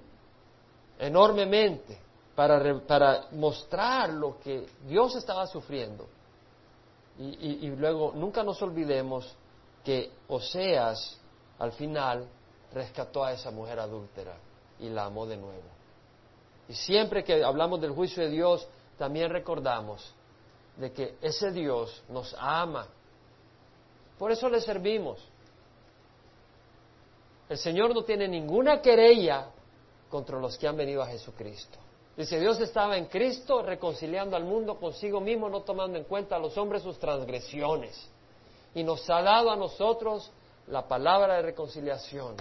enormemente 0.99 2.01
para, 2.34 2.80
para 2.80 3.28
mostrar 3.30 4.11
lo 4.11 4.40
que 4.40 4.66
Dios 4.88 5.14
estaba 5.14 5.46
sufriendo. 5.46 6.18
Y, 7.19 7.66
luego, 7.71 8.12
nunca 8.14 8.45
nos 8.45 8.62
olvidemos 8.62 9.35
que 9.85 10.12
Oseas, 10.29 11.19
al 11.59 11.73
final, 11.73 12.29
rescató 12.73 13.25
a 13.25 13.33
esa 13.33 13.51
mujer 13.51 13.81
adúltera 13.81 14.37
y 14.79 14.89
la 14.89 15.07
amó 15.07 15.27
de 15.27 15.37
nuevo. 15.37 15.69
Y 16.69 16.75
siempre 16.75 17.25
que 17.25 17.43
hablamos 17.43 17.81
del 17.81 17.91
juicio 17.91 18.23
de 18.23 18.31
Dios, 18.31 18.69
también 18.97 19.31
recordamos 19.31 20.14
de 20.77 20.93
que 20.93 21.16
ese 21.21 21.51
Dios 21.51 22.05
nos 22.09 22.37
ama. 22.39 22.87
Por 24.16 24.31
eso 24.31 24.49
le 24.49 24.61
servimos. 24.61 25.19
El 27.49 27.59
Señor 27.59 27.95
no 27.95 28.05
tiene 28.05 28.29
ninguna 28.29 28.81
querella 28.81 29.49
contra 30.09 30.39
los 30.39 30.57
que 30.57 30.69
han 30.69 30.77
venido 30.77 31.03
a 31.03 31.07
Jesucristo. 31.07 31.79
Dice, 32.19 32.41
Dios 32.41 32.59
estaba 32.59 32.99
en 32.99 33.05
Cristo 33.05 33.62
reconciliando 33.62 34.35
al 34.35 34.43
mundo 34.43 34.77
consigo 34.77 35.21
mismo, 35.21 35.49
no 35.49 35.61
tomando 35.61 35.97
en 35.97 36.03
cuenta 36.03 36.35
a 36.35 36.41
los 36.41 36.59
hombres 36.59 36.83
sus 36.83 36.99
transgresiones. 36.99 37.97
Y 38.75 38.83
nos 38.83 39.09
ha 39.09 39.23
dado 39.23 39.53
a 39.53 39.57
nosotros 39.57 40.29
la 40.66 40.89
palabra 40.89 41.35
de 41.37 41.43
reconciliación. 41.43 42.35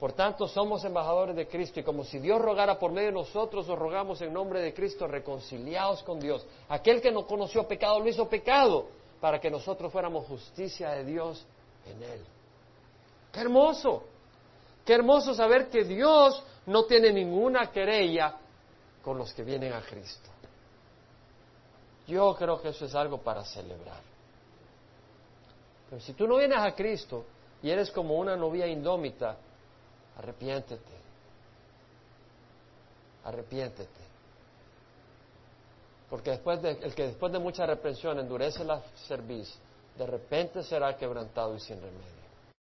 Por 0.00 0.14
tanto, 0.14 0.48
somos 0.48 0.82
embajadores 0.86 1.36
de 1.36 1.46
Cristo 1.46 1.80
y 1.80 1.82
como 1.82 2.02
si 2.02 2.18
Dios 2.18 2.40
rogara 2.40 2.78
por 2.78 2.92
medio 2.92 3.08
de 3.08 3.14
nosotros, 3.14 3.68
os 3.68 3.78
rogamos 3.78 4.22
en 4.22 4.32
nombre 4.32 4.62
de 4.62 4.72
Cristo, 4.72 5.06
reconciliados 5.06 6.02
con 6.02 6.18
Dios. 6.18 6.46
Aquel 6.70 7.02
que 7.02 7.12
no 7.12 7.26
conoció 7.26 7.68
pecado 7.68 8.00
lo 8.00 8.08
hizo 8.08 8.26
pecado 8.26 8.86
para 9.20 9.38
que 9.38 9.50
nosotros 9.50 9.92
fuéramos 9.92 10.26
justicia 10.26 10.92
de 10.92 11.04
Dios 11.04 11.44
en 11.84 12.02
él. 12.02 12.20
¡Qué 13.30 13.40
hermoso! 13.40 14.02
¡Qué 14.82 14.94
hermoso 14.94 15.34
saber 15.34 15.68
que 15.68 15.84
Dios 15.84 16.42
no 16.66 16.84
tiene 16.84 17.12
ninguna 17.12 17.70
querella 17.70 18.34
con 19.02 19.18
los 19.18 19.32
que 19.32 19.42
vienen 19.42 19.72
a 19.72 19.80
Cristo! 19.82 20.30
Yo 22.06 22.34
creo 22.36 22.60
que 22.60 22.68
eso 22.68 22.84
es 22.84 22.94
algo 22.94 23.18
para 23.18 23.44
celebrar. 23.44 24.00
Pero 25.88 26.00
si 26.02 26.12
tú 26.12 26.26
no 26.26 26.36
vienes 26.36 26.58
a 26.58 26.74
Cristo 26.74 27.24
y 27.62 27.70
eres 27.70 27.90
como 27.90 28.14
una 28.16 28.36
novia 28.36 28.66
indómita, 28.66 29.36
arrepiéntete. 30.18 30.92
Arrepiéntete. 33.24 34.04
Porque 36.10 36.30
después 36.30 36.60
de, 36.60 36.72
el 36.72 36.94
que 36.94 37.06
después 37.08 37.32
de 37.32 37.38
mucha 37.38 37.64
reprensión 37.64 38.18
endurece 38.18 38.64
la 38.64 38.80
cerviz, 39.08 39.52
de 39.96 40.06
repente 40.06 40.62
será 40.62 40.96
quebrantado 40.96 41.54
y 41.56 41.60
sin 41.60 41.80
remedio. 41.80 42.23